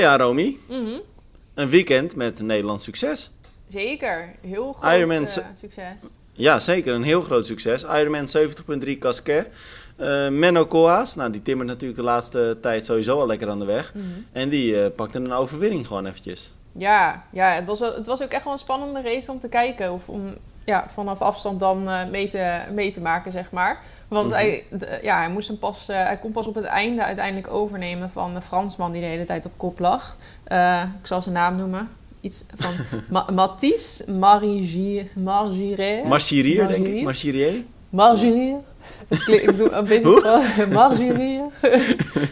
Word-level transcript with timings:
ja, 0.00 0.16
Romy. 0.16 0.56
Mhm. 0.68 0.98
Een 1.54 1.68
weekend 1.68 2.16
met 2.16 2.40
Nederlands 2.40 2.84
succes. 2.84 3.30
Zeker, 3.66 4.34
heel 4.40 4.72
groot 4.72 4.92
Ironman 4.92 5.26
eh, 5.26 5.44
succes. 5.54 6.02
Ja, 6.32 6.58
zeker. 6.58 6.94
Een 6.94 7.02
heel 7.02 7.22
groot 7.22 7.46
succes. 7.46 7.82
Ironman 7.82 8.28
70.3 8.84 8.98
Casquet. 8.98 9.48
Eh 9.96 10.28
Menno 10.28 10.66
Koolhaas, 10.66 11.14
nou 11.14 11.30
die 11.30 11.42
timmert 11.42 11.68
natuurlijk 11.68 11.98
de 11.98 12.04
laatste 12.04 12.58
tijd 12.60 12.84
sowieso 12.84 13.20
al 13.20 13.26
lekker 13.26 13.50
aan 13.50 13.58
de 13.58 13.64
weg. 13.64 13.94
Mhm. 13.94 14.04
En 14.32 14.48
die 14.48 14.82
eh, 14.82 14.90
pakte 14.96 15.18
een 15.18 15.32
overwinning 15.32 15.86
gewoon 15.86 16.06
eventjes. 16.06 16.52
Ja, 16.72 17.24
ja 17.32 17.52
het, 17.52 17.64
was, 17.64 17.80
het 17.80 18.06
was 18.06 18.22
ook 18.22 18.30
echt 18.30 18.44
wel 18.44 18.52
een 18.52 18.58
spannende 18.58 19.02
race 19.02 19.30
om 19.30 19.40
te 19.40 19.48
kijken. 19.48 19.92
Of 19.92 20.08
om 20.08 20.34
ja, 20.64 20.86
vanaf 20.88 21.20
afstand 21.20 21.60
dan 21.60 22.10
mee, 22.10 22.28
te, 22.28 22.60
mee 22.72 22.92
te 22.92 23.00
maken, 23.00 23.32
zeg 23.32 23.50
maar. 23.50 23.82
Want 24.08 24.26
Mhm. 24.30 24.34
hij, 24.38 24.64
ja, 25.02 25.18
hij, 25.18 25.30
moest 25.30 25.48
hem 25.48 25.58
pas, 25.58 25.88
eh, 25.88 25.96
hij 25.96 26.16
kon 26.18 26.32
pas 26.32 26.46
op 26.46 26.54
het 26.54 26.64
einde 26.64 27.04
uiteindelijk 27.04 27.52
overnemen 27.52 28.10
van 28.10 28.34
de 28.34 28.40
Fransman 28.40 28.92
die 28.92 29.00
de 29.00 29.06
hele 29.06 29.24
tijd 29.24 29.46
op 29.46 29.52
kop 29.56 29.78
lag. 29.78 30.16
Eh, 30.44 30.82
ik 31.00 31.06
zal 31.06 31.22
zijn 31.22 31.34
naam 31.34 31.56
noemen. 31.56 31.88
Iets 32.20 32.44
van 32.56 32.72
Ma 33.10 33.26
Mathis 33.32 34.02
Margiret. 34.06 35.14
Marchirier, 36.04 36.68
denk 36.68 36.86
ik. 36.86 37.02
Margirier. 37.90 38.54
Klinkt, 39.08 39.48
ik 39.48 39.56
doe 39.56 39.70
een 39.70 39.84
beetje? 39.84 40.66
Margirier. 40.72 41.42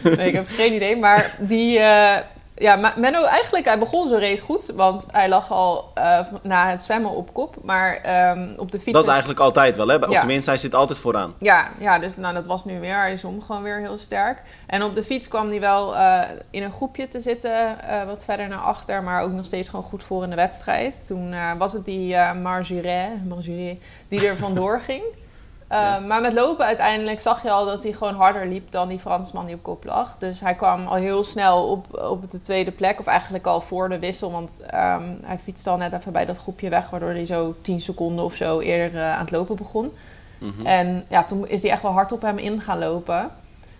nee, 0.03 0.27
ik 0.27 0.33
heb 0.33 0.47
geen 0.47 0.73
idee. 0.73 0.97
Maar 0.97 1.37
die, 1.39 1.79
eh, 1.79 2.17
ja, 2.57 2.75
Ma- 2.75 2.93
Menno 2.97 3.23
eigenlijk, 3.23 3.65
hij 3.65 3.79
begon 3.79 4.07
zijn 4.07 4.21
race 4.21 4.43
goed. 4.43 4.65
Want 4.75 5.05
hij 5.11 5.29
lag 5.29 5.51
al 5.51 5.91
eh, 5.93 6.19
na 6.41 6.69
het 6.69 6.81
zwemmen 6.81 7.11
op 7.11 7.33
kop. 7.33 7.55
Maar 7.63 7.95
ehm, 7.95 8.47
op 8.57 8.71
de 8.71 8.79
fiets... 8.79 8.91
Dat 8.91 9.01
is 9.03 9.09
eigenlijk 9.09 9.39
altijd 9.39 9.75
wel, 9.75 9.87
hè? 9.87 9.95
Of 9.95 10.11
Ja. 10.11 10.19
tenminste, 10.19 10.49
hij 10.49 10.59
zit 10.59 10.75
altijd 10.75 10.99
vooraan. 10.99 11.33
Ja, 11.39 11.67
ja, 11.79 11.99
dus 11.99 12.15
nou, 12.17 12.33
dat 12.33 12.45
was 12.47 12.65
nu 12.65 12.79
weer. 12.79 12.95
Hij 12.99 13.17
zwom 13.17 13.41
gewoon 13.41 13.63
weer 13.63 13.79
heel 13.79 13.97
sterk. 13.97 14.41
En 14.67 14.83
op 14.83 14.95
de 14.95 15.03
fiets 15.03 15.27
kwam 15.27 15.49
hij 15.49 15.59
wel 15.59 15.95
eh, 15.95 16.21
in 16.49 16.63
een 16.63 16.71
groepje 16.71 17.07
te 17.07 17.19
zitten, 17.19 17.81
eh, 17.87 18.03
wat 18.03 18.23
verder 18.23 18.47
naar 18.47 18.59
achter, 18.59 19.03
maar 19.03 19.21
ook 19.23 19.31
nog 19.31 19.45
steeds 19.45 19.69
gewoon 19.69 19.85
goed 19.85 20.03
voor 20.03 20.23
in 20.23 20.29
de 20.29 20.35
wedstrijd. 20.35 21.05
Toen 21.07 21.35
was 21.57 21.73
het 21.73 21.85
die 21.85 22.15
Margiret 22.43 23.09
die 24.07 24.27
er 24.27 24.35
vandoor 24.37 24.81
ging. 24.87 25.03
Eh, 25.67 25.79
Ja. 25.79 25.99
Maar 25.99 26.21
met 26.21 26.33
lopen 26.33 26.65
uiteindelijk 26.65 27.19
zag 27.19 27.43
je 27.43 27.51
al 27.51 27.65
dat 27.65 27.83
hij 27.83 27.91
gewoon 27.91 28.15
harder 28.15 28.47
liep 28.47 28.71
dan 28.71 28.87
die 28.87 28.99
Fransman 28.99 29.45
die 29.45 29.55
op 29.55 29.63
kop 29.63 29.83
lag. 29.85 30.15
Dus 30.17 30.39
hij 30.39 30.55
kwam 30.55 30.87
al 30.87 30.95
heel 30.95 31.23
snel 31.23 31.69
op, 31.69 32.01
op 32.09 32.31
de 32.31 32.39
tweede 32.39 32.71
plek, 32.71 32.99
of 32.99 33.05
eigenlijk 33.05 33.45
al 33.47 33.61
voor 33.61 33.89
de 33.89 33.99
wissel. 33.99 34.31
Want 34.31 34.61
ehm, 34.69 35.03
hij 35.21 35.39
fietste 35.39 35.69
al 35.69 35.77
net 35.77 35.93
even 35.93 36.11
bij 36.11 36.25
dat 36.25 36.37
groepje 36.37 36.69
weg, 36.69 36.89
waardoor 36.89 37.09
hij 37.09 37.25
zo 37.25 37.55
10 37.61 37.81
seconden 37.81 38.25
of 38.25 38.33
zo 38.33 38.59
eerder 38.59 39.01
eh, 39.01 39.13
aan 39.13 39.21
het 39.21 39.31
lopen 39.31 39.55
begon. 39.55 39.93
Mhm. 40.39 40.65
En 40.65 41.05
ja, 41.09 41.23
toen 41.23 41.47
is 41.47 41.61
hij 41.61 41.71
echt 41.71 41.81
wel 41.81 41.91
hard 41.91 42.11
op 42.11 42.21
hem 42.21 42.37
in 42.37 42.61
gaan 42.61 42.79
lopen. 42.79 43.29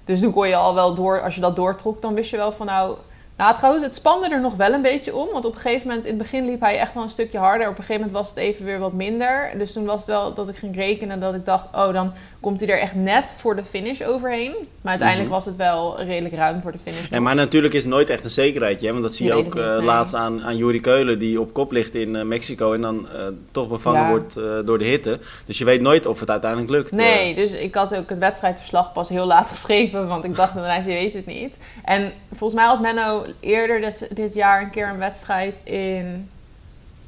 Dus 0.04 0.20
toen 0.20 0.34
kon 0.34 0.48
je 0.48 0.56
al 0.56 0.74
wel 0.74 0.94
door, 0.94 1.22
als 1.22 1.36
je 1.36 1.42
dat 1.42 1.56
doortrok, 1.56 2.02
dan 2.02 2.14
wist 2.14 2.30
je 2.30 2.38
wel 2.38 2.52
van 2.52 2.66
nou... 2.66 2.98
Nou, 3.38 3.56
trouwens, 3.56 3.84
het 3.84 3.96
spande 3.96 4.30
er 4.30 4.42
nog 4.42 4.56
wel 4.56 4.74
een 4.74 4.82
beetje 4.82 5.16
om. 5.16 5.28
Want 5.32 5.46
op 5.46 5.54
een 5.56 5.60
gegeven 5.60 5.88
moment, 5.88 6.06
in 6.06 6.14
het 6.14 6.22
begin 6.22 6.46
liep 6.46 6.62
hij 6.62 6.78
echt 6.80 6.94
wel 6.94 7.04
een 7.04 7.10
stukje 7.10 7.38
harder. 7.38 7.68
Op 7.70 7.78
een 7.78 7.84
gegeven 7.84 8.02
moment 8.02 8.18
was 8.18 8.30
het 8.30 8.38
even 8.38 8.66
weer 8.66 8.80
wat 8.80 8.94
minder. 8.94 9.52
Dus 9.58 9.74
toen 9.74 9.86
was 9.86 9.98
het 10.00 10.06
wel 10.08 10.34
dat 10.34 10.50
ik 10.50 10.56
ging 10.56 10.76
rekenen 10.76 11.20
dat 11.20 11.34
ik 11.36 11.46
dacht... 11.46 11.68
oh, 11.76 11.94
dan 11.94 12.14
komt 12.40 12.60
hij 12.60 12.70
er 12.70 12.80
echt 12.80 12.96
net 12.96 13.34
voor 13.36 13.56
de 13.56 13.66
finish 13.66 14.02
overheen. 14.02 14.52
Maar 14.82 14.92
uiteindelijk 14.92 15.30
Mhm. 15.30 15.38
was 15.38 15.46
het 15.46 15.56
wel 15.56 16.02
redelijk 16.02 16.36
ruim 16.36 16.62
voor 16.62 16.72
de 16.72 16.78
finish. 16.84 17.10
En 17.10 17.24
maar 17.24 17.36
natuurlijk 17.36 17.74
is 17.74 17.84
het 17.84 17.92
nooit 17.94 18.10
echt 18.10 18.24
een 18.26 18.32
zekerheidje, 18.32 18.86
hè? 18.86 18.92
want 18.92 19.04
dat 19.04 19.16
zie 19.16 19.26
je 19.26 19.34
ook 19.34 19.44
niet, 19.54 19.56
eh, 19.64 19.76
nee. 19.76 19.82
laatst 19.86 20.14
aan, 20.14 20.44
aan 20.44 20.58
Juri 20.58 20.82
Keulen, 20.82 21.20
die 21.20 21.40
op 21.42 21.54
kop 21.54 21.72
ligt 21.72 21.96
in 21.96 22.16
eh, 22.16 22.24
Mexico 22.24 22.74
en 22.74 22.82
dan 22.82 23.08
eh, 23.10 23.22
toch 23.52 23.68
bevangen 23.68 24.02
Ja. 24.02 24.10
wordt 24.10 24.34
door 24.66 24.78
de 24.78 24.86
hitte. 24.86 25.20
Dus 25.46 25.58
je 25.58 25.66
weet 25.66 25.82
nooit 25.82 26.06
of 26.06 26.20
het 26.20 26.30
uiteindelijk 26.30 26.72
lukt. 26.72 26.92
Nee, 26.92 27.36
dus 27.36 27.54
ik 27.54 27.76
had 27.76 27.96
ook 27.96 28.10
het 28.10 28.20
wedstrijdverslag 28.20 28.92
pas 28.92 29.10
heel 29.10 29.26
laat 29.26 29.52
geschreven, 29.56 30.08
want 30.08 30.24
ik 30.24 30.36
dacht, 30.36 30.54
nou, 30.54 30.82
je 30.82 30.88
weet 30.88 31.14
het 31.14 31.26
niet. 31.26 31.58
En 31.84 32.12
volgens 32.34 32.60
mij 32.60 32.70
had 32.70 32.80
Menno 32.82 33.26
eerder 33.40 33.82
dit, 33.82 34.08
dit 34.16 34.34
jaar 34.34 34.62
een 34.62 34.70
keer 34.70 34.88
een 34.88 34.98
wedstrijd 34.98 35.62
in, 35.64 36.30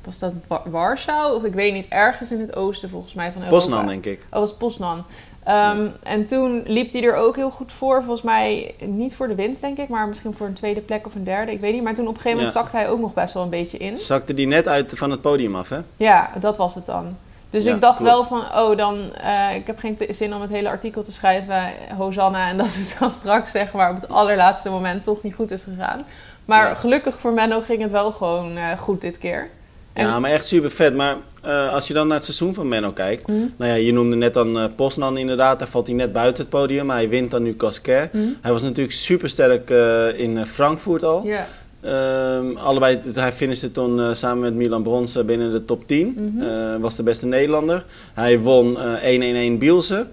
was 0.03 0.19
dat 0.19 0.34
Wa- 0.47 0.63
Warschau? 0.69 1.35
Of 1.35 1.44
ik 1.44 1.53
weet 1.53 1.74
niet, 1.74 1.88
ergens 1.88 2.31
in 2.31 2.40
het 2.40 2.56
oosten 2.56 2.90
volgens 2.90 3.13
mij 3.13 3.31
van 3.31 3.41
Europa. 3.41 3.57
Poznan, 3.66 3.88
denk 3.88 4.06
ik. 4.06 4.25
Oh, 4.31 4.40
was 4.40 4.53
Poznan. 4.53 5.03
Ehm, 5.44 5.88
En 6.03 6.25
toen 6.28 6.63
liep 6.66 6.91
hij 6.91 7.03
er 7.03 7.16
ook 7.16 7.35
heel 7.35 7.50
goed 7.50 7.72
voor. 7.72 7.97
Volgens 8.03 8.22
mij 8.22 8.75
niet 8.85 9.16
voor 9.16 9.28
de 9.28 9.35
winst, 9.35 9.62
denk 9.62 9.78
ik, 9.78 9.88
maar 9.90 10.07
misschien 10.07 10.34
voor 10.34 10.47
een 10.47 10.53
tweede 10.53 10.81
plek 10.81 11.06
of 11.06 11.16
een 11.16 11.24
derde. 11.24 11.52
Ik 11.52 11.59
weet 11.59 11.74
niet. 11.74 11.84
Maar 11.84 11.94
toen 11.94 12.07
op 12.07 12.16
een 12.16 12.22
gegeven 12.22 12.38
moment 12.38 12.56
Ja. 12.56 12.62
zakte 12.62 12.78
hij 12.78 12.90
ook 12.90 13.00
nog 13.00 13.13
best 13.13 13.34
wel 13.34 13.44
een 13.44 13.50
beetje 13.50 13.78
in. 13.78 13.97
Zakte 13.97 14.34
die 14.34 14.47
net 14.47 14.68
uit 14.68 14.94
van 14.96 15.12
het 15.12 15.22
podium 15.22 15.56
af, 15.56 15.69
hè? 15.69 15.80
Ja, 15.97 16.30
dat 16.40 16.57
was 16.57 16.75
het 16.75 16.86
dan. 16.86 17.18
Dus 17.50 17.64
Ja, 17.64 17.74
ik 17.76 17.82
dacht 17.82 17.98
klopt. 17.98 18.12
wel 18.12 18.24
van, 18.26 18.40
oh, 18.62 18.78
dan, 18.78 19.14
eh, 19.16 19.56
ik 19.56 19.68
heb 19.68 19.80
geen 19.80 19.98
zin 20.10 20.34
om 20.36 20.42
het 20.42 20.50
hele 20.50 20.70
artikel 20.70 21.04
te 21.04 21.12
schrijven, 21.12 21.56
Hosanna, 21.98 22.50
en 22.50 22.58
dat 22.64 22.68
het 22.74 22.96
dan 23.00 23.12
straks, 23.12 23.52
zeg 23.52 23.72
maar, 23.74 23.90
op 23.90 23.96
het 23.96 24.10
allerlaatste 24.10 24.70
moment 24.70 25.04
toch 25.04 25.24
niet 25.24 25.34
goed 25.36 25.52
is 25.52 25.64
gegaan. 25.64 26.06
Maar 26.46 26.68
Ja. 26.68 26.76
gelukkig 26.76 27.20
voor 27.20 27.34
Menno 27.34 27.62
ging 27.62 27.82
het 27.82 27.92
wel 27.92 28.12
gewoon 28.12 28.58
eh, 28.58 28.78
goed 28.78 29.02
dit 29.02 29.18
keer. 29.18 29.50
En- 29.94 30.06
Ja, 30.06 30.20
maar 30.20 30.32
echt 30.32 30.46
super 30.46 30.72
vet. 30.72 30.96
Maar 30.96 31.16
eh, 31.42 31.74
als 31.74 31.88
je 31.88 31.94
dan 31.94 32.08
naar 32.08 32.16
het 32.16 32.26
seizoen 32.26 32.54
van 32.54 32.68
Menno 32.68 32.92
kijkt. 32.92 33.28
Mhm. 33.28 33.38
Nou 33.58 33.72
ja, 33.72 33.78
je 33.78 33.94
noemde 33.94 34.16
net 34.16 34.34
dan 34.34 34.72
Poznan 34.76 35.18
inderdaad. 35.18 35.60
Daar 35.60 35.68
valt 35.68 35.88
hij 35.88 35.96
net 35.96 36.12
buiten 36.14 36.42
het 36.44 36.50
podium. 36.52 36.86
Maar 36.86 36.96
hij 36.96 37.10
wint 37.10 37.31
dan 37.31 37.44
nu 37.44 37.56
Casquet. 37.56 38.14
Mhm. 38.14 38.24
Hij 38.42 38.52
was 38.52 38.62
natuurlijk 38.62 38.96
super 38.96 39.30
sterk 39.30 39.70
eh, 39.70 40.20
in 40.20 40.46
Frankfurt 40.46 41.04
al. 41.04 41.24
Ja. 41.24 41.48
Ehm, 41.81 42.57
allebei, 42.57 43.00
hij 43.13 43.34
finishte 43.34 43.72
toen 43.72 44.00
eh, 44.00 44.13
samen 44.13 44.40
met 44.40 44.53
Milan 44.53 44.84
Brons 44.84 45.16
eh, 45.16 45.23
binnen 45.23 45.51
de 45.51 45.66
top 45.66 45.88
10. 45.88 46.13
Mhm. 46.17 46.41
Eh, 46.44 46.75
was 46.75 46.95
de 46.95 47.03
beste 47.03 47.25
Nederlander. 47.25 47.85
Hij 48.13 48.40
won 48.40 48.79
eh 48.79 49.53
1-1-1 49.53 49.57
Bielse. 49.57 50.07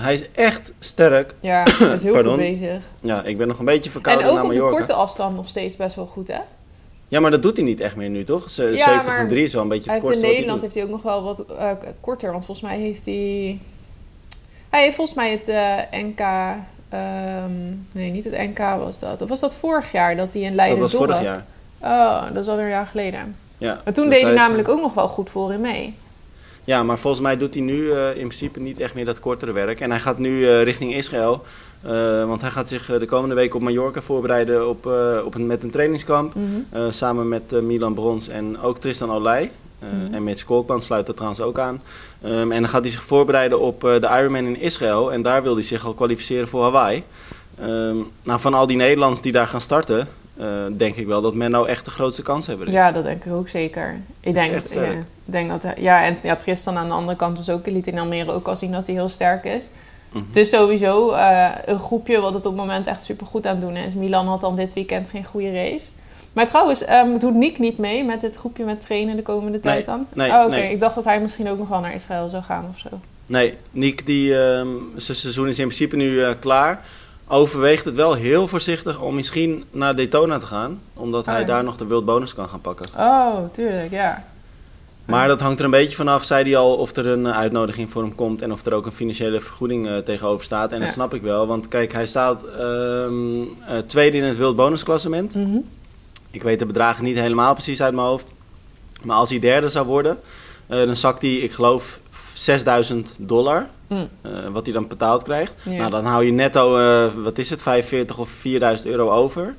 Hij 0.00 0.14
is 0.14 0.22
echt 0.32 0.72
sterk. 0.78 1.34
ja, 1.40 1.62
hij 1.78 1.94
is 1.94 2.02
heel 2.02 2.22
goed 2.24 2.36
bezig. 2.36 2.84
Ja, 3.02 3.22
ik 3.22 3.38
ben 3.38 3.48
nog 3.48 3.58
een 3.58 3.64
beetje 3.64 3.90
verkouden 3.90 4.24
En 4.24 4.30
ook 4.30 4.36
naar 4.36 4.44
op 4.44 4.50
de 4.50 4.56
Mallorca. 4.56 4.78
korte 4.78 4.92
afstand 4.92 5.36
nog 5.36 5.48
steeds 5.48 5.76
best 5.76 5.96
wel 5.96 6.06
goed, 6.06 6.28
hè? 6.28 6.38
Ja, 7.08 7.20
maar 7.20 7.30
dat 7.30 7.42
doet 7.42 7.56
hij 7.56 7.64
niet 7.66 7.80
echt 7.80 7.96
meer 7.96 8.08
nu, 8.10 8.24
toch? 8.24 8.50
Ze- 8.50 8.62
Ja, 8.62 8.76
70 8.84 9.06
maar 9.06 9.18
en 9.18 9.28
3 9.28 9.44
is 9.44 9.52
wel 9.52 9.62
een 9.62 9.68
beetje 9.68 9.90
het 9.90 9.98
in 10.00 10.04
kortste 10.04 10.24
hij 10.26 10.34
Nederland 10.34 10.62
heeft 10.62 10.74
hij 10.74 10.82
ook 10.84 10.90
nog 10.90 11.02
wel 11.02 11.22
wat 11.22 11.44
korter, 12.00 12.32
want 12.32 12.44
volgens 12.44 12.66
mij 12.70 12.78
heeft 12.78 13.04
hij... 13.04 13.58
Hij 14.68 14.82
heeft 14.82 14.94
volgens 14.96 15.16
mij 15.16 15.30
het 15.30 15.46
NK... 16.04 16.20
ehm, 16.90 17.52
nee, 17.92 18.10
niet 18.10 18.24
het 18.24 18.38
NK 18.38 18.58
was 18.58 18.98
dat. 18.98 19.22
Of 19.22 19.28
was 19.28 19.40
dat 19.40 19.56
vorig 19.56 19.92
jaar 19.92 20.16
dat 20.16 20.32
hij 20.32 20.42
in 20.42 20.48
Dat 20.48 20.56
Leiden 20.56 20.80
was 20.80 20.94
vorig 20.94 21.22
jaar. 21.22 21.44
Oh, 21.82 22.22
dat 22.32 22.42
is 22.42 22.48
alweer 22.48 22.64
een 22.64 22.70
jaar 22.70 22.86
geleden. 22.86 23.36
Ja, 23.58 23.80
Maar 23.84 23.92
toen 23.92 24.04
de 24.04 24.10
deed 24.10 24.22
hij 24.22 24.34
namelijk 24.34 24.68
ook 24.68 24.80
nog 24.80 24.94
wel 24.94 25.08
goed 25.08 25.30
voor 25.30 25.52
in 25.52 25.60
mee. 25.60 25.94
Ja, 26.64 26.82
maar 26.82 26.98
volgens 26.98 27.22
mij 27.22 27.36
doet 27.36 27.54
hij 27.54 27.62
nu 27.62 27.90
eh, 27.90 28.08
in 28.08 28.26
principe 28.26 28.60
niet 28.60 28.78
echt 28.78 28.94
meer 28.94 29.04
dat 29.04 29.20
kortere 29.20 29.52
werk. 29.52 29.80
En 29.80 29.90
hij 29.90 30.00
gaat 30.00 30.18
nu 30.18 30.46
eh, 30.48 30.62
richting 30.62 30.94
Israël. 30.94 31.42
Eh, 31.82 32.24
want 32.24 32.40
hij 32.40 32.50
gaat 32.50 32.68
zich 32.68 32.86
de 32.98 33.06
komende 33.06 33.34
week 33.34 33.54
op 33.54 33.60
Mallorca 33.60 34.02
voorbereiden 34.02 34.68
op, 34.68 34.86
op 35.24 35.34
een, 35.34 35.46
met 35.46 35.62
een 35.62 35.70
trainingskamp. 35.70 36.34
Mhm. 36.34 36.90
Samen 36.90 37.28
met 37.28 37.62
Milan 37.62 37.94
Brons 37.94 38.28
en 38.28 38.60
ook 38.60 38.78
Tristan 38.78 39.12
Olij. 39.12 39.50
Eh. 39.80 40.14
En 40.16 40.24
Mitch 40.24 40.44
Kolkman 40.44 40.82
sluit 40.82 41.08
er 41.08 41.14
trouwens 41.14 41.40
ook 41.40 41.58
aan. 41.58 41.82
Ehm, 42.22 42.52
en 42.52 42.60
dan 42.60 42.68
gaat 42.68 42.82
hij 42.82 42.90
zich 42.90 43.02
voorbereiden 43.02 43.60
op 43.60 43.84
eh, 43.84 44.00
de 44.00 44.08
Ironman 44.18 44.44
in 44.46 44.60
Israël. 44.60 45.12
En 45.12 45.22
daar 45.22 45.42
wil 45.42 45.54
hij 45.54 45.62
zich 45.62 45.86
al 45.86 45.94
kwalificeren 45.94 46.48
voor 46.48 46.62
Hawaii. 46.62 47.02
Ehm, 47.58 47.96
nou, 48.22 48.40
van 48.40 48.54
al 48.54 48.66
die 48.66 48.76
Nederlanders 48.76 49.20
die 49.20 49.32
daar 49.32 49.46
gaan 49.46 49.60
starten... 49.60 50.08
eh, 50.36 50.46
denk 50.76 50.94
ik 50.96 51.06
wel 51.06 51.20
dat 51.20 51.34
Menno 51.34 51.64
echt 51.64 51.84
de 51.84 51.90
grootste 51.90 52.22
kans 52.22 52.46
hebben. 52.46 52.70
Ja, 52.72 52.92
dat 52.92 53.04
denk 53.04 53.24
ik 53.24 53.32
ook 53.32 53.48
zeker. 53.48 54.00
Ik 54.20 54.34
denk, 54.34 54.52
dat, 54.54 54.72
ja, 54.72 54.92
denk 55.24 55.48
dat... 55.50 55.62
hij- 55.62 55.76
Ja, 55.78 56.04
en 56.04 56.16
ja, 56.22 56.36
Tristan 56.36 56.76
aan 56.76 56.88
de 56.88 56.94
andere 56.94 57.16
kant 57.16 57.36
dus 57.36 57.50
ook, 57.50 57.66
liet 57.66 57.86
in 57.86 57.98
Almere 57.98 58.32
ook 58.32 58.46
al 58.48 58.56
zien 58.56 58.72
dat 58.72 58.86
hij 58.86 58.94
heel 58.94 59.08
sterk 59.08 59.44
is. 59.44 59.70
Mhm. 60.12 60.24
Het 60.26 60.36
is 60.36 60.48
sowieso 60.50 61.12
een 61.64 61.78
groepje 61.78 62.20
wat 62.20 62.34
het 62.34 62.46
op 62.46 62.52
het 62.52 62.60
moment 62.60 62.86
echt 62.86 63.04
super 63.04 63.26
goed 63.26 63.46
aan 63.46 63.52
het 63.56 63.60
doen 63.64 63.76
is. 63.76 63.94
Milan 63.94 64.26
had 64.26 64.40
dan 64.40 64.56
dit 64.56 64.72
weekend 64.72 65.08
geen 65.08 65.24
goede 65.24 65.52
race. 65.52 65.86
Maar 66.32 66.46
trouwens, 66.48 66.84
ehm, 66.84 67.18
doet 67.18 67.34
Nick 67.34 67.58
niet 67.58 67.78
mee 67.78 68.04
met 68.04 68.20
dit 68.20 68.36
groepje 68.36 68.64
met 68.64 68.80
trainen 68.80 69.16
de 69.16 69.22
komende 69.22 69.60
tijd 69.60 69.86
dan? 69.86 70.06
nee, 70.12 70.30
oh, 70.30 70.40
oké. 70.44 70.50
nee. 70.50 70.72
Ik 70.72 70.80
dacht 70.80 70.94
dat 70.94 71.04
hij 71.04 71.20
misschien 71.20 71.48
ook 71.50 71.58
nog 71.58 71.68
wel 71.68 71.80
naar 71.80 71.94
Israël 71.94 72.28
zou 72.28 72.42
gaan 72.42 72.64
of 72.72 72.78
zo. 72.78 72.88
Nee, 73.26 73.54
Nick, 73.70 74.06
die, 74.06 74.38
ehm, 74.42 74.68
zijn 74.96 75.16
seizoen 75.16 75.48
is 75.48 75.58
in 75.58 75.64
principe 75.66 75.96
nu 75.96 76.22
eh, 76.22 76.30
klaar. 76.38 76.84
Overweegt 77.28 77.84
het 77.84 77.94
wel 77.94 78.14
heel 78.14 78.48
voorzichtig 78.48 79.00
om 79.00 79.14
misschien 79.14 79.64
naar 79.70 79.96
Daytona 79.96 80.38
te 80.38 80.46
gaan. 80.46 80.80
Omdat 80.94 81.26
Oh, 81.26 81.32
hij 81.32 81.40
ja. 81.40 81.46
daar 81.46 81.64
nog 81.64 81.76
de 81.76 81.86
World 81.86 82.04
Bonus 82.04 82.34
kan 82.34 82.48
gaan 82.48 82.60
pakken. 82.60 82.86
Oh, 82.98 83.36
tuurlijk, 83.52 83.90
ja. 83.90 84.24
Maar 85.04 85.28
dat 85.28 85.40
hangt 85.40 85.58
er 85.58 85.64
een 85.64 85.70
beetje 85.70 85.96
vanaf, 85.96 86.24
zei 86.24 86.44
hij 86.44 86.56
al, 86.56 86.76
of 86.76 86.96
er 86.96 87.06
een 87.06 87.26
eh, 87.26 87.36
uitnodiging 87.38 87.90
voor 87.90 88.02
hem 88.02 88.14
komt. 88.14 88.42
En 88.42 88.52
of 88.52 88.66
er 88.66 88.72
ook 88.72 88.86
een 88.86 88.92
financiële 88.92 89.40
vergoeding 89.40 89.88
eh, 89.88 89.96
tegenover 89.96 90.44
staat. 90.44 90.72
En 90.72 90.80
dat 90.80 90.88
snap 90.88 91.14
ik 91.14 91.22
wel. 91.22 91.46
Want 91.46 91.68
kijk, 91.68 91.92
hij 91.92 92.06
staat 92.06 92.44
ehm, 92.44 93.42
eh, 93.42 93.78
tweede 93.86 94.16
in 94.16 94.24
het 94.24 94.38
World 94.38 94.56
Bonus 94.56 94.82
klassement. 94.82 95.34
Ik 96.30 96.42
weet 96.42 96.58
de 96.58 96.66
bedragen 96.66 97.04
niet 97.04 97.16
helemaal 97.18 97.52
precies 97.52 97.82
uit 97.82 97.94
mijn 97.94 98.06
hoofd. 98.06 98.34
Maar 99.04 99.16
als 99.16 99.30
hij 99.30 99.38
derde 99.38 99.68
zou 99.68 99.86
worden, 99.86 100.18
eh, 100.66 100.78
dan 100.78 100.96
zakt 100.96 101.22
hij, 101.22 101.34
ik 101.34 101.52
geloof, 101.52 102.00
6000 102.34 103.14
dollar. 103.18 103.66
Mm. 103.86 104.08
eh, 104.22 104.30
wat 104.52 104.64
hij 104.64 104.74
dan 104.74 104.86
betaald 104.88 105.22
krijgt. 105.22 105.54
Ja. 105.62 105.70
Nou, 105.70 105.90
dan 105.90 106.04
hou 106.04 106.24
je 106.24 106.32
netto, 106.32 106.78
eh, 106.78 107.12
wat 107.22 107.38
is 107.38 107.50
het, 107.50 107.62
45 107.62 108.18
of 108.18 108.28
4000 108.28 108.88
euro 108.88 109.10
over, 109.10 109.54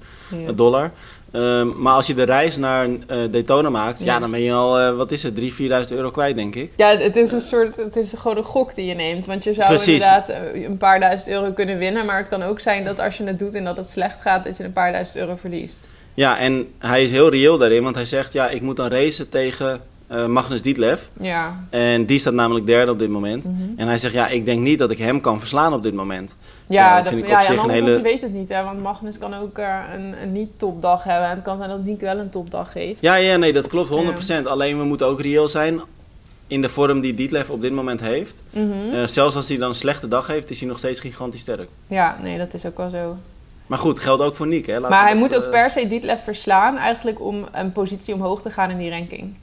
Ja. 0.45 0.51
dollar. 0.51 0.91
Ehm, 1.31 1.81
maar 1.81 1.93
als 1.93 2.07
je 2.07 2.13
de 2.13 2.23
reis 2.23 2.57
naar 2.57 2.85
eh, 3.07 3.17
Daytona 3.31 3.69
maakt, 3.69 3.99
ja. 3.99 4.05
Ja. 4.13 4.19
dan 4.19 4.31
ben 4.31 4.41
je 4.41 4.53
al, 4.53 4.95
wat 4.95 5.11
is 5.11 5.23
het, 5.23 5.35
3.000, 5.35 5.53
4.000 5.53 5.91
euro 5.97 6.11
kwijt, 6.11 6.35
denk 6.35 6.55
ik. 6.55 6.71
Ja, 6.77 6.97
het 6.97 7.15
is 7.15 7.31
een 7.31 7.41
soort, 7.41 7.75
het 7.75 7.95
is 7.95 8.13
gewoon 8.17 8.37
een 8.37 8.43
gok 8.43 8.75
die 8.75 8.85
je 8.85 8.93
neemt. 8.93 9.25
Want 9.25 9.43
je 9.43 9.53
zou 9.53 9.67
Precies. 9.67 9.87
inderdaad 9.87 10.29
een 10.53 10.77
paar 10.77 10.99
duizend 10.99 11.29
euro 11.29 11.51
kunnen 11.51 11.77
winnen. 11.77 12.05
Maar 12.05 12.17
het 12.17 12.27
kan 12.27 12.43
ook 12.43 12.59
zijn 12.59 12.83
dat 12.83 12.99
als 12.99 13.17
je 13.17 13.23
het 13.23 13.39
doet 13.39 13.53
en 13.53 13.63
dat 13.63 13.77
het 13.77 13.89
slecht 13.89 14.21
gaat, 14.21 14.43
dat 14.43 14.57
je 14.57 14.63
een 14.63 14.73
paar 14.73 14.91
duizend 14.91 15.17
euro 15.17 15.35
verliest. 15.35 15.87
Ja, 16.13 16.37
en 16.37 16.67
hij 16.77 17.03
is 17.03 17.11
heel 17.11 17.29
reëel 17.29 17.57
daarin, 17.57 17.83
want 17.83 17.95
hij 17.95 18.05
zegt, 18.05 18.33
ja, 18.33 18.49
ik 18.49 18.61
moet 18.61 18.75
dan 18.75 18.87
racen 18.87 19.29
tegen 19.29 19.81
eh, 20.07 20.25
Magnus 20.25 20.61
Dietlev. 20.61 21.01
Ja. 21.19 21.63
En 21.69 22.05
die 22.05 22.19
staat 22.19 22.33
namelijk 22.33 22.65
derde 22.65 22.91
op 22.91 22.99
dit 22.99 23.09
moment. 23.09 23.43
Mhm. 23.45 23.61
En 23.75 23.87
hij 23.87 23.97
zegt, 23.97 24.13
ja, 24.13 24.27
ik 24.27 24.45
denk 24.45 24.61
niet 24.61 24.79
dat 24.79 24.91
ik 24.91 24.97
hem 24.97 25.21
kan 25.21 25.39
verslaan 25.39 25.73
op 25.73 25.83
dit 25.83 25.93
moment. 25.93 26.35
Ja, 26.67 26.83
Ja, 26.83 26.95
dat 26.95 27.03
dat, 27.03 27.13
vind 27.13 27.23
ik 27.25 27.29
ja, 27.29 27.35
op 27.41 27.45
ja, 27.47 27.53
zich 27.53 27.63
een 27.63 27.69
hele- 27.69 27.91
je 27.91 28.01
weet 28.01 28.21
het 28.21 28.33
niet, 28.33 28.49
hè, 28.49 28.63
want 28.63 28.81
Magnus 28.81 29.17
kan 29.17 29.33
ook 29.33 29.57
eh, 29.57 29.77
een, 29.95 30.15
een 30.21 30.31
niet-topdag 30.31 31.03
hebben. 31.03 31.29
En 31.29 31.35
het 31.35 31.43
kan 31.43 31.57
zijn 31.57 31.69
dat 31.69 31.83
Niek 31.83 32.01
wel 32.01 32.17
een 32.17 32.29
topdag 32.29 32.73
heeft. 32.73 33.01
Ja, 33.01 33.15
ja, 33.15 33.35
nee, 33.37 33.53
dat 33.53 33.67
klopt 33.67 33.89
100%. 33.89 34.45
Alleen 34.47 34.77
we 34.77 34.83
moeten 34.83 35.07
ook 35.07 35.21
reëel 35.21 35.47
zijn 35.47 35.81
in 36.47 36.61
de 36.61 36.69
vorm 36.69 36.99
die 37.01 37.13
Dietlev 37.13 37.49
op 37.49 37.61
dit 37.61 37.71
moment 37.71 38.01
heeft. 38.01 38.43
Eh, 38.53 38.61
zelfs 39.05 39.35
als 39.35 39.47
hij 39.47 39.57
dan 39.57 39.69
een 39.69 39.75
slechte 39.75 40.07
dag 40.07 40.27
heeft, 40.27 40.49
is 40.49 40.59
hij 40.59 40.69
nog 40.69 40.77
steeds 40.77 40.99
gigantisch 40.99 41.41
sterk. 41.41 41.69
Ja, 41.87 42.17
nee, 42.21 42.37
dat 42.37 42.53
is 42.53 42.65
ook 42.65 42.77
wel 42.77 42.89
zo. 42.89 43.17
Maar 43.71 43.79
goed, 43.79 43.99
geldt 43.99 44.23
ook 44.23 44.35
voor 44.35 44.47
Niek, 44.47 44.65
hè? 44.65 44.73
Laten 44.73 44.89
maar 44.89 45.03
hij 45.03 45.11
dat, 45.11 45.19
moet 45.19 45.35
ook 45.35 45.43
eh, 45.43 45.49
per 45.49 45.69
se 45.71 45.87
Dietlev 45.87 46.23
verslaan, 46.23 46.77
eigenlijk 46.77 47.21
om 47.21 47.45
een 47.51 47.71
positie 47.71 48.13
omhoog 48.13 48.41
te 48.41 48.49
gaan 48.49 48.69
in 48.69 48.77
die 48.77 48.89
ranking. 48.89 49.37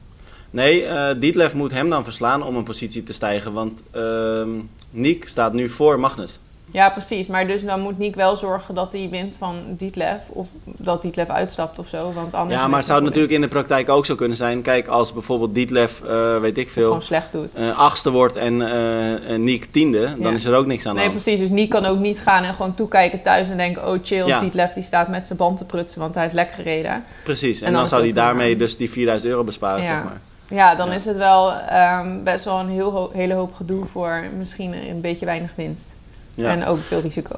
Nee, 0.51 0.85
eh 0.85 1.21
Dietlev 1.21 1.53
moet 1.53 1.73
hem 1.73 1.91
dan 1.91 2.05
verslaan 2.05 2.43
om 2.43 2.57
een 2.57 2.65
positie 2.65 3.03
te 3.03 3.13
stijgen. 3.13 3.53
Want 3.53 3.83
ehm 3.91 4.51
Niek 4.91 5.29
staat 5.29 5.53
nu 5.53 5.69
voor 5.69 6.01
Magnus. 6.01 6.41
Ja, 6.73 6.91
precies. 6.91 7.27
Maar 7.27 7.47
dus 7.47 7.65
dan 7.65 7.81
moet 7.81 7.99
Niek 7.99 8.15
wel 8.15 8.37
zorgen 8.37 8.75
dat 8.75 8.93
hij 8.93 9.09
wint 9.11 9.37
van 9.37 9.55
Dietlev. 9.69 10.29
Of 10.29 10.47
dat 10.65 11.03
Dietlev 11.03 11.29
uitstapt 11.29 11.79
of 11.79 11.89
zo. 11.89 12.13
Want 12.13 12.35
anders 12.35 12.61
Ja, 12.61 12.69
maar 12.69 12.77
het 12.79 12.87
zou 12.87 13.03
natuurlijk 13.03 13.33
in 13.33 13.41
de 13.41 13.49
praktijk 13.49 13.89
ook 13.89 14.07
zo 14.07 14.15
kunnen 14.15 14.37
zijn. 14.37 14.63
Kijk, 14.63 14.87
als 14.89 15.13
bijvoorbeeld 15.13 15.55
Dietlev, 15.55 16.01
eh, 16.01 16.39
weet 16.41 16.59
ik 16.59 16.65
het 16.65 16.73
veel, 16.73 16.83
gewoon 16.83 17.03
slecht 17.03 17.33
doet. 17.33 17.55
eh, 17.55 17.79
achtste 17.79 18.11
wordt 18.11 18.37
en 18.37 18.63
eh, 18.63 19.35
eh, 19.35 19.41
Niek 19.41 19.65
tiende, 19.71 20.15
dan 20.19 20.35
is 20.35 20.45
er 20.45 20.55
ook 20.55 20.67
niks 20.67 20.87
aan 20.87 20.95
de 20.95 21.01
Nee, 21.01 21.09
hand. 21.09 21.23
precies. 21.23 21.41
Dus 21.41 21.51
Niek 21.51 21.71
kan 21.71 21.85
ook 21.87 21.99
niet 21.99 22.19
gaan 22.19 22.45
en 22.45 22.55
gewoon 22.55 22.75
toekijken 22.75 23.23
thuis 23.23 23.49
en 23.51 23.57
denken... 23.57 23.89
oh 23.89 23.99
chill, 24.03 24.27
Ja. 24.27 24.41
Dietlev 24.41 24.73
die 24.73 24.83
staat 24.83 25.09
met 25.09 25.25
zijn 25.25 25.39
band 25.39 25.57
te 25.59 25.65
prutsen, 25.65 26.01
want 26.01 26.15
hij 26.15 26.23
heeft 26.23 26.35
lek 26.35 26.51
gereden. 26.53 27.05
Precies, 27.25 27.61
en, 27.61 27.67
En 27.67 27.73
dan 27.73 27.87
zou 27.87 28.01
hij 28.01 28.11
het 28.11 28.19
daarmee 28.19 28.57
dus 28.57 28.77
die 28.77 28.91
4000 28.91 29.31
euro 29.31 29.45
besparen, 29.45 29.83
Ja. 29.83 29.87
zeg 29.87 30.05
maar. 30.05 30.21
Ja, 30.51 30.75
dan 30.75 30.93
is 30.93 31.05
het 31.05 31.17
wel 31.17 31.53
ehm, 31.53 32.23
best 32.23 32.45
wel 32.45 32.59
een 32.59 32.69
heel 32.69 32.91
ho- 32.91 33.11
hele 33.13 33.35
hoop 33.35 33.55
gedoe 33.55 33.85
voor 33.85 34.23
misschien 34.39 34.75
een 34.89 35.01
beetje 35.01 35.27
weinig 35.27 35.51
winst. 35.55 35.97
Ja. 36.39 36.51
En 36.51 36.65
ook 36.67 36.79
veel 36.79 37.01
risico. 37.01 37.35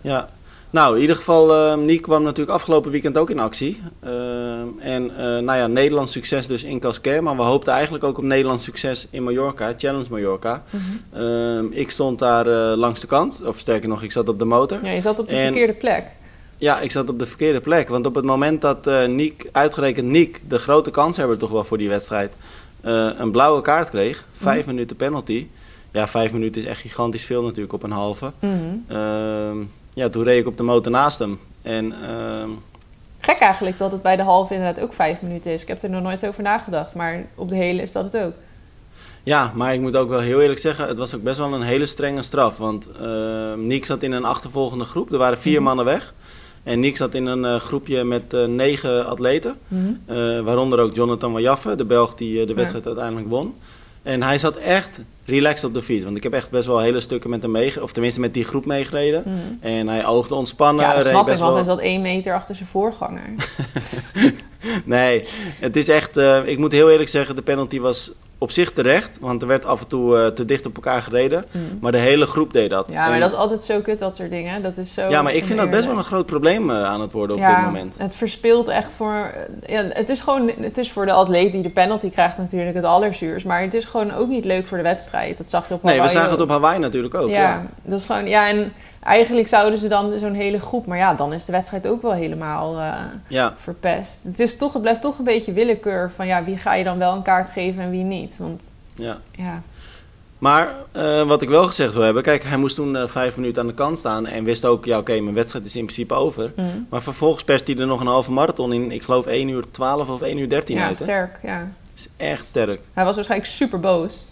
Ja. 0.00 0.28
Nou, 0.70 0.94
in 0.94 1.00
ieder 1.00 1.16
geval, 1.16 1.54
eh 1.54 1.76
Niek 1.76 2.02
kwam 2.02 2.22
natuurlijk 2.22 2.50
afgelopen 2.56 2.90
weekend 2.90 3.18
ook 3.18 3.30
in 3.30 3.38
actie. 3.38 3.80
Ehm, 4.00 4.66
en 4.78 5.10
eh, 5.16 5.24
nou 5.24 5.58
ja, 5.58 5.66
Nederlands 5.66 6.12
succes 6.12 6.46
dus 6.46 6.62
in 6.64 6.80
Cascais. 6.80 7.20
Maar 7.20 7.36
we 7.36 7.42
hoopten 7.42 7.72
eigenlijk 7.72 8.04
ook 8.04 8.18
op 8.18 8.24
Nederlands 8.24 8.64
succes 8.64 9.06
in 9.10 9.22
Mallorca, 9.22 9.72
Challenge 9.76 10.06
Mallorca. 10.10 10.62
Ehm, 11.12 11.64
ik 11.70 11.90
stond 11.90 12.18
daar 12.18 12.46
eh, 12.46 12.76
langs 12.76 13.00
de 13.00 13.06
kant, 13.06 13.42
of 13.46 13.58
sterker 13.58 13.88
nog, 13.88 14.02
ik 14.02 14.12
zat 14.12 14.28
op 14.28 14.38
de 14.38 14.44
motor. 14.44 14.78
Ja, 14.84 14.90
je 14.90 15.00
zat 15.00 15.18
op 15.18 15.28
de 15.28 15.34
En- 15.36 15.44
verkeerde 15.44 15.72
plek. 15.74 16.04
Ja, 16.58 16.80
ik 16.80 16.90
zat 16.90 17.08
op 17.08 17.18
de 17.18 17.26
verkeerde 17.26 17.60
plek. 17.60 17.88
Want 17.88 18.06
op 18.06 18.14
het 18.14 18.24
moment 18.24 18.60
dat 18.62 18.86
eh 18.86 19.06
Niek, 19.06 19.48
uitgerekend 19.52 20.08
Niek, 20.08 20.40
de 20.48 20.58
grote 20.58 20.90
kanshebber 20.90 21.38
toch 21.38 21.50
wel 21.50 21.64
voor 21.64 21.78
die 21.78 21.88
wedstrijd, 21.88 22.36
een 23.18 23.30
blauwe 23.30 23.60
kaart 23.62 23.90
kreeg, 23.90 24.24
vijf 24.36 24.66
minuten 24.66 24.96
penalty. 24.96 25.46
Ja, 25.94 26.08
vijf 26.08 26.32
minuten 26.32 26.60
is 26.62 26.66
echt 26.68 26.80
gigantisch 26.80 27.24
veel 27.24 27.42
natuurlijk 27.42 27.72
op 27.72 27.82
een 27.82 27.90
halve. 27.90 28.32
Mhm. 28.38 28.52
Ehm, 28.88 29.56
ja, 29.94 30.08
toen 30.08 30.22
reed 30.22 30.40
ik 30.40 30.46
op 30.46 30.56
de 30.56 30.62
motor 30.62 30.92
naast 30.92 31.18
hem. 31.18 31.38
En 31.62 31.92
ehm, 31.92 32.48
Gek 33.20 33.38
eigenlijk 33.38 33.78
dat 33.78 33.92
het 33.92 34.02
bij 34.02 34.16
de 34.16 34.22
halve 34.22 34.54
inderdaad 34.54 34.84
ook 34.84 34.92
vijf 34.92 35.22
minuten 35.22 35.52
is. 35.52 35.62
Ik 35.62 35.68
heb 35.68 35.82
er 35.82 35.90
nog 35.90 36.02
nooit 36.02 36.26
over 36.26 36.42
nagedacht. 36.42 36.94
Maar 36.94 37.24
op 37.34 37.48
de 37.48 37.56
hele 37.56 37.82
is 37.82 37.92
dat 37.92 38.04
het 38.12 38.16
ook. 38.24 38.32
ja, 39.22 39.52
maar 39.54 39.74
ik 39.74 39.80
moet 39.80 39.96
ook 39.96 40.08
wel 40.08 40.20
heel 40.20 40.40
eerlijk 40.40 40.60
zeggen, 40.60 40.88
het 40.88 40.98
was 40.98 41.14
ook 41.14 41.22
best 41.22 41.38
wel 41.38 41.52
een 41.54 41.62
hele 41.62 41.86
strenge 41.86 42.22
straf. 42.22 42.56
Want 42.56 42.88
ehm 43.00 43.66
Niek 43.66 43.84
zat 43.86 44.02
in 44.02 44.12
een 44.12 44.24
achtervolgende 44.24 44.84
groep. 44.84 45.12
Er 45.12 45.18
waren 45.18 45.38
vier 45.38 45.54
Mhm. 45.54 45.62
mannen 45.62 45.84
weg. 45.84 46.14
En 46.62 46.80
Niek 46.80 46.96
zat 46.96 47.14
in 47.14 47.26
een 47.26 47.44
eh, 47.44 47.56
groepje 47.56 48.04
met 48.04 48.32
eh, 48.34 48.44
negen 48.44 49.06
atleten. 49.06 49.56
Eh, 50.06 50.16
waaronder 50.40 50.78
ook 50.78 50.94
Jonathan 50.94 51.32
Wajaffe, 51.32 51.74
de 51.76 51.84
Belg 51.84 52.14
die 52.14 52.40
de 52.44 52.48
Ja. 52.48 52.54
wedstrijd 52.54 52.86
uiteindelijk 52.86 53.28
won. 53.28 53.54
En 54.04 54.22
hij 54.22 54.38
zat 54.38 54.56
echt 54.56 55.00
relaxed 55.24 55.64
op 55.64 55.74
de 55.74 55.82
fiets. 55.82 56.04
Want 56.04 56.16
ik 56.16 56.22
heb 56.22 56.32
echt 56.32 56.50
best 56.50 56.66
wel 56.66 56.80
hele 56.80 57.00
stukken 57.00 57.30
met 57.30 57.42
hem 57.42 57.50
meegereden. 57.50 57.82
Of 57.82 57.92
tenminste 57.92 58.20
met 58.20 58.34
die 58.34 58.44
groep 58.44 58.66
meegereden. 58.66 59.22
Mhm. 59.26 59.36
En 59.66 59.88
hij 59.88 60.06
oogde 60.06 60.34
ontspannen. 60.34 60.84
Ja, 60.84 60.94
dat 60.94 61.04
snap 61.06 61.20
ik, 61.20 61.26
want 61.26 61.38
wel- 61.40 61.54
hij 61.54 61.64
zat 61.64 61.78
één 61.80 62.02
meter 62.02 62.34
achter 62.34 62.54
zijn 62.54 62.68
voorganger. 62.68 63.22
Nee, 64.84 65.24
het 65.58 65.76
is 65.76 65.88
echt... 65.88 66.16
eh, 66.16 66.46
ik 66.46 66.58
moet 66.58 66.72
heel 66.72 66.90
eerlijk 66.90 67.08
zeggen, 67.08 67.36
de 67.36 67.42
penalty 67.42 67.80
was 67.80 68.10
op 68.44 68.50
zich 68.50 68.72
terecht. 68.72 69.18
Want 69.20 69.42
er 69.42 69.48
werd 69.48 69.64
af 69.66 69.80
en 69.80 69.86
toe 69.86 70.18
eh, 70.18 70.26
te 70.26 70.44
dicht 70.44 70.66
op 70.66 70.74
elkaar 70.74 71.02
gereden. 71.02 71.44
Mhm. 71.50 71.62
Maar 71.80 71.92
de 71.92 71.98
hele 71.98 72.26
groep 72.26 72.52
deed 72.52 72.70
dat. 72.70 72.90
Ja, 72.90 73.04
maar 73.04 73.14
En- 73.14 73.20
dat 73.20 73.30
is 73.30 73.36
altijd 73.36 73.62
zo 73.62 73.80
kut, 73.80 73.98
dat 73.98 74.16
soort 74.16 74.30
dingen. 74.30 74.62
Dat 74.62 74.76
is 74.76 74.94
zo 74.94 75.08
ja, 75.08 75.22
maar 75.22 75.34
ik 75.34 75.44
vind 75.44 75.58
dat 75.58 75.70
best 75.70 75.86
wel 75.86 75.96
een 75.96 76.04
groot 76.04 76.26
probleem 76.26 76.70
eh, 76.70 76.84
aan 76.84 77.00
het 77.00 77.12
worden 77.12 77.36
op 77.36 77.42
ja, 77.42 77.54
dit 77.56 77.64
moment. 77.64 77.94
Het 77.98 78.16
verspeelt 78.16 78.68
echt 78.68 78.94
voor. 78.94 79.34
Ja, 79.66 79.84
het 79.88 80.08
is 80.08 80.20
gewoon. 80.20 80.50
Het 80.60 80.78
is 80.78 80.92
voor 80.92 81.06
de 81.06 81.12
atleet 81.12 81.52
die 81.52 81.62
de 81.62 81.70
penalty 81.70 82.10
krijgt 82.10 82.38
natuurlijk 82.38 82.74
het 82.76 82.84
allerzuurs. 82.84 83.44
Maar 83.44 83.60
het 83.60 83.74
is 83.74 83.84
gewoon 83.84 84.12
ook 84.14 84.28
niet 84.28 84.44
leuk 84.44 84.66
voor 84.66 84.76
de 84.76 84.82
wedstrijd. 84.82 85.38
Dat 85.38 85.50
zag 85.50 85.68
je 85.68 85.74
op 85.74 85.82
Nee, 85.82 85.92
we 85.94 85.98
Hawaii 86.00 86.16
zagen 86.16 86.30
het 86.32 86.40
op 86.40 86.48
Hawaii 86.48 86.78
natuurlijk 86.78 87.14
ook. 87.14 87.28
ja, 87.28 87.34
Ja. 87.40 87.62
dat 87.82 88.00
is 88.00 88.06
gewoon. 88.06 88.26
Ja, 88.28 88.48
en 88.48 88.72
eigenlijk 89.04 89.48
zouden 89.48 89.78
ze 89.78 89.88
dan 89.88 90.18
zo'n 90.18 90.34
hele 90.34 90.60
groep. 90.60 90.86
Maar 90.86 90.98
ja, 90.98 91.14
dan 91.14 91.32
is 91.32 91.44
de 91.44 91.52
wedstrijd 91.52 91.86
ook 91.86 92.02
wel 92.02 92.12
helemaal 92.12 92.78
eh, 92.78 92.94
ja. 93.28 93.52
verpest. 93.56 94.22
Het, 94.22 94.40
is 94.40 94.56
toch, 94.56 94.72
het 94.72 94.82
blijft 94.82 95.00
toch 95.00 95.18
een 95.18 95.24
beetje 95.24 95.52
willekeur 95.52 96.10
van 96.10 96.26
ja, 96.26 96.44
wie 96.44 96.56
ga 96.56 96.74
je 96.74 96.84
dan 96.84 96.98
wel 96.98 97.14
een 97.14 97.22
kaart 97.22 97.50
geven 97.50 97.82
en 97.82 97.90
wie 97.90 98.04
niet. 98.04 98.36
Want 98.38 98.62
ja. 98.94 99.18
ja, 99.30 99.62
Maar 100.38 100.74
eh, 100.92 101.22
wat 101.22 101.42
ik 101.42 101.48
wel 101.48 101.66
gezegd 101.66 101.92
wil 101.94 102.02
hebben, 102.02 102.22
kijk, 102.22 102.42
hij 102.42 102.56
moest 102.56 102.74
toen 102.74 102.96
eh, 102.96 103.06
vijf 103.06 103.36
minuten 103.36 103.62
aan 103.62 103.68
de 103.68 103.74
kant 103.74 103.98
staan 103.98 104.26
en 104.26 104.44
wist 104.44 104.64
ook, 104.64 104.84
ja 104.84 104.98
oké, 104.98 105.20
mijn 105.20 105.34
wedstrijd 105.34 105.64
is 105.64 105.76
in 105.76 105.84
principe 105.84 106.14
over. 106.14 106.52
mm. 106.56 106.86
Maar 106.90 107.02
vervolgens 107.02 107.44
perst 107.44 107.66
hij 107.66 107.76
er 107.76 107.86
nog 107.86 108.00
een 108.00 108.06
halve 108.06 108.32
marathon 108.32 108.72
in, 108.72 108.90
ik 108.90 109.02
geloof 109.02 109.26
1 109.26 109.48
uur 109.48 109.64
12 109.70 110.08
of 110.08 110.22
1 110.22 110.38
uur 110.38 110.48
13 110.48 110.76
ja 110.76 110.86
uit. 110.86 110.96
sterk. 110.96 111.38
Ja. 111.42 111.72
is 111.94 112.08
echt 112.16 112.46
sterk. 112.46 112.80
Hij 112.92 113.04
was 113.04 113.14
waarschijnlijk 113.14 113.50
super 113.50 113.80
boos. 113.80 114.26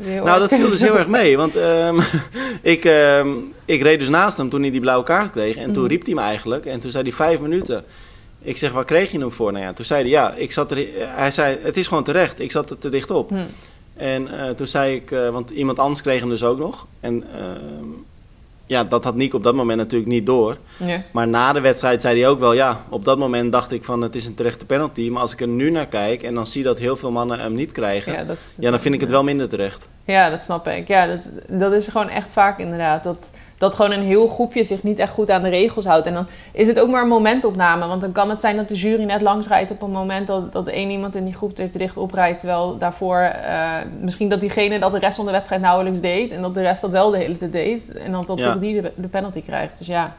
Nou, 0.00 0.40
dat 0.40 0.48
viel 0.54 0.68
dus 0.70 0.80
heel 0.80 0.98
erg 0.98 1.06
mee, 1.06 1.36
want 1.36 1.56
ehm, 1.56 2.00
ik, 2.74 2.84
ehm, 2.84 3.28
ik 3.64 3.82
reed 3.82 3.98
dus 3.98 4.08
naast 4.08 4.36
hem 4.36 4.48
toen 4.48 4.60
hij 4.62 4.70
die 4.70 4.80
blauwe 4.80 5.04
kaart 5.04 5.30
kreeg 5.30 5.56
en 5.56 5.72
toen 5.72 5.82
Mhm. 5.82 5.90
riep 5.92 6.04
hij 6.06 6.14
me 6.14 6.20
eigenlijk 6.20 6.66
en 6.66 6.80
toen 6.80 6.90
zei 6.90 7.02
hij 7.02 7.12
vijf 7.12 7.40
minuten. 7.40 7.84
Ik 8.42 8.56
zeg, 8.56 8.72
waar 8.72 8.84
kreeg 8.84 9.10
je 9.12 9.18
hem 9.18 9.30
voor? 9.32 9.52
Nou 9.52 9.64
ja, 9.64 9.72
toen 9.72 9.84
zei 9.84 10.00
hij, 10.00 10.10
ja, 10.10 10.34
ik 10.34 10.52
zat 10.52 10.70
er, 10.70 10.86
hij 10.98 11.30
zei, 11.30 11.58
het 11.62 11.76
is 11.76 11.86
gewoon 11.86 12.04
terecht, 12.04 12.40
ik 12.40 12.50
zat 12.50 12.70
er 12.70 12.78
te 12.78 12.88
dicht 12.88 13.10
op. 13.10 13.28
Hm. 13.30 13.36
En 13.96 14.40
eh, 14.40 14.50
toen 14.50 14.66
zei 14.66 14.94
ik, 14.94 15.10
eh, 15.10 15.28
want 15.28 15.50
iemand 15.50 15.78
anders 15.78 16.02
kreeg 16.02 16.20
hem 16.20 16.28
dus 16.28 16.42
ook 16.44 16.58
nog. 16.58 16.86
En 17.00 17.24
ehm, 17.34 17.88
ja, 18.66 18.84
dat 18.84 19.04
had 19.04 19.14
Nick 19.14 19.34
op 19.34 19.42
dat 19.42 19.54
moment 19.54 19.78
natuurlijk 19.78 20.10
niet 20.10 20.26
door. 20.26 20.56
Ja. 20.76 21.02
Maar 21.12 21.28
na 21.28 21.52
de 21.52 21.60
wedstrijd 21.60 22.02
zei 22.02 22.20
hij 22.20 22.28
ook 22.28 22.38
wel, 22.38 22.52
ja, 22.52 22.80
op 22.88 23.04
dat 23.04 23.18
moment 23.18 23.52
dacht 23.52 23.72
ik 23.72 23.84
van 23.84 24.02
het 24.02 24.14
is 24.14 24.26
een 24.26 24.34
terechte 24.34 24.66
penalty. 24.66 25.10
Maar 25.10 25.20
als 25.20 25.32
ik 25.32 25.40
er 25.40 25.48
nu 25.48 25.70
naar 25.70 25.86
kijk 25.86 26.22
en 26.22 26.34
dan 26.34 26.46
zie 26.46 26.62
dat 26.62 26.78
heel 26.78 26.96
veel 26.96 27.10
mannen 27.10 27.40
hem 27.40 27.54
niet 27.54 27.72
krijgen, 27.72 28.12
ja, 28.12 28.24
Ja, 28.58 28.70
dan 28.70 28.80
vind 28.80 28.94
ik 28.94 29.00
het 29.00 29.10
wel 29.10 29.24
minder 29.24 29.48
terecht. 29.48 29.88
Ja, 30.04 30.30
dat 30.30 30.42
snap 30.42 30.68
ik. 30.68 30.88
Ja, 30.88 31.06
dat, 31.06 31.20
dat 31.48 31.72
is 31.72 31.88
gewoon 31.88 32.08
echt 32.08 32.32
vaak 32.32 32.58
inderdaad. 32.58 33.04
Dat, 33.04 33.30
dat 33.62 33.74
gewoon 33.74 33.90
een 33.92 34.02
heel 34.02 34.26
groepje 34.26 34.64
zich 34.64 34.82
niet 34.82 34.98
echt 34.98 35.12
goed 35.12 35.30
aan 35.30 35.42
de 35.42 35.48
regels 35.48 35.84
houdt. 35.84 36.06
En 36.06 36.14
dan 36.14 36.26
is 36.52 36.68
het 36.68 36.80
ook 36.80 36.90
maar 36.90 37.02
een 37.02 37.08
momentopname. 37.08 37.86
Want 37.86 38.00
dan 38.00 38.12
kan 38.12 38.30
het 38.30 38.40
zijn 38.40 38.56
dat 38.56 38.68
de 38.68 38.74
jury 38.74 39.04
net 39.04 39.20
langs 39.20 39.48
rijdt 39.48 39.70
op 39.70 39.82
een 39.82 39.90
moment 39.90 40.26
dat, 40.26 40.52
dat 40.52 40.68
één 40.68 40.90
iemand 40.90 41.16
in 41.16 41.24
die 41.24 41.34
groep 41.34 41.58
er 41.58 41.70
te 41.70 41.78
dicht 41.78 41.96
oprijdt. 41.96 42.38
Terwijl 42.38 42.76
daarvoor 42.78 43.18
eh, 43.18 43.70
misschien 44.00 44.28
dat 44.28 44.40
diegene 44.40 44.78
dat 44.78 44.92
de 44.92 44.98
rest 44.98 45.16
van 45.16 45.24
de 45.26 45.32
wedstrijd 45.32 45.60
nauwelijks 45.60 46.00
deed. 46.00 46.32
En 46.32 46.42
dat 46.42 46.54
de 46.54 46.62
rest 46.62 46.80
dat 46.80 46.90
wel 46.90 47.10
de 47.10 47.18
hele 47.18 47.36
tijd 47.36 47.52
deed. 47.52 47.92
En 47.92 48.12
dan 48.12 48.24
dat 48.26 48.38
Ja. 48.38 48.44
toch 48.52 48.60
die 48.60 48.80
de, 48.82 48.92
de 48.94 49.08
penalty 49.08 49.42
krijgt. 49.42 49.78
Dus 49.78 49.86
ja, 49.86 50.14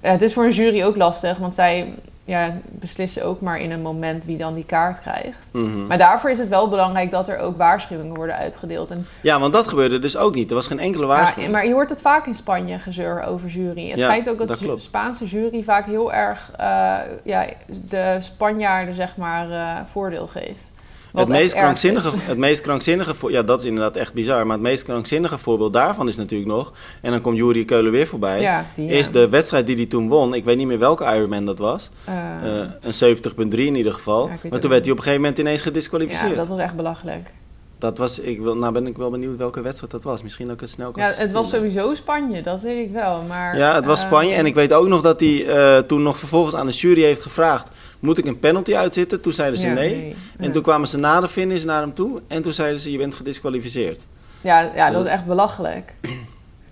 het 0.00 0.22
is 0.22 0.32
voor 0.32 0.44
een 0.44 0.50
jury 0.50 0.82
ook 0.82 0.96
lastig. 0.96 1.38
Want 1.38 1.54
zij 1.54 1.94
ja, 2.24 2.56
beslissen 2.70 3.24
ook 3.24 3.40
maar 3.40 3.60
in 3.60 3.70
een 3.70 3.82
moment 3.82 4.24
wie 4.24 4.36
dan 4.36 4.54
die 4.54 4.64
kaart 4.64 5.00
krijgt. 5.00 5.38
Mhm. 5.50 5.86
Maar 5.86 5.98
daarvoor 5.98 6.30
is 6.30 6.38
het 6.38 6.48
wel 6.48 6.68
belangrijk 6.68 7.10
dat 7.10 7.28
er 7.28 7.38
ook 7.38 7.56
waarschuwingen 7.56 8.14
worden 8.14 8.36
uitgedeeld. 8.36 8.90
En 8.90 9.06
Ja, 9.20 9.40
want 9.40 9.52
dat 9.52 9.68
gebeurde 9.68 9.98
dus 9.98 10.16
ook 10.16 10.34
niet. 10.34 10.48
Er 10.50 10.54
was 10.56 10.66
geen 10.66 10.78
enkele 10.78 11.06
ja, 11.06 11.08
waarschuwing. 11.08 11.52
maar 11.52 11.66
je 11.66 11.72
hoort 11.72 11.90
het 11.90 12.00
vaak 12.00 12.26
in 12.26 12.34
Spanje, 12.34 12.78
gezeur 12.78 13.22
over 13.24 13.48
jury. 13.48 13.90
Het 13.90 13.98
Ja, 13.98 14.04
schijnt 14.06 14.28
ook 14.28 14.38
dat, 14.38 14.48
dat 14.48 14.58
de. 14.58 14.78
Spaanse 14.78 15.24
jury 15.24 15.62
vaak 15.62 15.86
heel 15.86 16.12
erg 16.12 16.50
eh, 16.56 16.94
ja, 17.24 17.46
de 17.88 18.16
Spanjaarden 18.18 18.94
zeg 18.94 19.16
maar, 19.16 19.50
eh, 19.50 19.84
voordeel 19.84 20.26
geeft. 20.26 20.70
Het 21.12 21.28
meest, 21.28 21.54
krankzinnige, 21.54 22.06
is. 22.16 22.22
het 22.22 22.38
meest 22.38 22.60
krankzinnige, 22.60 23.14
ja 23.30 23.42
dat 23.42 23.60
is 23.60 23.66
inderdaad 23.66 23.96
echt 23.96 24.14
bizar, 24.14 24.46
maar 24.46 24.56
het 24.56 24.64
meest 24.66 24.82
krankzinnige 24.82 25.38
voorbeeld 25.38 25.72
daarvan 25.72 26.08
is 26.08 26.16
natuurlijk 26.16 26.50
nog, 26.50 26.72
en 27.00 27.10
dan 27.10 27.20
komt 27.20 27.36
Juri 27.36 27.64
Keulen 27.64 27.92
weer 27.92 28.06
voorbij, 28.06 28.40
Ja, 28.40 28.66
die, 28.74 28.88
is 28.88 29.10
de 29.10 29.28
wedstrijd 29.28 29.66
die 29.66 29.76
hij 29.76 29.86
toen 29.86 30.08
won, 30.08 30.34
ik 30.34 30.44
weet 30.44 30.56
niet 30.56 30.66
meer 30.66 30.78
welke 30.78 31.04
Ironman 31.04 31.44
dat 31.44 31.58
was, 31.58 31.90
Eh, 32.04 32.58
een 32.80 32.94
70.3 32.94 33.66
in 33.66 33.74
ieder 33.74 33.92
geval, 33.92 34.28
Ja, 34.28 34.48
maar 34.50 34.60
toen 34.60 34.70
werd 34.70 34.82
hij 34.84 34.92
op 34.92 34.98
een 34.98 35.04
gegeven 35.04 35.20
moment 35.20 35.38
ineens 35.38 35.62
gedisqualificeerd. 35.62 36.30
ja, 36.30 36.36
dat 36.36 36.48
was 36.48 36.58
echt 36.58 36.76
belachelijk. 36.76 37.32
Dat 37.78 37.98
was, 37.98 38.18
ik 38.18 38.40
wil, 38.40 38.56
nou 38.56 38.72
ben 38.72 38.86
ik 38.86 38.96
wel 38.96 39.10
benieuwd 39.10 39.36
welke 39.36 39.60
wedstrijd 39.60 39.92
dat 39.92 40.02
was, 40.02 40.22
misschien 40.22 40.50
ook 40.50 40.60
het 40.60 40.70
snel 40.70 40.90
kan 40.90 41.02
Ja, 41.02 41.10
het 41.16 41.32
was 41.32 41.50
sowieso 41.50 41.94
Spanje, 41.94 42.42
dat 42.42 42.60
weet 42.60 42.86
ik 42.86 42.92
wel. 42.92 43.22
Maar, 43.28 43.56
Ja, 43.56 43.74
het 43.74 43.84
was 43.84 44.00
eh, 44.00 44.06
Spanje 44.06 44.34
en 44.34 44.46
ik 44.46 44.54
weet 44.54 44.72
ook 44.72 44.88
nog 44.88 45.00
dat 45.00 45.20
hij 45.20 45.82
toen 45.86 46.02
nog 46.02 46.18
vervolgens 46.18 46.54
aan 46.54 46.66
de 46.66 46.72
jury 46.72 47.02
heeft 47.02 47.22
gevraagd, 47.22 47.70
moet 48.02 48.18
ik 48.18 48.24
een 48.26 48.38
penalty 48.38 48.74
uitzitten? 48.76 49.20
Toen 49.20 49.32
zeiden 49.32 49.60
ze 49.60 49.66
ja, 49.66 49.72
nee. 49.74 50.16
En 50.38 50.44
Ja. 50.46 50.50
toen 50.50 50.62
kwamen 50.62 50.88
ze 50.88 50.98
na 50.98 51.20
de 51.20 51.28
finish 51.28 51.64
naar 51.64 51.80
hem 51.80 51.94
toe 51.94 52.20
en 52.28 52.42
toen 52.42 52.52
zeiden 52.52 52.80
ze 52.80 52.92
je 52.92 52.98
bent 52.98 53.14
gedisqualificeerd. 53.14 54.06
Ja, 54.40 54.70
ja, 54.74 54.90
dat 54.90 55.02
was 55.02 55.12
echt 55.12 55.26
belachelijk. 55.26 55.94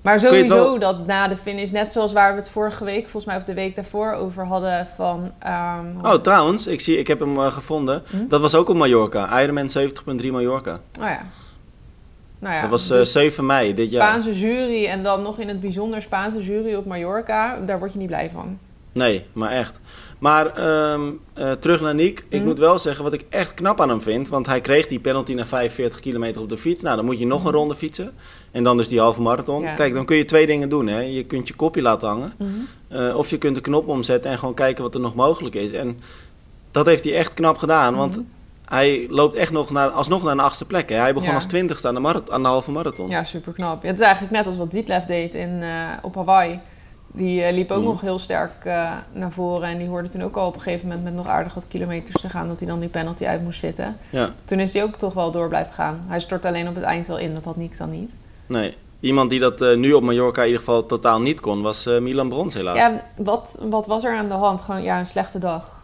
Maar 0.03 0.21
sowieso 0.21 0.55
wel- 0.55 0.79
dat 0.79 1.07
na 1.07 1.29
de 1.29 1.37
finish, 1.37 1.71
net 1.71 1.93
zoals 1.93 2.13
waar 2.13 2.31
we 2.33 2.39
het 2.39 2.51
vorige 2.51 2.85
week, 2.85 3.03
volgens 3.03 3.25
mij 3.25 3.37
of 3.37 3.45
de 3.45 3.55
week 3.55 3.75
daarvoor 3.75 4.13
over 4.13 4.45
hadden 4.47 4.87
van... 4.97 5.33
ehm, 5.39 5.85
Oh, 6.03 6.15
trouwens, 6.15 6.67
ik, 6.67 6.81
zie, 6.81 6.99
ik 6.99 7.07
heb 7.07 7.21
hem 7.21 7.37
eh, 7.37 7.53
gevonden. 7.53 8.03
Hm? 8.11 8.17
Dat 8.29 8.41
was 8.41 8.55
ook 8.55 8.69
op 8.69 8.77
Mallorca. 8.77 9.41
Ironman 9.43 9.69
70.3 9.71 10.31
Mallorca. 10.31 10.73
oh 10.73 11.07
ja. 11.07 11.21
Nou 12.39 12.55
ja, 12.55 12.61
dat 12.61 12.71
was 12.71 12.91
eh, 12.91 12.97
dus 12.97 13.13
7 13.13 13.47
mei 13.47 13.75
dit 13.75 13.91
jaar. 13.91 14.09
Spaanse 14.09 14.39
jury 14.41 14.87
en 14.87 15.03
dan 15.03 15.23
nog 15.23 15.39
in 15.39 15.49
het 15.49 15.61
bijzonder 15.61 16.03
Spaanse 16.03 16.43
jury 16.43 16.75
op 16.75 16.87
Mallorca, 16.87 17.59
daar 17.67 17.79
word 17.79 17.93
je 17.93 17.99
niet 17.99 18.07
blij 18.09 18.31
van. 18.35 18.59
Nee, 18.93 19.27
maar 19.33 19.51
echt. 19.51 19.81
Maar 20.21 20.57
ehm, 20.57 21.11
eh, 21.35 21.53
terug 21.53 21.81
naar 21.81 21.95
Niek. 21.95 22.25
Ik 22.29 22.39
Mhm. 22.39 22.49
moet 22.49 22.59
wel 22.59 22.79
zeggen 22.79 23.05
wat 23.05 23.13
ik 23.13 23.25
echt 23.29 23.55
knap 23.55 23.81
aan 23.81 23.89
hem 23.89 24.03
vind. 24.03 24.29
Want 24.29 24.47
hij 24.47 24.61
kreeg 24.61 24.87
die 24.87 25.01
penalty 25.01 25.35
na 25.35 25.47
45 25.47 26.01
kilometer 26.01 26.43
op 26.43 26.49
de 26.49 26.59
fiets. 26.59 26.83
Nou, 26.83 26.97
dan 26.97 27.05
moet 27.05 27.19
je 27.19 27.27
nog 27.27 27.45
een 27.45 27.53
ronde 27.53 27.77
fietsen. 27.77 28.13
En 28.51 28.63
dan 28.63 28.77
dus 28.77 28.89
die 28.89 29.01
halve 29.01 29.21
marathon. 29.23 29.63
Ja. 29.63 29.75
Kijk, 29.75 29.95
dan 29.95 30.05
kun 30.05 30.17
je 30.17 30.25
twee 30.25 30.47
dingen 30.47 30.69
doen. 30.69 30.87
Hè. 30.87 31.01
Je 31.01 31.25
kunt 31.25 31.49
je 31.49 31.55
kopje 31.55 31.83
laten 31.83 32.09
hangen. 32.09 32.33
eh, 32.89 33.17
of 33.17 33.31
je 33.31 33.39
kunt 33.39 33.55
de 33.55 33.61
knop 33.61 33.89
omzetten 33.89 34.31
en 34.31 34.39
gewoon 34.39 34.55
kijken 34.55 34.83
wat 34.83 34.95
er 34.95 35.01
nog 35.01 35.15
mogelijk 35.15 35.55
is. 35.55 35.73
En 35.73 36.01
dat 36.71 36.87
heeft 36.87 37.05
hij 37.05 37.15
echt 37.17 37.35
knap 37.35 37.57
gedaan. 37.57 37.95
Want 37.97 38.17
Mhm. 38.17 38.25
hij 38.65 39.07
loopt 39.09 39.35
echt 39.35 39.53
nog 39.53 39.71
naar, 39.71 39.89
alsnog 39.89 40.23
naar 40.23 40.33
een 40.33 40.41
achtste 40.41 40.65
plek. 40.65 40.89
Hè. 40.89 40.97
Hij 40.97 41.15
begon 41.15 41.29
Ja. 41.29 41.35
als 41.35 41.45
twintigste 41.47 41.89
aan 41.89 41.95
de, 41.95 42.23
aan 42.31 42.43
de 42.43 42.49
halve 42.49 42.71
marathon. 42.71 43.09
Ja, 43.11 43.25
super 43.25 43.53
knap. 43.53 43.83
het 43.83 43.95
is 43.99 44.05
eigenlijk 44.05 44.33
net 44.33 44.47
als 44.47 44.57
wat 44.57 44.71
Dietlef 44.71 45.05
deed 45.05 45.35
in, 45.35 45.63
eh, 45.63 45.69
op 46.03 46.15
Hawaii. 46.15 46.61
Die 47.13 47.43
eh, 47.43 47.53
liep 47.55 47.71
ook 47.71 47.79
Mhm. 47.79 47.87
nog 47.89 48.01
heel 48.01 48.19
sterk 48.19 48.65
eh, 48.65 48.93
naar 49.13 49.33
voren. 49.33 49.69
En 49.69 49.79
die 49.79 49.89
hoorde 49.89 50.09
toen 50.09 50.23
ook 50.23 50.37
al 50.37 50.47
op 50.47 50.55
een 50.55 50.61
gegeven 50.61 50.87
moment 50.89 51.05
met 51.05 51.15
nog 51.15 51.27
aardig 51.27 51.55
wat 51.55 51.65
kilometers 51.69 52.21
te 52.23 52.29
gaan... 52.29 52.49
dat 52.49 52.59
hij 52.59 52.69
dan 52.69 52.81
die 52.81 52.89
penalty 52.89 53.27
uit 53.27 53.43
moest 53.43 53.61
zitten. 53.61 53.97
Ja, 54.11 54.31
Toen 54.45 54.61
is 54.61 54.73
hij 54.73 54.83
ook 54.83 54.97
toch 54.97 55.15
wel 55.15 55.31
door 55.31 55.49
blijven 55.49 55.75
gaan. 55.75 56.01
Hij 56.07 56.21
stort 56.21 56.45
alleen 56.45 56.69
op 56.69 56.75
het 56.75 56.85
eind 56.85 57.07
wel 57.07 57.19
in. 57.19 57.35
Dat 57.35 57.45
had 57.45 57.57
Nick 57.57 57.77
dan 57.79 57.91
niet. 57.91 58.11
nee. 58.47 58.77
Iemand 59.01 59.31
die 59.31 59.41
dat 59.41 59.61
eh, 59.61 59.77
nu 59.77 59.93
op 59.93 60.03
Mallorca 60.03 60.41
in 60.41 60.47
ieder 60.47 60.63
geval 60.65 60.87
totaal 60.87 61.21
niet 61.21 61.41
kon, 61.41 61.63
was 61.63 61.85
Milan 62.01 62.29
Brons 62.29 62.55
helaas. 62.55 62.77
Ja, 62.77 63.03
wat, 63.17 63.59
wat 63.61 63.87
was 63.87 64.05
er 64.05 64.17
aan 64.17 64.29
de 64.29 64.35
hand? 64.35 64.61
Gewoon 64.61 64.83
ja, 64.83 64.99
een 64.99 65.07
slechte 65.07 65.39
dag. 65.39 65.80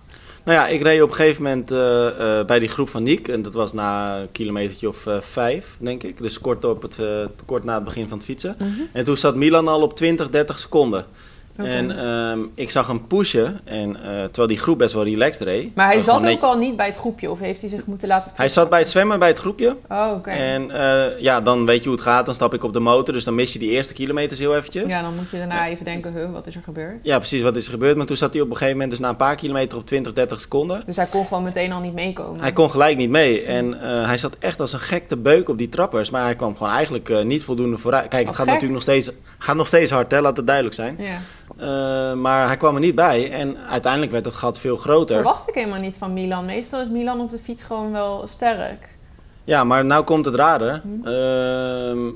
Nou 0.46 0.58
ja, 0.58 0.66
ik 0.66 0.82
reed 0.82 1.02
op 1.02 1.08
een 1.08 1.14
gegeven 1.14 1.42
moment 1.42 1.70
eh, 1.70 2.38
eh, 2.38 2.46
bij 2.46 2.58
die 2.58 2.68
groep 2.68 2.88
van 2.88 3.02
Niek. 3.02 3.28
En 3.28 3.42
dat 3.42 3.52
was 3.52 3.72
na 3.72 4.18
een 4.18 4.32
kilometertje 4.32 4.88
of 4.88 5.06
eh, 5.06 5.20
vijf, 5.20 5.76
denk 5.78 6.02
ik. 6.02 6.22
Dus 6.22 6.40
kort, 6.40 6.64
op 6.64 6.82
het, 6.82 6.98
kort 7.44 7.64
na 7.64 7.74
het 7.74 7.84
begin 7.84 8.08
van 8.08 8.16
het 8.16 8.26
fietsen. 8.26 8.56
En 8.92 9.04
toen 9.04 9.16
zat 9.16 9.34
Milan 9.34 9.68
al 9.68 9.82
op 9.82 9.96
20, 9.96 10.30
30 10.30 10.58
seconden. 10.58 11.04
En 11.56 11.98
ehm, 11.98 12.40
ik 12.54 12.70
zag 12.70 12.86
hem 12.86 13.06
pushen. 13.06 13.60
En, 13.64 13.96
eh, 13.96 14.02
terwijl 14.24 14.48
die 14.48 14.58
groep 14.58 14.78
best 14.78 14.94
wel 14.94 15.04
relaxed 15.04 15.46
reed. 15.46 15.74
Maar 15.74 15.86
hij 15.86 16.00
zat 16.00 16.26
ook 16.26 16.40
al 16.40 16.58
niet 16.58 16.76
bij 16.76 16.86
het 16.86 16.96
groepje. 16.96 17.30
Of 17.30 17.38
heeft 17.38 17.60
hij 17.60 17.70
zich 17.70 17.86
moeten 17.86 18.08
laten 18.08 18.32
Hij 18.34 18.48
zat 18.48 18.70
bij 18.70 18.78
het 18.78 18.88
zwemmen 18.88 19.18
bij 19.18 19.28
het 19.28 19.38
groepje. 19.38 19.76
Oh, 19.88 20.12
oké. 20.16 20.30
En 20.30 20.70
eh, 20.70 21.20
ja, 21.20 21.40
dan 21.40 21.66
weet 21.66 21.78
je 21.78 21.88
hoe 21.88 21.98
het 21.98 22.06
gaat. 22.06 22.26
Dan 22.26 22.34
stap 22.34 22.54
ik 22.54 22.64
op 22.64 22.72
de 22.72 22.80
motor. 22.80 23.14
Dus 23.14 23.24
dan 23.24 23.34
mis 23.34 23.52
je 23.52 23.58
die 23.58 23.70
eerste 23.70 23.92
kilometers 23.92 24.40
heel 24.40 24.56
eventjes. 24.56 24.86
Ja, 24.86 25.02
dan 25.02 25.14
moet 25.14 25.30
je 25.30 25.38
daarna 25.38 25.68
even 25.68 25.84
denken, 25.84 26.14
huh, 26.14 26.32
wat 26.32 26.46
is 26.46 26.54
er 26.54 26.62
gebeurd? 26.64 27.04
Ja, 27.04 27.16
precies. 27.18 27.42
Wat 27.42 27.56
is 27.56 27.66
er 27.66 27.72
gebeurd? 27.72 27.96
Maar 27.96 28.06
toen 28.06 28.16
zat 28.16 28.32
hij 28.32 28.42
op 28.42 28.48
een 28.48 28.56
gegeven 28.56 28.74
moment 28.74 28.90
dus 28.90 29.00
na 29.00 29.08
een 29.08 29.16
paar 29.16 29.34
kilometer 29.34 29.78
op 29.78 29.86
20, 29.86 30.12
30 30.12 30.40
seconden. 30.40 30.82
Dus 30.86 30.96
hij 30.96 31.06
kon 31.06 31.26
gewoon 31.26 31.42
meteen 31.42 31.72
al 31.72 31.80
niet 31.80 31.94
meekomen. 31.94 32.40
Hij 32.40 32.52
kon 32.52 32.70
gelijk 32.70 32.96
niet 32.96 33.10
mee. 33.10 33.42
En 33.42 33.80
eh, 33.80 34.06
hij 34.06 34.18
zat 34.18 34.36
echt 34.38 34.60
als 34.60 34.72
een 34.72 34.80
gek 34.80 35.08
te 35.08 35.16
beuken 35.16 35.52
op 35.52 35.58
die 35.58 35.68
trappers. 35.68 36.10
Maar 36.10 36.22
hij 36.22 36.36
kwam 36.36 36.56
gewoon 36.56 36.72
eigenlijk 36.72 37.24
niet 37.24 37.44
voldoende 37.44 37.78
vooruit. 37.78 38.08
Kijk, 38.08 38.26
het 38.26 38.36
gaat 38.36 38.44
gek. 38.44 38.54
natuurlijk 38.54 38.72
nog 38.72 38.82
steeds, 38.82 39.10
gaat 39.38 39.56
nog 39.56 39.66
steeds 39.66 39.90
hard, 39.90 40.10
hè? 40.10 40.20
laat 40.20 40.36
het 40.36 40.46
duidelijk 40.46 40.74
zijn. 40.74 40.96
Ja. 40.98 41.18
Eh, 41.56 42.12
maar 42.12 42.46
hij 42.46 42.56
kwam 42.56 42.74
er 42.74 42.80
niet 42.80 42.94
bij. 42.94 43.30
En 43.30 43.56
uiteindelijk 43.68 44.12
werd 44.12 44.24
het 44.24 44.34
gat 44.34 44.60
veel 44.60 44.76
groter. 44.76 45.14
Verwacht 45.14 45.48
ik 45.48 45.54
helemaal 45.54 45.80
niet 45.80 45.96
van 45.96 46.12
Milan. 46.12 46.44
Meestal 46.44 46.80
is 46.80 46.88
Milan 46.88 47.20
op 47.20 47.30
de 47.30 47.38
fiets 47.38 47.62
gewoon 47.62 47.92
wel 47.92 48.26
sterk. 48.28 48.88
Ja, 49.44 49.64
maar 49.64 49.84
nou 49.84 50.04
komt 50.04 50.24
het 50.24 50.34
rare. 50.34 50.80
Hm. 50.82 51.08
Ehm, 51.08 52.08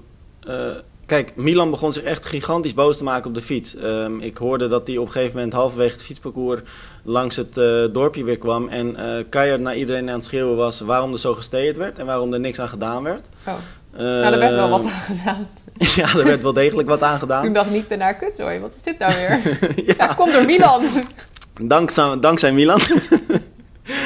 eh, 0.47 0.77
kijk, 1.07 1.37
Milan 1.37 1.71
begon 1.71 1.93
zich 1.93 2.03
echt 2.03 2.25
gigantisch 2.25 2.75
boos 2.75 2.97
te 2.97 3.05
maken 3.05 3.29
op 3.29 3.35
de 3.35 3.43
fiets. 3.43 3.77
Ehm, 3.77 4.19
ik 4.19 4.37
hoorde 4.37 4.69
dat 4.69 4.87
hij 4.87 4.97
op 4.97 5.07
een 5.07 5.13
gegeven 5.13 5.37
moment 5.37 5.53
halverwege 5.53 5.93
het 5.93 6.03
fietsparcours 6.03 6.61
langs 7.05 7.37
het 7.37 7.57
eh, 7.57 7.85
dorpje 7.93 8.25
weer 8.25 8.39
kwam. 8.39 8.69
En 8.69 8.97
keihard 9.29 9.61
naar 9.61 9.77
iedereen 9.77 10.09
aan 10.09 10.15
het 10.15 10.25
schreeuwen 10.25 10.57
was 10.57 10.81
waarom 10.81 11.13
er 11.13 11.19
zo 11.19 11.35
gesteerd 11.35 11.77
werd 11.77 11.99
en 11.99 12.07
waarom 12.07 12.33
er 12.33 12.41
niks 12.41 12.61
aan 12.61 12.69
gedaan 12.69 13.03
werd. 13.03 13.29
Oh. 13.47 13.55
Nou, 13.93 14.23
daar 14.23 14.39
werd 14.39 14.55
wel 14.55 14.69
wat 14.69 14.81
Ehm, 14.85 14.89
aan 14.93 15.01
gedaan. 15.01 15.49
Ja, 15.97 16.09
er 16.19 16.25
werd 16.25 16.43
wel 16.43 16.53
degelijk 16.53 16.89
wat 16.89 17.03
aan 17.03 17.19
gedaan. 17.19 17.43
Toen 17.45 17.53
dacht 17.53 17.71
Nick 17.71 17.89
daarna, 17.89 18.13
kutzooi, 18.13 18.59
wat 18.59 18.75
is 18.75 18.83
dit 18.83 18.99
nou 18.99 19.13
weer? 19.15 19.41
ja, 19.87 19.95
ja, 19.97 20.07
kom 20.07 20.33
door 20.33 20.45
Milan. 20.45 20.83
dankzij, 21.63 22.19
dankzij 22.21 22.53
Milan. 22.53 22.81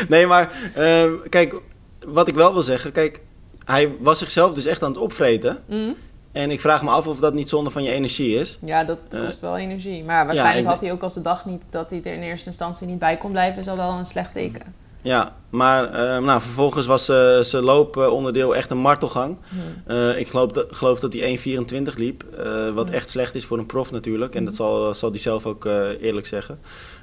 nee, 0.09 0.27
maar 0.27 0.53
ehm, 0.75 1.11
kijk, 1.29 1.55
wat 2.07 2.29
ik 2.29 2.35
wel 2.35 2.53
wil 2.53 2.63
zeggen, 2.63 2.93
kijk, 2.93 3.21
hij 3.65 3.93
was 4.01 4.19
zichzelf 4.19 4.55
dus 4.55 4.65
echt 4.65 4.83
aan 4.83 4.91
het 4.91 4.99
opvreten. 5.01 5.59
Hm? 5.69 5.91
En 6.33 6.51
ik 6.51 6.61
vraag 6.61 6.83
me 6.83 6.91
af 6.91 7.07
of 7.07 7.19
dat 7.19 7.35
niet 7.35 7.49
zonde 7.49 7.71
van 7.71 7.83
je 7.83 7.91
energie 7.91 8.37
is. 8.41 8.59
Ja, 8.65 8.85
dat 8.85 8.99
Eh, 9.11 9.21
kost 9.25 9.41
wel 9.41 9.57
energie. 9.57 10.05
Maar 10.05 10.27
waarschijnlijk 10.27 10.67
had 10.67 10.81
hij 10.81 10.93
ook 10.93 11.03
als 11.03 11.15
de 11.15 11.21
dag 11.21 11.45
niet 11.47 11.63
dat 11.71 11.91
hij 11.91 12.01
er 12.05 12.13
in 12.13 12.23
eerste 12.23 12.49
instantie 12.49 12.87
niet 12.87 12.99
bij 12.99 13.17
kon 13.17 13.31
blijven, 13.31 13.61
is 13.61 13.69
al 13.69 13.77
wel 13.77 13.91
een 13.91 14.07
slecht 14.07 14.33
teken. 14.33 14.75
Ja, 15.05 15.37
maar 15.51 15.93
ehm, 15.93 16.25
nou, 16.25 16.41
vervolgens 16.41 16.87
was 16.87 17.09
eh, 17.09 17.41
zijn 17.41 17.65
looponderdeel 17.65 18.57
echt 18.57 18.71
een 18.71 18.79
martelgang. 18.79 19.37
Eh, 19.87 20.19
ik 20.19 20.29
geloof, 20.29 20.51
dat- 20.51 20.67
geloof 20.71 21.01
dat 21.01 21.13
hij 21.13 21.23
1,24 21.23 21.97
liep. 21.97 22.25
eh, 22.39 22.71
wat 22.71 22.91
echt 22.91 23.09
slecht 23.11 23.35
is 23.35 23.45
voor 23.45 23.59
een 23.59 23.67
prof 23.67 23.91
natuurlijk. 23.91 24.35
En 24.35 24.45
dat 24.45 24.53
Hm. 24.57 24.63
zal, 24.63 24.95
zal 24.95 25.11
hij 25.11 25.19
zelf 25.19 25.47
ook 25.47 25.65
eh, 25.67 25.89
eerlijk 26.01 26.27
zeggen. 26.27 26.59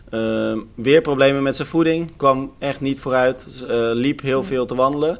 Ehm, 0.09 0.59
weer 0.75 1.01
problemen 1.01 1.43
met 1.43 1.55
zijn 1.55 1.67
voeding. 1.67 2.15
Kwam 2.17 2.53
echt 2.59 2.81
niet 2.81 2.99
vooruit. 2.99 3.65
eh, 3.67 3.89
liep 3.93 4.21
heel 4.21 4.43
veel 4.43 4.65
te 4.65 4.75
wandelen. 4.75 5.17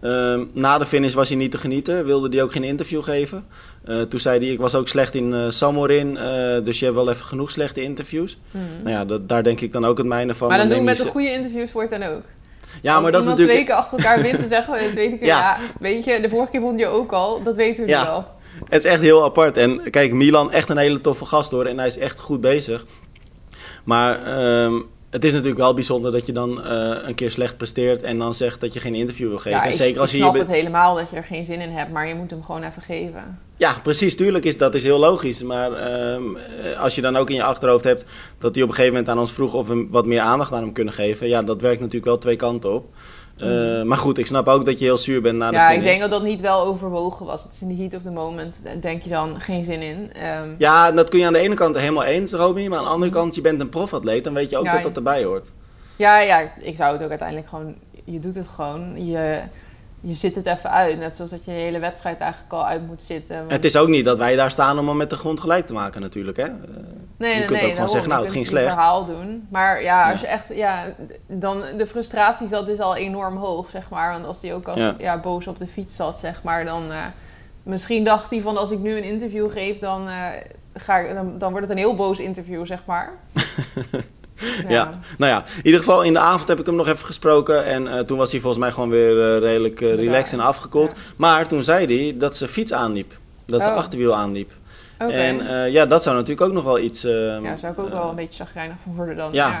Ehm, 0.00 0.44
na 0.52 0.78
de 0.78 0.86
finish 0.86 1.14
was 1.14 1.28
hij 1.28 1.36
niet 1.36 1.50
te 1.50 1.58
genieten. 1.58 2.04
Wilde 2.04 2.28
hij 2.28 2.42
ook 2.42 2.52
geen 2.52 2.64
interview 2.64 3.02
geven. 3.02 3.44
Eh, 3.84 4.00
toen 4.00 4.20
zei 4.20 4.38
hij, 4.38 4.48
ik 4.48 4.58
was 4.60 4.74
ook 4.74 4.88
slecht 4.88 5.14
in 5.14 5.34
eh 5.34 5.40
Samorin. 5.48 6.16
eh, 6.16 6.64
dus 6.64 6.78
je 6.78 6.84
hebt 6.84 6.96
wel 6.96 7.10
even 7.10 7.24
genoeg 7.24 7.50
slechte 7.50 7.82
interviews. 7.82 8.38
Hm. 8.50 8.58
Nou 8.82 8.90
ja, 8.96 9.04
dat, 9.04 9.28
daar 9.28 9.42
denk 9.42 9.60
ik 9.60 9.72
dan 9.72 9.84
ook 9.84 9.98
het 9.98 10.06
mijne 10.06 10.34
van. 10.34 10.48
maar 10.48 10.58
dan 10.58 10.68
Dan 10.68 10.76
doen 10.76 10.86
neem 10.86 10.96
met 10.96 11.04
de 11.04 11.10
goede 11.10 11.32
interviews 11.32 11.72
wordt 11.72 11.90
dan 11.90 12.02
ook. 12.02 12.22
Ja, 12.82 12.92
Als 12.92 13.02
maar 13.02 13.12
dat 13.12 13.20
is 13.22 13.26
natuurlijk... 13.28 13.54
twee 13.54 13.66
keer 13.66 13.74
achter 13.74 13.98
elkaar 13.98 14.22
wint, 14.22 14.38
dan 14.38 14.48
zeggen 14.48 14.72
we 14.74 14.78
de 14.80 14.90
tweede 14.96 15.18
keer, 15.18 15.26
ja. 15.26 15.38
Ja. 15.38 15.58
weet 15.80 16.04
je, 16.04 16.20
de 16.20 16.28
vorige 16.28 16.50
keer 16.50 16.60
won 16.60 16.78
je 16.78 16.86
ook 16.86 17.12
al, 17.12 17.42
dat 17.42 17.56
weten 17.56 17.84
we 17.84 17.90
Ja. 17.90 18.02
nu 18.02 18.08
wel. 18.08 18.26
Het 18.68 18.84
is 18.84 18.90
echt 18.90 19.00
heel 19.00 19.24
apart. 19.24 19.56
En 19.56 19.90
kijk, 19.90 20.12
Milan, 20.12 20.52
echt 20.52 20.70
een 20.70 20.76
hele 20.76 21.00
toffe 21.00 21.24
gast 21.24 21.50
hoor. 21.50 21.64
En 21.66 21.78
hij 21.78 21.86
is 21.86 21.98
echt 21.98 22.18
goed 22.18 22.40
bezig. 22.40 22.84
Maar 23.84 24.22
ehm, 24.24 24.72
het 25.12 25.24
is 25.24 25.32
natuurlijk 25.32 25.60
wel 25.60 25.74
bijzonder 25.74 26.12
dat 26.12 26.26
je 26.26 26.32
dan 26.32 26.64
eh, 26.64 27.08
een 27.08 27.14
keer 27.14 27.30
slecht 27.30 27.56
presteert. 27.56 28.02
En 28.02 28.18
dan 28.18 28.34
zegt 28.34 28.60
dat 28.60 28.72
je 28.72 28.80
geen 28.80 28.94
interview 28.94 29.28
wil 29.28 29.38
geven. 29.38 29.58
Ja, 29.58 29.62
en 29.64 29.70
ik, 29.70 29.74
zeker 29.74 30.00
als 30.00 30.10
ik 30.10 30.16
je 30.16 30.22
snap 30.22 30.34
het 30.34 30.48
helemaal 30.48 30.94
dat 30.94 31.10
je 31.10 31.16
er 31.16 31.24
geen 31.24 31.44
zin 31.44 31.60
in 31.60 31.70
hebt, 31.70 31.90
maar 31.90 32.08
je 32.08 32.14
moet 32.14 32.30
hem 32.30 32.42
gewoon 32.42 32.62
even 32.62 32.82
geven. 32.82 33.38
Ja, 33.56 33.74
precies. 33.82 34.16
Tuurlijk 34.16 34.44
is 34.44 34.56
dat 34.56 34.74
is 34.74 34.82
heel 34.82 34.98
logisch. 34.98 35.42
Maar 35.42 35.72
ehm, 35.72 36.22
eh, 36.36 36.80
als 36.80 36.94
je 36.94 37.00
dan 37.00 37.16
ook 37.16 37.30
in 37.30 37.36
je 37.36 37.42
achterhoofd 37.42 37.84
hebt 37.84 38.04
dat 38.38 38.54
hij 38.54 38.62
op 38.62 38.68
een 38.68 38.74
gegeven 38.74 38.96
moment 38.96 39.12
aan 39.12 39.18
ons 39.18 39.32
vroeg 39.32 39.54
of 39.54 39.68
we 39.68 39.86
wat 39.90 40.06
meer 40.06 40.20
aandacht 40.20 40.52
aan 40.52 40.62
hem 40.62 40.72
kunnen 40.72 40.94
geven. 40.94 41.28
Ja, 41.28 41.42
dat 41.42 41.60
werkt 41.60 41.80
natuurlijk 41.80 42.06
wel 42.06 42.18
twee 42.18 42.36
kanten 42.36 42.72
op. 42.72 42.86
Eh, 43.38 43.82
Maar 43.82 43.98
goed, 43.98 44.18
ik 44.18 44.26
snap 44.26 44.48
ook 44.48 44.64
dat 44.64 44.78
je 44.78 44.84
heel 44.84 44.98
zuur 44.98 45.22
bent 45.22 45.36
na 45.38 45.50
de 45.50 45.56
ja, 45.56 45.62
finish. 45.66 45.78
ik 45.78 45.84
denk 45.88 46.00
dat 46.00 46.10
dat 46.10 46.22
niet 46.22 46.40
wel 46.40 46.60
overwogen 46.64 47.26
was. 47.26 47.42
Het 47.42 47.52
is 47.52 47.62
in 47.62 47.68
de 47.68 47.74
heat 47.74 47.94
of 47.94 48.02
the 48.02 48.10
moment, 48.10 48.56
denk 48.80 49.02
je 49.02 49.10
dan 49.10 49.40
geen 49.40 49.64
zin 49.64 49.80
in. 49.82 50.10
Ehm, 50.12 50.48
Ja, 50.58 50.92
dat 50.92 51.08
kun 51.08 51.18
je 51.18 51.26
aan 51.26 51.32
de 51.32 51.38
ene 51.38 51.54
kant 51.54 51.76
helemaal 51.78 52.04
eens, 52.04 52.32
Romy. 52.32 52.66
Maar 52.66 52.78
aan 52.78 52.84
de 52.84 52.90
andere 52.90 53.12
kant, 53.12 53.34
je 53.34 53.40
bent 53.40 53.60
een 53.60 53.68
profatleet. 53.68 54.24
Dan 54.24 54.34
weet 54.34 54.50
je 54.50 54.56
ook 54.58 54.64
Ja, 54.64 54.72
dat 54.72 54.82
dat 54.82 54.96
erbij 54.96 55.24
hoort. 55.24 55.52
Ja, 55.96 56.18
ja, 56.20 56.52
ik 56.60 56.76
zou 56.76 56.92
het 56.92 57.02
ook 57.02 57.08
uiteindelijk 57.10 57.48
gewoon... 57.48 57.74
Je 58.04 58.18
doet 58.18 58.34
het 58.34 58.46
gewoon. 58.54 59.06
Je, 59.06 59.40
je 60.04 60.14
zit 60.14 60.34
het 60.34 60.46
even 60.46 60.70
uit. 60.70 60.98
Net 60.98 61.16
zoals 61.16 61.30
dat 61.30 61.44
je 61.44 61.50
de 61.50 61.56
hele 61.56 61.78
wedstrijd 61.78 62.18
eigenlijk 62.20 62.52
al 62.52 62.66
uit 62.66 62.86
moet 62.86 63.02
zitten. 63.02 63.36
Want- 63.38 63.50
Het 63.52 63.64
is 63.64 63.76
ook 63.76 63.88
niet 63.88 64.04
dat 64.04 64.18
wij 64.18 64.36
daar 64.36 64.50
staan 64.50 64.78
om 64.78 64.88
hem 64.88 64.96
met 64.96 65.10
de 65.10 65.16
grond 65.16 65.40
gelijk 65.40 65.66
te 65.66 65.72
maken 65.72 66.00
natuurlijk, 66.00 66.36
hè? 66.36 66.42
Eh, 66.44 66.50
nee, 67.16 67.30
je 67.30 67.36
nee, 67.38 67.44
kunt 67.44 67.58
nee, 67.60 67.68
ook 67.68 67.74
gewoon 67.74 67.88
zeggen, 67.88 68.08
nou, 68.08 68.22
het 68.22 68.32
ging 68.32 68.44
kunt 68.46 68.56
een 68.56 68.62
slecht. 68.62 68.74
verhaal 68.74 69.06
doen. 69.06 69.46
Maar 69.50 69.82
ja, 69.82 70.10
als 70.10 70.20
Ja. 70.20 70.26
je 70.26 70.32
echt... 70.32 70.48
Ja, 70.54 70.84
dan 71.26 71.62
de 71.76 71.86
frustratie 71.86 72.48
zat 72.48 72.66
dus 72.66 72.78
al 72.80 72.96
enorm 72.96 73.36
hoog, 73.36 73.70
zeg 73.70 73.88
maar. 73.90 74.12
Want 74.12 74.26
als 74.26 74.42
hij 74.42 74.54
ook 74.54 74.68
als, 74.68 74.78
Ja. 74.80 74.94
ja. 74.98 75.18
boos 75.20 75.46
op 75.46 75.58
de 75.58 75.66
fiets 75.66 75.96
zat, 75.96 76.18
zeg 76.20 76.42
maar, 76.42 76.64
dan... 76.64 76.90
eh, 76.90 76.96
misschien 77.62 78.04
dacht 78.04 78.30
hij 78.30 78.40
van, 78.40 78.56
als 78.56 78.70
ik 78.70 78.78
nu 78.78 78.96
een 78.96 79.04
interview 79.04 79.50
geef, 79.50 79.78
dan... 79.78 80.08
eh, 80.08 80.14
Ga 80.74 80.98
ik, 80.98 81.14
dan, 81.14 81.38
dan 81.38 81.50
wordt 81.50 81.66
het 81.68 81.76
een 81.76 81.82
heel 81.82 81.94
boos 81.94 82.20
interview, 82.20 82.66
zeg 82.66 82.82
maar. 82.84 83.10
Ja. 84.68 84.90
Nou 85.18 85.32
ja, 85.32 85.44
in 85.56 85.62
ieder 85.66 85.80
geval 85.80 86.02
in 86.02 86.12
de 86.12 86.18
avond 86.18 86.48
heb 86.48 86.58
ik 86.60 86.66
hem 86.66 86.74
nog 86.74 86.88
even 86.88 87.06
gesproken. 87.06 87.64
En 87.64 87.86
eh, 87.88 87.98
toen 88.00 88.18
was 88.18 88.30
hij 88.32 88.40
volgens 88.40 88.62
mij 88.62 88.72
gewoon 88.72 88.88
weer 88.90 89.34
eh, 89.34 89.38
redelijk 89.38 89.80
eh, 89.80 89.94
relaxed 89.94 90.38
en 90.38 90.44
afgekoeld. 90.44 90.90
Ja. 90.90 90.96
Maar 91.16 91.46
toen 91.48 91.62
zei 91.62 91.86
hij 91.86 92.16
dat 92.18 92.36
zijn 92.36 92.50
fiets 92.50 92.72
aanliep. 92.72 93.18
Dat 93.46 93.60
zijn 93.60 93.72
Oh. 93.72 93.78
achterwiel 93.80 94.14
aanliep. 94.16 94.50
Oké. 94.98 95.12
En 95.12 95.70
ja, 95.72 95.86
dat 95.86 96.02
zou 96.02 96.16
natuurlijk 96.16 96.46
ook 96.46 96.52
nog 96.52 96.64
wel 96.64 96.78
iets... 96.78 97.04
eh, 97.04 97.12
Ja, 97.12 97.40
daar 97.40 97.58
zou 97.58 97.72
ik 97.72 97.78
ook 97.78 97.88
wel 97.90 98.08
een 98.08 98.14
beetje 98.14 98.44
chagrijnig 98.44 98.76
van 98.82 98.94
worden 98.94 99.16
dan. 99.16 99.32
ja. 99.32 99.48
Ja, 99.48 99.56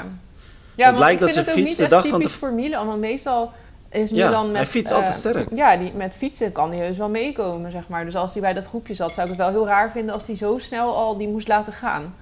Het 0.84 0.92
ja 0.92 0.92
blijkt 0.96 1.20
ik 1.20 1.20
dat 1.20 1.30
vind 1.32 1.32
ze 1.32 1.38
het 1.40 1.48
ook 1.48 1.54
fiets 1.64 1.68
niet 1.68 1.76
de 1.76 1.82
echt 1.82 2.02
dag 2.02 2.06
van 2.10 2.18
typisch 2.20 2.36
voor 2.36 2.52
Milan. 2.52 2.86
Want 2.86 3.00
meestal 3.00 3.52
is 3.90 4.10
Ja, 4.10 4.26
Milan 4.26 4.46
met... 4.46 4.56
hij 4.56 4.66
fietst 4.66 4.92
altijd 4.92 5.14
sterk. 5.14 5.48
Ja, 5.54 5.76
die, 5.76 5.92
met 5.94 6.16
fietsen 6.16 6.52
kan 6.52 6.70
hij 6.72 6.78
heus 6.78 6.98
wel 6.98 7.08
meekomen, 7.08 7.70
zeg 7.70 7.88
maar. 7.88 8.04
Dus 8.04 8.16
als 8.16 8.32
hij 8.32 8.42
bij 8.42 8.52
dat 8.52 8.66
groepje 8.66 8.94
zat, 8.94 9.14
zou 9.14 9.22
ik 9.28 9.32
het 9.36 9.42
wel 9.42 9.50
heel 9.50 9.66
raar 9.66 9.90
vinden... 9.90 10.14
als 10.14 10.26
hij 10.26 10.36
zo 10.36 10.58
snel 10.58 10.96
al 10.96 11.16
die 11.16 11.28
moest 11.28 11.48
laten 11.48 11.72
gaan. 11.72 12.14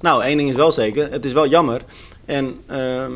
Nou, 0.00 0.22
één 0.22 0.36
ding 0.36 0.48
is 0.48 0.54
wel 0.56 0.72
zeker. 0.72 1.10
Het 1.12 1.24
is 1.24 1.32
wel 1.32 1.46
jammer. 1.48 1.80
En 2.24 2.60
ehm, 2.66 3.12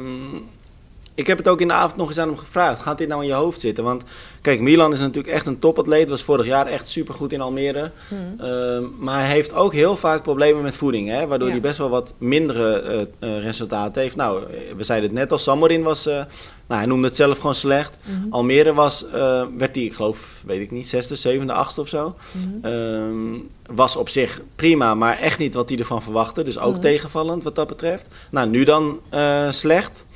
ik 1.15 1.27
heb 1.27 1.39
het 1.39 1.49
ook 1.49 1.61
in 1.61 1.69
de 1.69 1.75
avond 1.75 1.97
nog 1.97 2.09
eens 2.09 2.19
aan 2.19 2.29
hem 2.29 2.37
gevraagd. 2.37 2.81
Gaat 2.81 2.99
dit 2.99 3.09
nou 3.09 3.21
in 3.23 3.27
je 3.29 3.35
hoofd 3.35 3.61
zitten? 3.61 3.85
Want 3.85 4.05
kijk, 4.41 4.61
Milan 4.61 4.93
is 4.93 4.99
natuurlijk 4.99 5.35
echt 5.35 5.47
een 5.47 5.59
topatleet. 5.59 6.09
Was 6.09 6.23
vorig 6.23 6.47
jaar 6.47 6.67
echt 6.67 6.89
supergoed 6.89 7.33
in 7.33 7.41
Almere. 7.41 7.91
Hm. 8.09 8.43
Ehm, 8.45 8.85
maar 8.99 9.21
hij 9.21 9.31
heeft 9.31 9.55
ook 9.55 9.73
heel 9.73 9.97
vaak 9.97 10.23
problemen 10.23 10.63
met 10.63 10.77
voeding. 10.77 11.09
Hè? 11.09 11.27
Waardoor 11.27 11.47
Ja. 11.49 11.53
hij 11.55 11.63
best 11.63 11.79
wel 11.79 11.89
wat 11.91 12.15
mindere 12.19 12.73
eh, 12.81 13.01
eh, 13.37 13.43
resultaten 13.43 14.03
heeft. 14.03 14.17
Nou, 14.17 14.43
we 14.77 14.83
zeiden 14.85 15.09
het 15.11 15.19
net 15.19 15.33
al. 15.33 15.39
Samorin 15.39 15.83
was... 15.83 16.07
eh, 16.07 16.25
nou, 16.73 16.85
hij 16.85 16.93
noemde 16.93 17.07
het 17.07 17.17
zelf 17.17 17.39
gewoon 17.39 17.55
slecht. 17.55 17.99
Mhm. 18.05 18.33
Almere 18.33 18.73
was, 18.75 19.07
eh, 19.07 19.45
werd 19.59 19.75
hij, 19.75 19.85
ik 19.85 19.95
geloof, 19.95 20.43
weet 20.47 20.61
ik 20.61 20.71
niet, 20.71 20.89
zesde, 20.89 21.17
zevende, 21.17 21.53
achtste 21.53 21.81
of 21.81 21.89
zo. 21.89 22.15
Mhm. 22.33 22.67
Ehm, 22.67 23.39
was 23.75 23.97
op 23.97 24.09
zich 24.09 24.41
prima, 24.57 24.95
maar 24.95 25.19
echt 25.19 25.39
niet 25.39 25.55
wat 25.55 25.69
hij 25.69 25.79
ervan 25.79 26.03
verwachtte. 26.03 26.43
Dus 26.43 26.59
ook 26.59 26.73
Mhm. 26.73 26.81
tegenvallend 26.81 27.43
wat 27.43 27.55
dat 27.55 27.69
betreft. 27.69 28.09
Nou, 28.31 28.49
nu 28.49 28.65
dan 28.65 29.01
eh, 29.09 29.51
slecht. 29.51 30.07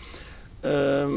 Ehm, 0.61 1.11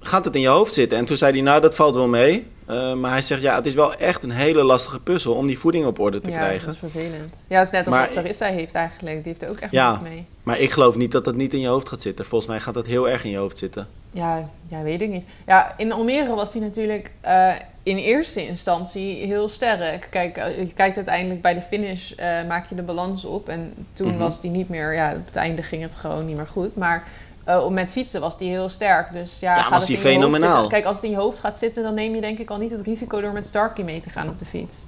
gaat 0.00 0.24
het 0.24 0.34
in 0.34 0.40
je 0.40 0.48
hoofd 0.48 0.74
zitten? 0.74 0.98
En 0.98 1.04
toen 1.04 1.16
zei 1.16 1.32
hij, 1.32 1.40
nou, 1.40 1.60
dat 1.60 1.74
valt 1.74 1.94
wel 1.94 2.08
mee. 2.08 2.46
Eh, 2.68 2.94
maar 2.94 3.10
hij 3.10 3.22
zegt, 3.22 3.42
ja, 3.42 3.54
het 3.54 3.66
is 3.66 3.74
wel 3.74 3.94
echt 3.94 4.22
een 4.22 4.30
hele 4.30 4.62
lastige 4.62 5.00
puzzel 5.00 5.34
om 5.34 5.46
die 5.46 5.58
voeding 5.58 5.86
op 5.86 5.98
orde 5.98 6.20
te 6.20 6.30
ja, 6.30 6.36
krijgen. 6.36 6.64
dat 6.64 6.74
is 6.74 6.78
vervelend. 6.80 7.36
Ja, 7.48 7.56
het 7.58 7.66
is 7.66 7.72
net 7.72 7.86
als 7.86 7.94
Maar- 7.94 8.04
wat 8.04 8.12
Sarissa 8.12 8.46
heeft 8.46 8.74
eigenlijk. 8.74 9.16
Die 9.16 9.26
heeft 9.26 9.42
er 9.42 9.50
ook 9.50 9.58
echt 9.60 9.72
Ja. 9.72 9.90
niet 9.92 10.00
mee. 10.02 10.26
Maar 10.42 10.58
ik 10.58 10.70
geloof 10.70 10.96
niet 10.96 11.12
dat 11.12 11.24
dat 11.24 11.34
niet 11.34 11.52
in 11.54 11.60
je 11.60 11.66
hoofd 11.68 11.88
gaat 11.88 12.02
zitten. 12.02 12.24
Volgens 12.24 12.50
mij 12.50 12.60
gaat 12.60 12.74
dat 12.74 12.86
heel 12.86 13.08
erg 13.08 13.24
in 13.24 13.30
je 13.30 13.36
hoofd 13.36 13.58
zitten. 13.58 13.86
Ja, 14.10 14.48
ja, 14.68 14.82
weet 14.82 15.02
ik 15.02 15.08
niet. 15.10 15.24
Ja, 15.46 15.74
in 15.76 15.92
Almere 15.92 16.34
was 16.34 16.52
hij 16.52 16.62
natuurlijk 16.62 17.10
eh, 17.20 17.50
in 17.82 17.96
eerste 17.96 18.46
instantie 18.46 19.26
heel 19.26 19.48
sterk. 19.48 20.06
Kijk, 20.10 20.36
eh, 20.36 20.58
je 20.58 20.72
kijkt 20.72 20.96
uiteindelijk 20.96 21.42
bij 21.42 21.54
de 21.54 21.62
finish, 21.62 22.12
maak 22.48 22.68
je 22.68 22.74
de 22.74 22.82
balans 22.82 23.24
op. 23.24 23.48
En 23.48 23.74
toen 23.92 24.08
Mhm. 24.08 24.18
was 24.18 24.42
hij 24.42 24.50
niet 24.50 24.68
meer, 24.68 24.94
ja, 24.94 25.12
op 25.16 25.26
het 25.26 25.36
einde 25.36 25.62
ging 25.62 25.82
het 25.82 25.94
gewoon 25.94 26.26
niet 26.26 26.36
meer 26.36 26.46
goed. 26.46 26.76
Maar 26.76 27.08
om 27.56 27.74
met 27.74 27.92
fietsen 27.92 28.20
was 28.20 28.38
hij 28.38 28.46
heel 28.48 28.68
sterk. 28.68 29.12
Dus 29.12 29.38
ja, 29.40 29.56
Ja, 29.56 29.62
gaat 29.62 29.70
was 29.70 29.88
hoofd 29.88 30.00
fenomenaal. 30.00 30.50
zitten- 30.52 30.68
Kijk, 30.70 30.84
als 30.84 30.96
het 30.96 31.04
in 31.04 31.10
je 31.10 31.16
hoofd 31.16 31.38
gaat 31.38 31.58
zitten, 31.58 31.82
dan 31.82 31.94
neem 31.94 32.14
je 32.14 32.20
denk 32.20 32.38
ik 32.38 32.50
al 32.50 32.58
niet 32.58 32.70
het 32.70 32.80
risico 32.86 33.20
door 33.20 33.32
met 33.32 33.46
Starkey 33.46 33.84
mee 33.84 34.00
te 34.00 34.10
gaan 34.10 34.28
op 34.28 34.38
de 34.38 34.44
fiets. 34.44 34.86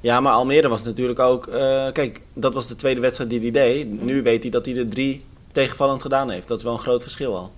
Ja, 0.00 0.20
maar 0.20 0.32
Almere 0.32 0.68
was 0.68 0.82
natuurlijk 0.82 1.18
ook... 1.18 1.46
eh, 1.46 1.86
kijk, 1.92 2.20
dat 2.32 2.54
was 2.54 2.66
de 2.66 2.76
tweede 2.76 3.00
wedstrijd 3.00 3.30
die 3.30 3.40
hij 3.40 3.50
deed. 3.50 4.02
Nu 4.02 4.22
weet 4.22 4.42
hij 4.42 4.50
dat 4.50 4.66
hij 4.66 4.76
er 4.76 4.88
drie 4.88 5.24
tegenvallend 5.52 6.02
gedaan 6.02 6.30
heeft. 6.30 6.48
Dat 6.48 6.58
is 6.58 6.64
wel 6.64 6.72
een 6.72 6.78
groot 6.78 7.02
verschil 7.02 7.36
al. 7.36 7.50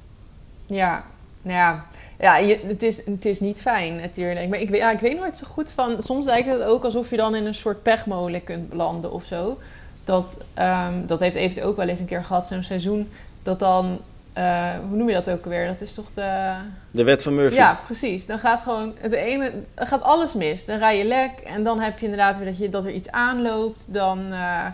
Ja, 0.67 1.05
nou 1.43 1.57
ja, 1.59 1.87
ja 2.19 2.37
je, 2.37 2.61
het, 2.67 2.83
is, 2.83 3.07
het 3.07 3.25
is 3.25 3.41
niet 3.41 3.61
fijn 3.61 3.97
natuurlijk. 3.97 4.49
Maar 4.49 4.61
ik 4.61 4.69
weet, 4.71 4.81
ja, 4.81 4.91
ik 4.93 4.99
weet 5.01 5.19
nooit 5.19 5.37
zo 5.37 5.47
goed 5.47 5.71
van... 5.71 6.03
Soms 6.03 6.27
lijkt 6.27 6.49
het 6.49 6.63
ook 6.63 6.85
alsof 6.85 7.11
je 7.11 7.17
dan 7.17 7.35
in 7.35 7.47
een 7.47 7.55
soort 7.55 7.83
pechmolen 7.83 8.45
kunt 8.45 8.73
landen 8.73 9.13
of 9.13 9.25
zo. 9.25 9.59
Dat, 10.05 10.37
ehm, 10.55 10.93
dat 11.07 11.21
heeft 11.21 11.37
Evert 11.37 11.67
ook 11.67 11.77
wel 11.77 11.89
eens 11.89 12.01
een 12.01 12.07
keer 12.07 12.25
gehad, 12.25 12.47
zo'n 12.47 12.63
seizoen. 12.63 13.11
Dat 13.43 13.59
dan... 13.59 13.99
eh, 14.37 14.71
hoe 14.89 14.97
noem 14.97 15.09
je 15.09 15.15
dat 15.15 15.31
ook 15.31 15.45
weer? 15.45 15.67
Dat 15.67 15.81
is 15.81 15.95
toch 15.95 16.13
de... 16.15 16.55
De 16.91 17.05
wet 17.05 17.23
van 17.23 17.35
Murphy. 17.35 17.57
Ja, 17.57 17.79
precies. 17.85 18.27
Dan 18.27 18.39
gaat 18.39 18.63
gewoon 18.63 18.95
het 18.99 19.13
ene, 19.13 19.53
dan 19.75 19.87
gaat 19.87 20.03
alles 20.03 20.35
mis. 20.35 20.65
Dan 20.65 20.79
rij 20.79 20.99
je 20.99 21.05
lek 21.05 21.31
en 21.45 21.63
dan 21.63 21.81
heb 21.81 21.99
je 21.99 22.05
inderdaad 22.05 22.37
weer 22.37 22.47
dat, 22.47 22.59
je, 22.59 22.69
dat 22.69 22.85
er 22.85 22.91
iets 22.91 23.11
aanloopt. 23.11 23.93
Dan 23.93 24.33
eh, 24.33 24.67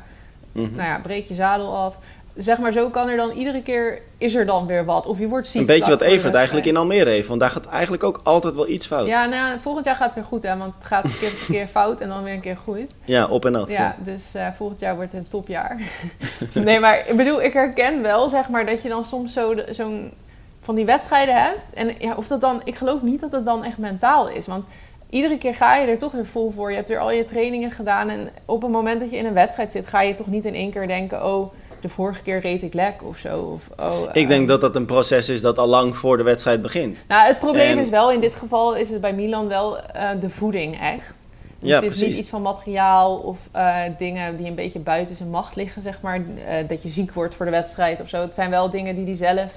Mhm. 0.53 0.75
nou 0.75 0.89
ja, 0.89 0.99
breek 0.99 1.27
je 1.27 1.35
zadel 1.35 1.77
af. 1.77 1.99
Zeg 2.37 2.59
maar, 2.59 2.73
zo 2.73 2.91
kan 2.91 3.09
er 3.09 3.17
dan 3.17 3.31
iedere 3.31 3.63
keer, 3.63 3.99
is 4.19 4.35
er 4.35 4.47
dan 4.47 4.67
weer 4.67 4.85
wat. 4.85 5.07
Of 5.07 5.19
je 5.19 5.29
wordt 5.29 5.49
ziek. 5.49 5.61
Een 5.61 5.67
beetje 5.67 5.91
wat 5.91 6.01
Evert 6.01 6.35
eigenlijk 6.35 6.67
in. 6.67 6.77
Almere 6.77 7.11
heeft. 7.11 7.29
Want 7.29 7.41
daar 7.41 7.51
gaat 7.51 7.67
eigenlijk 7.67 8.05
ook 8.05 8.21
altijd 8.25 8.55
wel 8.55 8.69
iets 8.69 8.87
fout. 8.87 9.07
Ja, 9.07 9.23
Ja, 9.23 9.29
nou, 9.29 9.53
ja, 9.53 9.59
volgend 9.61 9.85
jaar 9.85 9.97
gaat 9.97 10.05
het 10.07 10.15
weer 10.15 10.25
goed, 10.25 10.43
hè. 10.43 10.57
Want 10.57 10.75
het 10.79 10.85
gaat 10.87 11.05
een 11.05 11.19
keer, 11.21 11.29
een 11.29 11.55
keer 11.55 11.67
fout 11.67 12.01
en 12.01 12.09
dan 12.09 12.23
weer 12.23 12.33
een 12.35 12.41
keer 12.41 12.57
goed. 12.57 12.91
op 13.31 13.45
en 13.45 13.55
af. 13.55 13.69
Ja, 13.69 13.97
dus 14.05 14.35
eh, 14.35 14.47
volgend 14.57 14.81
jaar 14.81 14.95
wordt 14.97 15.13
het 15.13 15.21
een 15.23 15.29
topjaar. 15.29 15.81
nee, 16.55 16.81
maar 16.81 17.09
ik 17.09 17.17
bedoel, 17.17 17.43
ik 17.43 17.53
herken 17.53 18.03
wel, 18.03 18.29
zeg 18.29 18.49
maar, 18.49 18.67
dat 18.67 18.83
je 18.83 18.89
dan 18.89 19.05
soms 19.05 19.33
zo 19.33 19.55
de- 19.55 19.67
zo'n 19.71 20.13
van 20.61 20.75
die 20.75 20.85
wedstrijden 20.85 21.43
hebt. 21.43 21.65
En 21.75 21.95
ja, 21.99 22.15
of 22.15 22.27
dat 22.27 22.41
dan, 22.41 22.61
ik 22.65 22.75
geloof 22.75 23.03
niet 23.03 23.21
dat 23.21 23.33
het 23.33 23.45
dan 23.45 23.65
echt 23.65 23.79
mentaal 23.79 24.29
is. 24.29 24.47
Want 24.47 24.67
iedere 25.11 25.39
keer 25.39 25.55
ga 25.55 25.77
je 25.77 25.87
er 25.87 25.99
toch 25.99 26.13
weer 26.13 26.27
vol 26.27 26.51
voor. 26.51 26.71
Je 26.71 26.77
hebt 26.77 26.89
weer 26.89 26.99
al 26.99 27.11
je 27.11 27.25
trainingen 27.25 27.71
gedaan. 27.71 28.09
En 28.09 28.29
op 28.45 28.63
het 28.63 28.71
moment 28.71 29.01
dat 29.01 29.11
je 29.11 29.17
in 29.17 29.27
een 29.27 29.35
wedstrijd 29.35 29.73
zit, 29.73 29.87
ga 29.87 30.01
je 30.03 30.15
toch 30.15 30.27
niet 30.27 30.45
in 30.45 30.55
één 30.55 30.71
keer 30.71 30.87
denken: 30.87 31.27
oh, 31.27 31.53
de 31.83 31.89
vorige 31.89 32.23
keer 32.23 32.41
reed 32.41 32.63
ik 32.63 32.75
lek 32.75 33.03
of 33.03 33.17
zo. 33.19 33.41
Of, 33.41 33.69
oh, 33.81 34.01
Ik 34.13 34.29
denk 34.29 34.43
eh, 34.43 34.49
dat 34.49 34.61
dat 34.61 34.77
een 34.77 34.87
proces 34.87 35.29
is 35.29 35.41
dat 35.41 35.59
al 35.59 35.67
lang 35.67 35.97
voor 35.97 36.17
de 36.17 36.23
wedstrijd 36.23 36.63
begint. 36.63 36.99
nou, 37.09 37.27
het 37.27 37.39
probleem 37.39 37.71
En- 37.71 37.79
is 37.79 37.89
wel, 37.89 38.11
in 38.13 38.21
dit 38.21 38.35
geval 38.35 38.77
is 38.77 38.91
het 38.91 39.01
bij 39.01 39.13
Milan 39.15 39.49
wel 39.49 39.79
eh, 39.81 40.09
de 40.21 40.31
voeding 40.31 40.81
echt. 40.81 41.15
Dus 41.59 41.71
Ja, 41.71 41.81
het 41.83 41.93
is 41.93 42.01
niet 42.01 42.17
iets 42.17 42.29
van 42.31 42.43
materiaal 42.43 43.17
of 43.17 43.39
eh, 43.53 43.77
dingen 43.99 44.37
die 44.37 44.47
een 44.47 44.55
beetje 44.55 44.79
buiten 44.79 45.17
zijn 45.17 45.31
macht 45.31 45.57
liggen, 45.57 45.83
zeg 45.83 46.01
maar. 46.01 46.15
Eh, 46.47 46.55
dat 46.69 46.83
je 46.83 46.89
ziek 46.89 47.13
wordt 47.13 47.35
voor 47.35 47.45
de 47.45 47.51
wedstrijd 47.53 48.01
of 48.01 48.09
zo. 48.09 48.21
Het 48.21 48.35
zijn 48.35 48.51
wel 48.51 48.71
dingen 48.71 48.95
die 48.95 49.05
hij 49.05 49.15
zelf, 49.15 49.53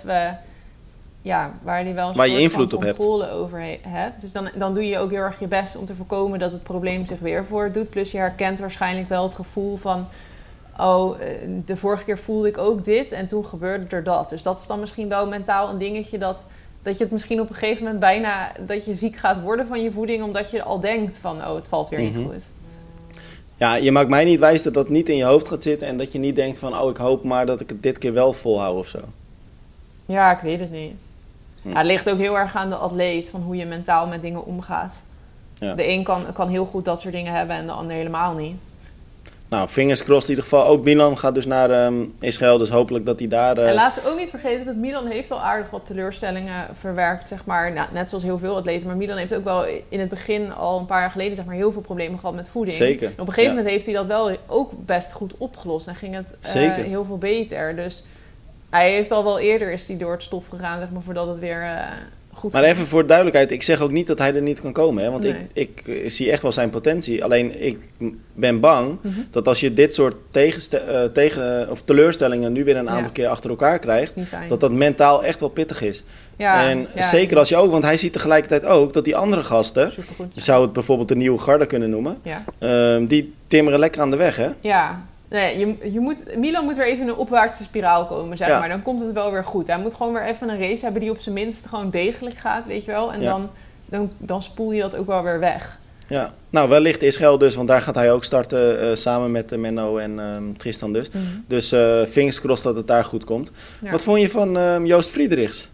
ja, 1.21 1.51
waar 1.63 1.83
hij 1.83 1.93
wel 1.93 2.09
een 2.09 2.15
Waar 2.15 2.25
je 2.27 2.31
soort 2.31 2.43
invloed 2.43 2.69
van 2.69 2.77
op 2.79 2.85
hebt. 2.85 2.97
controle 2.97 3.29
over 3.31 3.59
he- 3.59 3.79
hebt. 3.87 4.21
Dus 4.21 4.31
dan, 4.31 4.49
dan 4.55 4.73
doe 4.73 4.87
je 4.87 4.97
ook 4.97 5.09
heel 5.11 5.19
erg 5.21 5.39
je 5.39 5.47
best 5.47 5.75
om 5.77 5.85
te 5.85 5.95
voorkomen 5.95 6.39
dat 6.39 6.51
het 6.51 6.63
probleem 6.63 7.05
zich 7.05 7.19
weer 7.19 7.45
voordoet. 7.45 7.89
Plus 7.89 8.11
je 8.11 8.17
herkent 8.17 8.59
waarschijnlijk 8.59 9.09
wel 9.09 9.23
het 9.23 9.33
gevoel 9.33 9.75
van... 9.77 10.07
Oh, 10.79 11.21
eh, 11.21 11.27
de 11.65 11.77
vorige 11.77 12.03
keer 12.03 12.17
voelde 12.17 12.47
ik 12.47 12.57
ook 12.57 12.83
dit 12.83 13.11
en 13.11 13.27
toen 13.27 13.45
gebeurde 13.45 13.95
er 13.95 14.03
dat. 14.03 14.29
Dus 14.29 14.43
dat 14.43 14.59
is 14.59 14.67
dan 14.67 14.79
misschien 14.79 15.09
wel 15.09 15.27
mentaal 15.27 15.69
een 15.69 15.77
dingetje 15.77 16.17
dat, 16.17 16.43
dat 16.81 16.97
je 16.97 17.03
het 17.03 17.11
misschien 17.13 17.41
op 17.41 17.49
een 17.49 17.55
gegeven 17.55 17.83
moment 17.83 17.99
bijna... 17.99 18.51
dat 18.59 18.85
je 18.85 18.95
ziek 18.95 19.15
gaat 19.15 19.41
worden 19.41 19.67
van 19.67 19.83
je 19.83 19.91
voeding 19.91 20.23
omdat 20.23 20.51
je 20.51 20.63
al 20.63 20.79
denkt 20.79 21.17
van... 21.17 21.37
oh, 21.37 21.55
het 21.55 21.67
valt 21.67 21.89
weer 21.89 21.99
Mhm. 22.01 22.17
niet 22.17 22.27
goed. 22.27 22.43
Ja, 23.57 23.75
je 23.75 23.91
maakt 23.91 24.09
mij 24.09 24.23
niet 24.23 24.39
wijs 24.39 24.63
dat 24.63 24.73
dat 24.73 24.89
niet 24.89 25.09
in 25.09 25.15
je 25.15 25.23
hoofd 25.23 25.47
gaat 25.47 25.63
zitten. 25.63 25.87
En 25.87 25.97
dat 25.97 26.11
je 26.11 26.19
niet 26.19 26.35
denkt 26.35 26.59
van, 26.59 26.79
oh, 26.79 26.89
ik 26.89 26.97
hoop 26.97 27.23
maar 27.23 27.45
dat 27.45 27.61
ik 27.61 27.69
het 27.69 27.83
dit 27.83 27.97
keer 27.97 28.13
wel 28.13 28.33
volhou 28.33 28.77
of 28.77 28.87
zo. 28.87 28.99
Ja, 30.05 30.31
ik 30.31 30.39
weet 30.39 30.59
het 30.59 30.71
niet. 30.71 30.93
Hm. 31.61 31.69
Ja, 31.69 31.77
het 31.77 31.85
ligt 31.85 32.09
ook 32.09 32.17
heel 32.17 32.37
erg 32.37 32.55
aan 32.55 32.69
de 32.69 32.75
atleet, 32.75 33.29
van 33.29 33.41
hoe 33.41 33.55
je 33.55 33.65
mentaal 33.65 34.07
met 34.07 34.21
dingen 34.21 34.45
omgaat. 34.45 34.93
Ja. 35.53 35.73
De 35.73 35.87
een 35.87 36.03
kan, 36.03 36.33
kan 36.33 36.49
heel 36.49 36.65
goed 36.65 36.85
dat 36.85 37.01
soort 37.01 37.13
dingen 37.13 37.33
hebben 37.33 37.55
en 37.55 37.65
de 37.65 37.71
ander 37.71 37.95
helemaal 37.95 38.33
niet. 38.33 38.61
Nou, 39.49 39.67
fingers 39.67 40.03
crossed 40.03 40.23
in 40.29 40.35
ieder 40.35 40.43
geval. 40.43 40.65
Ook 40.67 40.83
Milan 40.83 41.17
gaat 41.17 41.35
dus 41.35 41.45
naar 41.45 41.69
ehm, 41.71 42.03
Israël. 42.19 42.57
Dus 42.57 42.69
hopelijk 42.69 43.05
dat 43.05 43.19
hij 43.19 43.27
daar... 43.27 43.57
eh, 43.57 43.67
En 43.67 43.73
laten 43.73 44.03
we 44.03 44.09
ook 44.09 44.17
niet 44.17 44.29
vergeten 44.29 44.65
dat 44.65 44.75
Milan 44.75 45.05
heeft 45.07 45.31
al 45.31 45.41
aardig 45.41 45.69
wat 45.69 45.85
teleurstellingen 45.85 46.67
verwerkt, 46.73 47.27
zeg 47.27 47.45
maar. 47.45 47.71
Nou, 47.73 47.87
net 47.93 48.09
zoals 48.09 48.23
heel 48.23 48.39
veel 48.39 48.55
atleten. 48.55 48.87
Maar 48.87 48.97
Milan 48.97 49.17
heeft 49.17 49.35
ook 49.35 49.43
wel 49.43 49.65
in 49.89 49.99
het 49.99 50.09
begin 50.09 50.53
al 50.53 50.79
een 50.79 50.85
paar 50.85 50.99
jaar 51.01 51.11
geleden 51.11 51.35
zeg 51.35 51.45
maar, 51.45 51.55
heel 51.55 51.71
veel 51.71 51.81
problemen 51.81 52.19
gehad 52.19 52.35
met 52.35 52.49
voeding. 52.49 52.77
Zeker. 52.77 53.05
En 53.07 53.11
op 53.13 53.19
een 53.19 53.25
gegeven 53.33 53.43
Ja. 53.43 53.55
moment 53.55 53.69
heeft 53.69 53.85
hij 53.85 53.95
dat 53.95 54.05
wel 54.05 54.37
ook 54.47 54.71
best 54.85 55.11
goed 55.11 55.33
opgelost. 55.37 55.87
En 55.87 55.95
ging 55.95 56.15
het 56.15 56.35
eh, 56.55 56.71
heel 56.73 57.05
veel 57.05 57.17
beter. 57.17 57.75
Dus 57.75 58.03
hij 58.69 58.91
heeft 58.91 59.11
al 59.11 59.23
wel 59.23 59.39
eerder 59.39 59.71
is 59.71 59.87
hij 59.87 59.97
door 59.97 60.11
het 60.11 60.23
stof 60.23 60.47
gegaan, 60.47 60.79
zeg 60.79 60.89
maar, 60.89 61.01
voordat 61.01 61.27
het 61.27 61.39
weer 61.39 61.61
eh, 61.63 61.79
goed 62.37 62.53
Maar 62.53 62.63
even 62.63 62.87
voor 62.87 63.01
de 63.01 63.07
duidelijkheid, 63.07 63.51
ik 63.51 63.63
zeg 63.63 63.81
ook 63.81 63.91
niet 63.91 64.07
dat 64.07 64.19
hij 64.19 64.35
er 64.35 64.41
niet 64.41 64.61
kan 64.61 64.71
komen. 64.73 65.03
Hè? 65.03 65.11
Want 65.11 65.23
Nee. 65.23 65.35
ik, 65.53 65.81
ik 65.85 65.87
eh, 65.87 66.09
zie 66.09 66.31
echt 66.31 66.41
wel 66.41 66.51
zijn 66.51 66.69
potentie. 66.69 67.23
Alleen 67.23 67.61
ik 67.65 67.79
ben 68.33 68.59
bang 68.59 68.97
Mhm. 69.01 69.13
dat 69.31 69.47
als 69.47 69.59
je 69.59 69.73
dit 69.73 69.93
soort 69.93 70.15
tegenste- 70.31 70.77
eh, 70.77 71.03
tegen, 71.03 71.69
of 71.69 71.81
teleurstellingen 71.81 72.51
nu 72.51 72.63
weer 72.63 72.77
een 72.77 72.89
aantal 72.89 73.03
Ja. 73.05 73.09
keer 73.13 73.27
achter 73.27 73.49
elkaar 73.49 73.79
krijgt, 73.79 74.15
dat 74.49 74.59
dat 74.59 74.71
mentaal 74.71 75.23
echt 75.23 75.39
wel 75.39 75.49
pittig 75.49 75.81
is. 75.81 76.03
ja, 76.37 76.69
en 76.69 76.87
ja, 76.95 77.01
zeker 77.03 77.37
als 77.37 77.49
je 77.49 77.55
ook, 77.55 77.71
want 77.71 77.83
hij 77.83 77.97
ziet 77.97 78.13
tegelijkertijd 78.13 78.65
ook 78.65 78.93
dat 78.93 79.03
die 79.03 79.15
andere 79.15 79.43
gasten, 79.43 79.91
je 80.33 80.41
zou 80.41 80.61
het 80.61 80.73
bijvoorbeeld 80.73 81.07
de 81.07 81.15
nieuwe 81.15 81.37
garde 81.39 81.65
kunnen 81.65 81.89
noemen, 81.89 82.17
ehm, 82.59 83.05
die 83.05 83.33
timmeren 83.47 83.79
lekker 83.79 84.01
aan 84.01 84.11
de 84.11 84.17
weg. 84.17 84.35
Hè? 84.35 84.49
Ja, 84.61 85.05
nee, 85.29 85.57
je, 85.57 85.91
je 85.91 85.99
moet, 85.99 86.37
Milan 86.37 86.63
moet 86.65 86.77
weer 86.77 86.85
even 86.85 87.01
in 87.03 87.07
een 87.09 87.15
opwaartse 87.15 87.63
spiraal 87.63 88.05
komen, 88.05 88.37
zeg 88.37 88.47
Ja. 88.47 88.59
maar. 88.59 88.69
Dan 88.69 88.81
komt 88.81 89.01
het 89.01 89.11
wel 89.11 89.31
weer 89.31 89.43
goed. 89.43 89.67
Hij 89.67 89.79
moet 89.79 89.93
gewoon 89.95 90.13
weer 90.13 90.23
even 90.25 90.49
een 90.49 90.59
race 90.59 90.83
hebben 90.83 91.01
die 91.01 91.11
op 91.11 91.19
zijn 91.19 91.35
minst 91.35 91.65
gewoon 91.65 91.89
degelijk 91.89 92.37
gaat, 92.37 92.65
weet 92.65 92.85
je 92.85 92.91
wel. 92.91 93.13
En 93.13 93.21
Ja. 93.21 93.29
dan, 93.31 93.49
dan, 93.85 94.11
dan 94.17 94.41
spoel 94.41 94.71
je 94.71 94.81
dat 94.81 94.95
ook 94.95 95.07
wel 95.07 95.23
weer 95.23 95.39
weg. 95.39 95.79
Ja. 96.07 96.33
Nou, 96.49 96.69
wellicht 96.69 97.01
Israël 97.01 97.37
dus, 97.37 97.55
want 97.55 97.67
daar 97.67 97.81
gaat 97.81 97.95
hij 97.95 98.11
ook 98.11 98.23
starten 98.23 98.79
eh, 98.81 98.95
samen 98.95 99.31
met 99.31 99.51
eh, 99.51 99.57
Menno 99.59 99.97
en 99.97 100.19
ehm, 100.19 100.43
Tristan 100.57 100.93
dus. 100.93 101.09
Dus 101.47 101.71
eh 101.71 102.01
fingers 102.03 102.39
crossed 102.41 102.63
dat 102.65 102.75
het 102.75 102.87
daar 102.87 103.05
goed 103.05 103.23
komt. 103.23 103.51
Ja. 103.81 103.91
Wat 103.91 104.03
vond 104.03 104.21
je 104.21 104.29
van 104.29 104.57
ehm, 104.57 104.85
Joost 104.85 105.09
Friedrichs? 105.11 105.69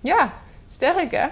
Ja, 0.00 0.32
sterk 0.68 1.10
hè? 1.10 1.26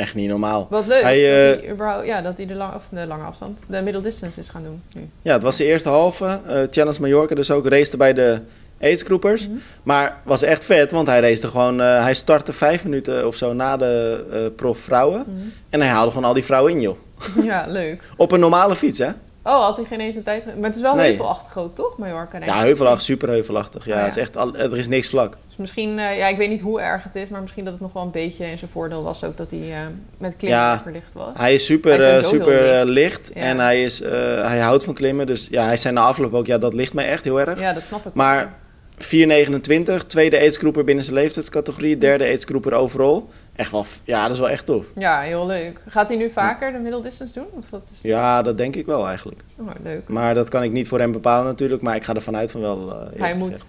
Echt 0.00 0.14
niet 0.14 0.28
normaal. 0.28 0.66
Wat 0.70 0.86
leuk 0.86 1.02
Hij, 1.02 1.20
dat, 1.20 1.56
eh, 1.56 1.62
hij 1.62 1.70
überhaupt, 1.72 2.06
ja, 2.06 2.22
dat 2.22 2.36
hij 2.36 2.46
de, 2.46 2.54
lang, 2.54 2.74
of 2.74 2.86
de 2.90 3.06
lange 3.06 3.24
afstand, 3.24 3.60
de 3.68 3.82
middle 3.82 4.02
distance 4.02 4.40
is 4.40 4.48
gaan 4.48 4.62
doen 4.62 4.82
nu. 4.94 5.08
Ja, 5.22 5.32
het 5.32 5.42
was 5.42 5.56
de 5.56 5.64
eerste 5.64 5.88
halve. 5.88 6.40
eh, 6.46 6.60
Challenge 6.70 7.00
Mallorca 7.00 7.34
dus 7.34 7.50
ook. 7.50 7.68
Race 7.68 7.96
bij 7.96 8.12
de 8.12 8.38
aidsgroepers. 8.80 9.46
Mhm. 9.48 9.56
Maar 9.82 10.16
was 10.24 10.42
echt 10.42 10.64
vet, 10.64 10.90
want 10.90 11.06
hij 11.06 11.20
race 11.20 11.48
gewoon... 11.48 11.80
eh, 11.80 12.02
hij 12.02 12.14
startte 12.14 12.52
vijf 12.52 12.84
minuten 12.84 13.26
of 13.26 13.36
zo 13.36 13.52
na 13.52 13.76
de 13.76 14.24
eh 14.32 14.38
prof 14.56 14.78
vrouwen. 14.78 15.24
Mhm. 15.26 15.46
En 15.70 15.80
hij 15.80 15.88
haalde 15.90 16.10
gewoon 16.10 16.24
al 16.28 16.34
die 16.34 16.44
vrouwen 16.44 16.72
in, 16.72 16.80
joh. 16.80 16.96
Ja, 17.42 17.64
leuk. 17.68 18.02
Op 18.16 18.32
een 18.32 18.40
normale 18.40 18.76
fiets, 18.76 18.98
hè? 18.98 19.08
Oh, 19.42 19.62
had 19.64 19.76
hij 19.76 19.84
geen 19.86 20.00
eens 20.00 20.14
een 20.14 20.22
tijd... 20.22 20.44
Maar 20.44 20.64
het 20.68 20.76
is 20.76 20.82
wel 20.82 20.94
Nee. 20.94 21.06
heuvelachtig 21.06 21.58
ook, 21.58 21.74
toch, 21.74 21.98
Mallorca? 21.98 22.38
denk 22.38 22.50
Ja, 22.50 22.58
heuvelachtig, 22.60 23.02
super 23.02 23.28
heuvelachtig. 23.28 23.84
Ja, 23.84 23.92
Oh, 23.92 23.98
ja. 23.98 24.04
Het 24.04 24.16
is 24.16 24.22
echt 24.22 24.36
al, 24.36 24.54
er 24.54 24.76
is 24.78 24.88
niks 24.88 25.08
vlak. 25.08 25.36
Dus 25.48 25.56
misschien, 25.56 25.98
eh, 25.98 26.18
ja, 26.18 26.26
ik 26.26 26.36
weet 26.36 26.48
niet 26.48 26.60
hoe 26.60 26.80
erg 26.80 27.02
het 27.04 27.14
is, 27.14 27.28
maar 27.28 27.40
misschien 27.40 27.64
dat 27.64 27.72
het 27.72 27.82
nog 27.82 27.92
wel 27.92 28.02
een 28.02 28.10
beetje 28.10 28.44
in 28.46 28.58
zijn 28.58 28.70
voordeel 28.70 29.02
was 29.02 29.24
ook 29.24 29.36
dat 29.36 29.50
hij 29.50 29.60
eh, 29.60 29.76
met 30.18 30.36
klimmen 30.36 30.58
Ja. 30.60 30.80
verlicht 30.82 31.12
was. 31.12 31.28
Hij 31.36 31.54
is 31.54 31.64
super, 31.64 31.98
Hij 31.98 32.16
is 32.16 32.22
eh, 32.22 32.28
super 32.28 32.84
licht. 32.84 33.30
Ja. 33.34 33.40
En 33.40 33.58
hij, 33.58 33.82
is, 33.82 33.98
hij 34.42 34.58
houdt 34.58 34.84
van 34.84 34.94
klimmen. 34.94 35.26
Dus 35.26 35.48
ja, 35.50 35.64
hij 35.64 35.76
zei 35.76 35.94
na 35.94 36.00
afloop 36.02 36.34
ook, 36.34 36.46
ja, 36.46 36.58
dat 36.58 36.74
ligt 36.74 36.92
mij 36.92 37.08
echt 37.08 37.24
heel 37.24 37.40
erg. 37.40 37.60
Ja, 37.60 37.72
dat 37.72 37.82
snap 37.82 38.06
ik. 38.06 38.14
Maar-. 38.14 38.58
4,29. 39.04 40.06
Tweede 40.06 40.38
aidsgroeper 40.38 40.84
binnen 40.84 41.04
zijn 41.04 41.16
leeftijdscategorie. 41.16 41.98
Derde 41.98 42.24
aidsgroeper 42.24 42.72
overal. 42.72 43.28
Echt 43.56 43.70
wel, 43.70 43.86
ja, 44.04 44.22
dat 44.22 44.32
is 44.32 44.38
wel 44.38 44.48
echt 44.50 44.66
tof. 44.66 44.86
Ja, 44.94 45.20
heel 45.20 45.46
leuk. 45.46 45.80
Gaat 45.88 46.08
hij 46.08 46.16
nu 46.16 46.30
vaker 46.30 46.72
de 46.72 46.78
middle 46.78 47.02
distance 47.02 47.34
doen? 47.34 47.46
Of 47.50 47.64
wat 47.70 47.88
is... 47.92 47.98
Ja, 48.02 48.42
dat 48.42 48.56
denk 48.58 48.76
ik 48.76 48.86
wel 48.86 49.06
eigenlijk. 49.06 49.40
Oh, 49.58 49.66
leuk. 49.84 50.08
Maar 50.08 50.34
dat 50.34 50.48
kan 50.48 50.62
ik 50.62 50.72
niet 50.72 50.88
voor 50.88 50.98
hem 50.98 51.12
bepalen 51.12 51.44
natuurlijk. 51.46 51.82
Maar 51.82 51.96
ik 51.96 52.04
ga 52.04 52.14
er 52.14 52.22
vanuit 52.22 52.50
van 52.50 52.60
wel. 52.60 52.90
eh, 52.90 53.20
Hij 53.20 53.34
moet. 53.34 53.48
gezegd. 53.48 53.68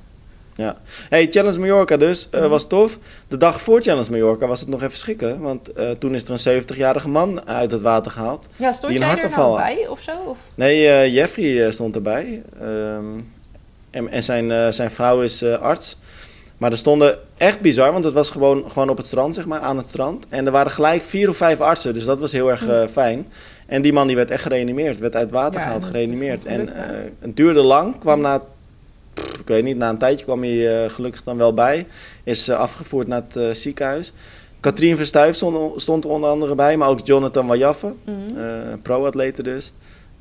Ja. 0.55 0.77
Hey, 1.09 1.27
Challenge 1.29 1.59
Mallorca 1.59 1.97
dus. 1.97 2.27
eh, 2.31 2.39
Mhm. 2.39 2.49
was 2.49 2.67
tof. 2.67 2.99
De 3.27 3.37
dag 3.37 3.61
voor 3.61 3.81
Challenge 3.81 4.11
Mallorca 4.11 4.47
was 4.47 4.59
het 4.59 4.69
nog 4.69 4.81
even 4.83 4.97
schikken. 4.97 5.39
Want 5.39 5.71
eh, 5.73 5.89
toen 5.91 6.13
is 6.15 6.23
er 6.23 6.31
een 6.31 6.39
70-jarige 6.63 7.07
man 7.09 7.47
uit 7.47 7.71
het 7.71 7.81
water 7.81 8.11
gehaald. 8.11 8.47
Ja, 8.55 8.71
stond 8.71 8.91
Die 8.91 9.01
jij 9.01 9.09
er 9.17 9.29
nou 9.29 9.55
bij 9.57 9.87
of 9.89 9.99
zo? 10.01 10.11
Of? 10.25 10.39
Nee, 10.55 11.11
Jeffrey 11.11 11.71
stond 11.71 11.95
erbij. 11.95 12.43
Ehm, 12.61 13.05
en 13.91 14.09
en 14.09 14.23
zijn, 14.23 14.51
eh, 14.51 14.67
zijn 14.69 14.91
vrouw 14.91 15.21
is 15.21 15.41
eh, 15.41 15.57
arts. 15.57 15.97
Maar 16.61 16.71
er 16.71 16.77
stonden 16.77 17.19
echt 17.37 17.61
bizar, 17.61 17.91
want 17.91 18.03
het 18.03 18.13
was 18.13 18.29
gewoon, 18.29 18.71
gewoon 18.71 18.89
op 18.89 18.97
het 18.97 19.05
strand, 19.05 19.35
zeg 19.35 19.45
maar, 19.45 19.59
aan 19.59 19.77
het 19.77 19.87
strand. 19.87 20.25
En 20.29 20.45
er 20.45 20.51
waren 20.51 20.71
gelijk 20.71 21.03
vier 21.03 21.29
of 21.29 21.37
vijf 21.37 21.59
artsen, 21.59 21.93
dus 21.93 22.05
dat 22.05 22.19
was 22.19 22.31
heel 22.31 22.51
erg 22.51 22.67
eh, 22.67 22.83
fijn. 22.91 23.27
En 23.65 23.81
die 23.81 23.93
man 23.93 24.07
die 24.07 24.15
werd 24.15 24.31
echt 24.31 24.41
gereanimeerd, 24.41 24.99
werd 24.99 25.15
uit 25.15 25.31
water 25.31 25.59
Ja, 25.59 25.65
gehaald, 25.65 25.83
gereanimeerd. 25.83 26.45
En 26.45 26.75
eh, 26.75 26.83
het 27.19 27.35
duurde 27.35 27.61
lang, 27.61 27.99
kwam 27.99 28.21
na, 28.21 28.41
pff, 29.13 29.39
ik 29.39 29.47
weet 29.47 29.63
niet, 29.63 29.77
na 29.77 29.89
een 29.89 29.97
tijdje 29.97 30.25
kwam 30.25 30.43
hij 30.43 30.89
gelukkig 30.89 31.23
dan 31.23 31.37
wel 31.37 31.53
bij. 31.53 31.87
Is 32.23 32.49
afgevoerd 32.49 33.07
naar 33.07 33.23
het 33.29 33.57
ziekenhuis. 33.57 34.13
Katrien 34.59 34.97
Verstuif 34.97 35.35
stond, 35.35 35.81
stond 35.81 36.03
er 36.03 36.09
onder 36.09 36.29
andere 36.29 36.55
bij, 36.55 36.77
maar 36.77 36.89
ook 36.89 37.05
Jonathan 37.05 37.47
Wajaffe, 37.47 37.93
eh 38.05 38.43
pro-atleten 38.81 39.43
dus. 39.43 39.71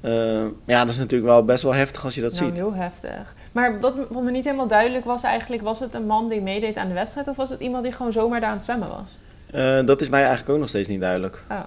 Eh, 0.00 0.44
ja, 0.64 0.80
dat 0.80 0.88
is 0.88 0.98
natuurlijk 0.98 1.30
wel 1.30 1.44
best 1.44 1.62
wel 1.62 1.74
heftig 1.74 2.04
als 2.04 2.14
je 2.14 2.20
dat 2.20 2.32
nou, 2.32 2.44
ziet. 2.44 2.56
heel 2.56 2.74
heftig. 2.74 3.34
Maar 3.52 3.80
wat, 3.80 3.94
wat 4.10 4.22
me 4.22 4.30
niet 4.30 4.44
helemaal 4.44 4.66
duidelijk 4.66 5.04
was 5.04 5.22
eigenlijk... 5.22 5.62
was 5.62 5.80
het 5.80 5.94
een 5.94 6.06
man 6.06 6.28
die 6.28 6.40
meedeed 6.40 6.76
aan 6.76 6.88
de 6.88 6.94
wedstrijd... 6.94 7.28
of 7.28 7.36
was 7.36 7.50
het 7.50 7.60
iemand 7.60 7.84
die 7.84 7.92
gewoon 7.92 8.12
zomaar 8.12 8.40
daar 8.40 8.50
aan 8.50 8.56
het 8.56 8.64
zwemmen 8.64 8.88
was? 8.88 9.18
Eh, 9.50 9.86
dat 9.86 10.00
is 10.00 10.08
mij 10.08 10.20
eigenlijk 10.20 10.50
ook 10.50 10.58
nog 10.58 10.68
steeds 10.68 10.88
niet 10.88 11.00
duidelijk. 11.00 11.42
Oh. 11.50 11.60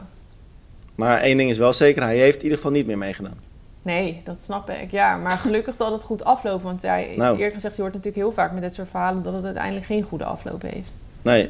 Maar 0.96 1.20
één 1.22 1.38
ding 1.38 1.50
is 1.50 1.58
wel 1.58 1.74
zeker, 1.74 2.04
hij 2.04 2.18
heeft 2.18 2.38
in 2.38 2.44
ieder 2.44 2.58
geval 2.58 2.72
niet 2.72 2.88
meer 2.88 2.98
meegedaan. 2.98 3.38
Nee, 3.84 4.22
dat 4.24 4.44
snap 4.44 4.70
ik. 4.70 4.92
Ja, 4.92 5.18
maar 5.18 5.38
gelukkig 5.38 5.78
dat 5.78 5.92
het 5.92 6.04
goed 6.04 6.24
afloopt. 6.24 6.64
Want 6.64 6.82
ja, 6.82 7.00
Nou. 7.16 7.50
gezegd, 7.52 7.76
je 7.76 7.82
hoort 7.82 7.94
natuurlijk 7.94 8.24
heel 8.24 8.32
vaak 8.32 8.52
met 8.52 8.62
dit 8.62 8.74
soort 8.74 8.90
verhalen... 8.90 9.24
dat 9.24 9.34
het 9.34 9.46
uiteindelijk 9.46 9.86
geen 9.86 10.04
goede 10.04 10.24
afloop 10.24 10.62
heeft. 10.62 10.98
Nee, 11.22 11.50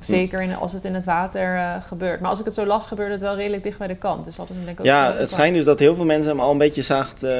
Zeker 0.00 0.42
in, 0.42 0.56
als 0.56 0.72
het 0.72 0.84
in 0.84 0.94
het 0.94 1.04
water 1.04 1.56
eh, 1.56 1.74
gebeurt. 1.86 2.20
Maar 2.20 2.30
als 2.30 2.38
ik 2.38 2.44
het 2.44 2.54
zo 2.54 2.66
las, 2.66 2.86
gebeurde 2.86 3.12
het 3.12 3.22
wel 3.22 3.36
redelijk 3.36 3.62
dicht 3.62 3.78
bij 3.78 3.86
de 3.86 3.94
kant. 3.96 4.24
Dus 4.24 4.36
dat 4.36 4.50
is 4.50 4.56
denk 4.56 4.68
ik 4.68 4.80
ook 4.80 4.86
ja, 4.86 5.14
het 5.16 5.30
schijnt 5.30 5.54
dus 5.56 5.64
dat 5.64 5.78
heel 5.78 5.94
veel 5.94 6.04
mensen 6.04 6.30
hem 6.30 6.40
al 6.40 6.50
een 6.50 6.58
beetje 6.58 6.82
zaagt 6.82 7.22
eh, 7.22 7.32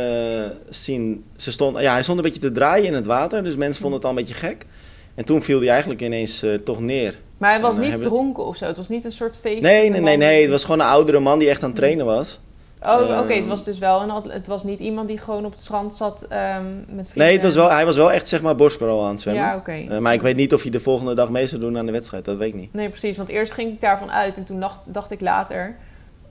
zien. 0.71 1.25
Ze 1.37 1.51
stond, 1.51 1.81
ja, 1.81 1.93
hij 1.93 2.03
stond 2.03 2.19
een 2.19 2.25
beetje 2.25 2.41
te 2.41 2.53
draaien 2.53 2.87
in 2.87 2.95
het 2.95 3.07
water, 3.07 3.45
dus 3.45 3.57
mensen 3.57 3.81
vonden 3.83 3.99
het 4.01 4.09
al 4.09 4.15
een 4.17 4.25
beetje 4.25 4.35
gek. 4.47 4.67
En 5.15 5.25
toen 5.25 5.43
viel 5.43 5.59
hij 5.59 5.69
eigenlijk 5.69 6.01
ineens 6.01 6.43
eh, 6.43 6.55
toch 6.55 6.81
neer. 6.81 7.19
Maar 7.39 7.51
hij 7.51 7.61
was 7.61 7.75
En 7.75 7.81
niet 7.81 7.91
hebben- 7.91 8.09
dronken 8.09 8.45
of 8.45 8.57
zo. 8.57 8.67
Het 8.67 8.77
was 8.77 8.89
niet 8.89 9.05
een 9.05 9.13
soort 9.13 9.37
feest. 9.41 9.63
Nee, 9.63 9.91
nee, 9.91 10.01
nee, 10.01 10.17
nee. 10.17 10.43
Het 10.43 10.51
was 10.51 10.65
gewoon 10.65 10.81
een 10.81 10.87
oudere 10.87 11.19
man 11.19 11.39
die 11.39 11.49
echt 11.49 11.63
aan 11.63 11.69
het 11.69 11.79
trainen 11.79 12.07
was. 12.07 12.41
Oh, 12.85 13.21
oké. 13.21 13.33
Ehm. 13.33 13.39
het 13.39 13.47
was 13.47 13.65
dus 13.65 13.79
wel 13.79 14.03
een... 14.03 14.31
Het 14.31 14.47
was 14.47 14.65
niet 14.65 14.81
iemand 14.81 15.09
die 15.09 15.19
gewoon 15.19 15.45
op 15.45 15.51
het 15.51 15.61
strand 15.61 15.95
zat 15.95 16.27
ehm, 16.29 16.65
met 16.77 17.09
vrienden. 17.09 17.13
Nee, 17.17 17.33
het 17.33 17.43
was 17.43 17.55
wel, 17.55 17.71
hij 17.71 17.85
was 17.85 17.97
wel 17.97 18.13
echt 18.13 18.29
zeg 18.29 18.43
maar 18.43 18.57
borstcrawl 18.57 19.05
aan 19.05 19.11
het 19.11 19.21
zwemmen. 19.21 19.43
Ja, 19.43 19.57
oké. 19.57 19.73
Eh, 19.73 19.99
maar 19.99 20.13
ik 20.13 20.23
weet 20.23 20.37
niet 20.37 20.55
of 20.55 20.63
hij 20.63 20.71
de 20.71 20.81
volgende 20.81 21.15
dag 21.15 21.29
mee 21.31 21.47
zou 21.47 21.61
doen 21.61 21.79
aan 21.79 21.87
de 21.87 21.93
wedstrijd. 21.93 22.25
Dat 22.25 22.37
weet 22.37 22.49
ik 22.49 22.55
niet. 22.55 22.75
Nee, 22.75 22.89
precies. 22.89 23.17
Want 23.17 23.29
eerst 23.29 23.53
ging 23.53 23.73
ik 23.73 23.81
daarvan 23.81 24.11
uit. 24.11 24.37
En 24.37 24.45
toen 24.45 24.61
dacht, 24.61 24.79
dacht 24.85 25.11
ik 25.11 25.21
later... 25.21 25.77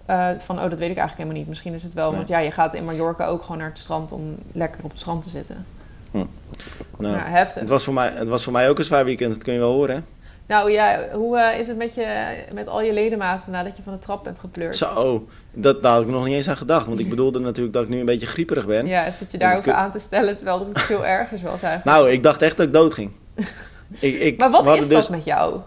eh, 0.05 0.29
van, 0.37 0.55
oh, 0.55 0.69
dat 0.69 0.79
weet 0.79 0.91
ik 0.91 0.97
eigenlijk 0.97 1.17
helemaal 1.17 1.37
niet. 1.37 1.47
Misschien 1.47 1.73
is 1.73 1.83
het 1.83 1.93
wel... 1.93 2.07
Nee. 2.07 2.15
Want 2.15 2.27
ja, 2.27 2.39
je 2.39 2.51
gaat 2.51 2.75
in 2.75 2.85
Mallorca 2.85 3.25
ook 3.25 3.41
gewoon 3.41 3.57
naar 3.57 3.69
het 3.69 3.77
strand... 3.77 4.11
om 4.11 4.35
lekker 4.51 4.83
op 4.83 4.89
het 4.89 4.99
strand 4.99 5.23
te 5.23 5.29
zitten. 5.29 5.65
Nou, 6.97 7.17
ja, 7.17 7.23
heftig. 7.25 7.61
het, 7.61 7.69
was 7.69 7.83
voor 7.83 7.93
mij, 7.93 8.11
het 8.15 8.27
was 8.27 8.43
voor 8.43 8.53
mij 8.53 8.69
ook 8.69 8.77
een 8.77 8.85
zwaar 8.85 9.05
weekend, 9.05 9.33
dat 9.33 9.43
kun 9.43 9.53
je 9.53 9.59
wel 9.59 9.71
horen. 9.73 9.95
Hè? 9.95 10.01
Nou 10.47 10.71
ja, 10.71 10.99
hoe 11.13 11.37
eh, 11.39 11.59
is 11.59 11.67
het 11.67 11.77
met, 11.77 11.93
je, 11.93 12.35
met 12.53 12.67
al 12.67 12.81
je 12.81 12.93
ledematen 12.93 13.51
nadat 13.51 13.77
je 13.77 13.83
van 13.83 13.93
de 13.93 13.99
trap 13.99 14.23
bent 14.23 14.39
gepleurd? 14.39 14.77
Zo, 14.77 15.27
dat, 15.53 15.83
daar 15.83 15.93
had 15.93 16.01
ik 16.01 16.07
nog 16.07 16.25
niet 16.25 16.33
eens 16.33 16.49
aan 16.49 16.57
gedacht. 16.57 16.85
Want 16.85 16.99
ik 16.99 17.09
bedoelde 17.09 17.39
natuurlijk 17.39 17.73
dat 17.73 17.83
ik 17.83 17.89
nu 17.89 17.99
een 17.99 18.05
beetje 18.05 18.27
grieperig 18.27 18.65
ben. 18.65 18.85
Ja, 18.87 19.11
zit 19.11 19.19
je 19.19 19.25
dat 19.37 19.39
daarover 19.39 19.63
kun- 19.63 19.75
aan 19.81 19.91
te 19.91 19.99
stellen 19.99 20.35
terwijl 20.35 20.59
er 20.61 20.67
iets 20.69 20.83
veel 20.83 21.05
ergers 21.17 21.41
was 21.41 21.61
eigenlijk. 21.61 21.97
Nou, 21.97 22.11
ik 22.11 22.23
dacht 22.23 22.41
echt 22.41 22.57
dat 22.57 22.65
ik 22.67 22.73
dood 22.73 22.93
ging. 22.93 23.11
ik, 23.99 24.19
ik, 24.19 24.39
maar 24.39 24.49
wat 24.49 24.77
is 24.77 24.87
dat 24.87 24.97
dus- 24.99 25.09
met 25.09 25.23
jou? 25.25 25.59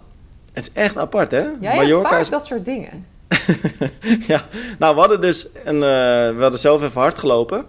Het 0.52 0.64
is 0.64 0.82
echt 0.82 0.96
apart, 0.96 1.30
hè? 1.30 1.38
Jij 1.40 1.50
hebt 1.60 1.76
Mallorca 1.76 2.08
vaak 2.08 2.20
is... 2.20 2.28
dat 2.28 2.46
soort 2.46 2.64
dingen. 2.64 3.06
ja, 4.26 4.42
nou, 4.78 4.94
we 4.94 5.00
hadden 5.00 5.20
dus 5.20 5.48
een... 5.64 5.74
eh, 5.74 5.88
we 6.36 6.36
hadden 6.40 6.60
zelf 6.60 6.82
even 6.82 7.00
hard 7.00 7.18
gelopen. 7.18 7.64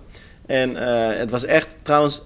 En 0.46 0.78
eh, 0.78 1.17
het 1.20 1.32
was 1.32 1.46
echt 1.46 1.76
trouwens 1.82 2.22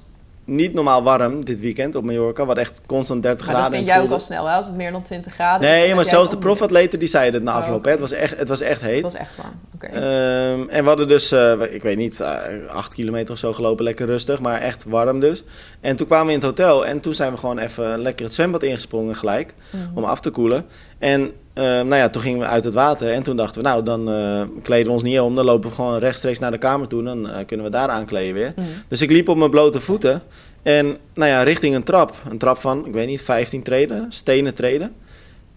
niet 0.46 0.74
normaal 0.74 1.04
warm 1.04 1.46
dit 1.46 1.60
weekend 1.60 1.96
op 1.96 2.04
Mallorca. 2.04 2.46
Hadden 2.46 2.64
echt 2.64 2.82
constant 2.86 3.24
30 3.24 3.46
Maar 3.46 3.56
dat 3.56 3.64
graden. 3.64 3.78
vind 3.80 3.90
en 3.90 3.96
jij 3.96 4.06
ook 4.06 4.12
al 4.14 4.20
snel, 4.20 4.46
hè? 4.48 4.56
Als 4.56 4.66
het 4.66 4.76
meer 4.76 4.92
dan 4.92 5.02
20 5.02 5.34
graden 5.34 5.70
Nee, 5.70 5.96
maar 5.96 6.06
zelfs 6.06 6.30
de 6.30 6.38
profatleten 6.38 7.00
die 7.00 7.08
zeiden 7.08 7.34
het 7.34 7.44
na 7.44 7.52
Oh, 7.58 7.64
afloop. 7.64 7.84
hè. 7.84 7.92
Het, 7.92 8.00
was 8.00 8.12
echt, 8.12 8.38
het 8.38 8.48
was 8.48 8.62
echt 8.62 8.82
heet. 8.82 8.94
Het 9.04 9.04
was 9.12 9.16
echt 9.22 9.36
warm. 9.36 9.52
Oké. 9.76 9.86
Ehm, 9.86 10.70
en 10.70 10.82
we 10.84 10.88
hadden 10.88 11.08
dus, 11.08 11.32
eh, 11.32 11.54
ik 11.70 11.82
weet 11.84 11.98
niet, 11.98 12.20
eh, 12.20 12.38
acht 12.70 12.94
kilometer 12.94 13.34
of 13.34 13.40
zo 13.40 13.54
gelopen, 13.54 13.84
lekker 13.84 14.06
rustig, 14.06 14.40
maar 14.40 14.62
echt 14.62 14.84
warm 14.88 15.20
dus. 15.20 15.44
En 15.82 15.96
toen 15.96 16.08
kwamen 16.08 16.26
we 16.28 16.32
in 16.34 16.38
het 16.38 16.48
hotel 16.48 16.86
en 16.86 17.00
toen 17.00 17.14
zijn 17.14 17.32
we 17.32 17.38
gewoon 17.38 17.58
even 17.60 18.02
lekker 18.02 18.26
het 18.26 18.34
zwembad 18.34 18.64
ingesprongen 18.64 19.16
gelijk, 19.16 19.54
Mhm. 19.70 19.98
om 19.98 20.04
af 20.04 20.20
te 20.20 20.30
koelen. 20.30 20.66
En 21.00 21.32
eh, 21.54 21.64
nou 21.64 21.96
ja, 21.96 22.10
toen 22.10 22.22
gingen 22.22 22.40
we 22.40 22.46
uit 22.46 22.64
het 22.64 22.74
water 22.74 23.12
en 23.12 23.24
toen 23.24 23.36
dachten 23.36 23.62
we, 23.62 23.68
nou 23.68 23.84
dan 23.84 24.12
eh, 24.12 24.42
kleden 24.64 24.86
we 24.88 24.92
ons 24.92 25.04
niet 25.04 25.20
om, 25.20 25.36
dan 25.36 25.46
lopen 25.46 25.70
we 25.70 25.76
gewoon 25.76 26.00
rechtstreeks 26.00 26.40
naar 26.40 26.52
de 26.52 26.58
kamer 26.58 26.88
toe, 26.88 27.04
dan 27.04 27.30
eh, 27.30 27.46
kunnen 27.46 27.66
we 27.66 27.72
daar 27.72 27.90
aankleden 27.90 28.34
weer. 28.34 28.54
Mhm. 28.56 28.68
Dus 28.88 29.02
ik 29.02 29.12
liep 29.12 29.30
op 29.30 29.38
mijn 29.38 29.50
blote 29.50 29.82
voeten 29.82 30.22
en 30.64 30.98
nou 31.14 31.30
ja, 31.30 31.44
richting 31.44 31.76
een 31.76 31.84
trap. 31.84 32.16
Een 32.30 32.38
trap 32.38 32.58
van, 32.58 32.86
ik 32.86 32.94
weet 32.94 33.08
niet, 33.08 33.22
15 33.22 33.64
treden, 33.64 34.06
stenen 34.10 34.54
treden. 34.54 34.94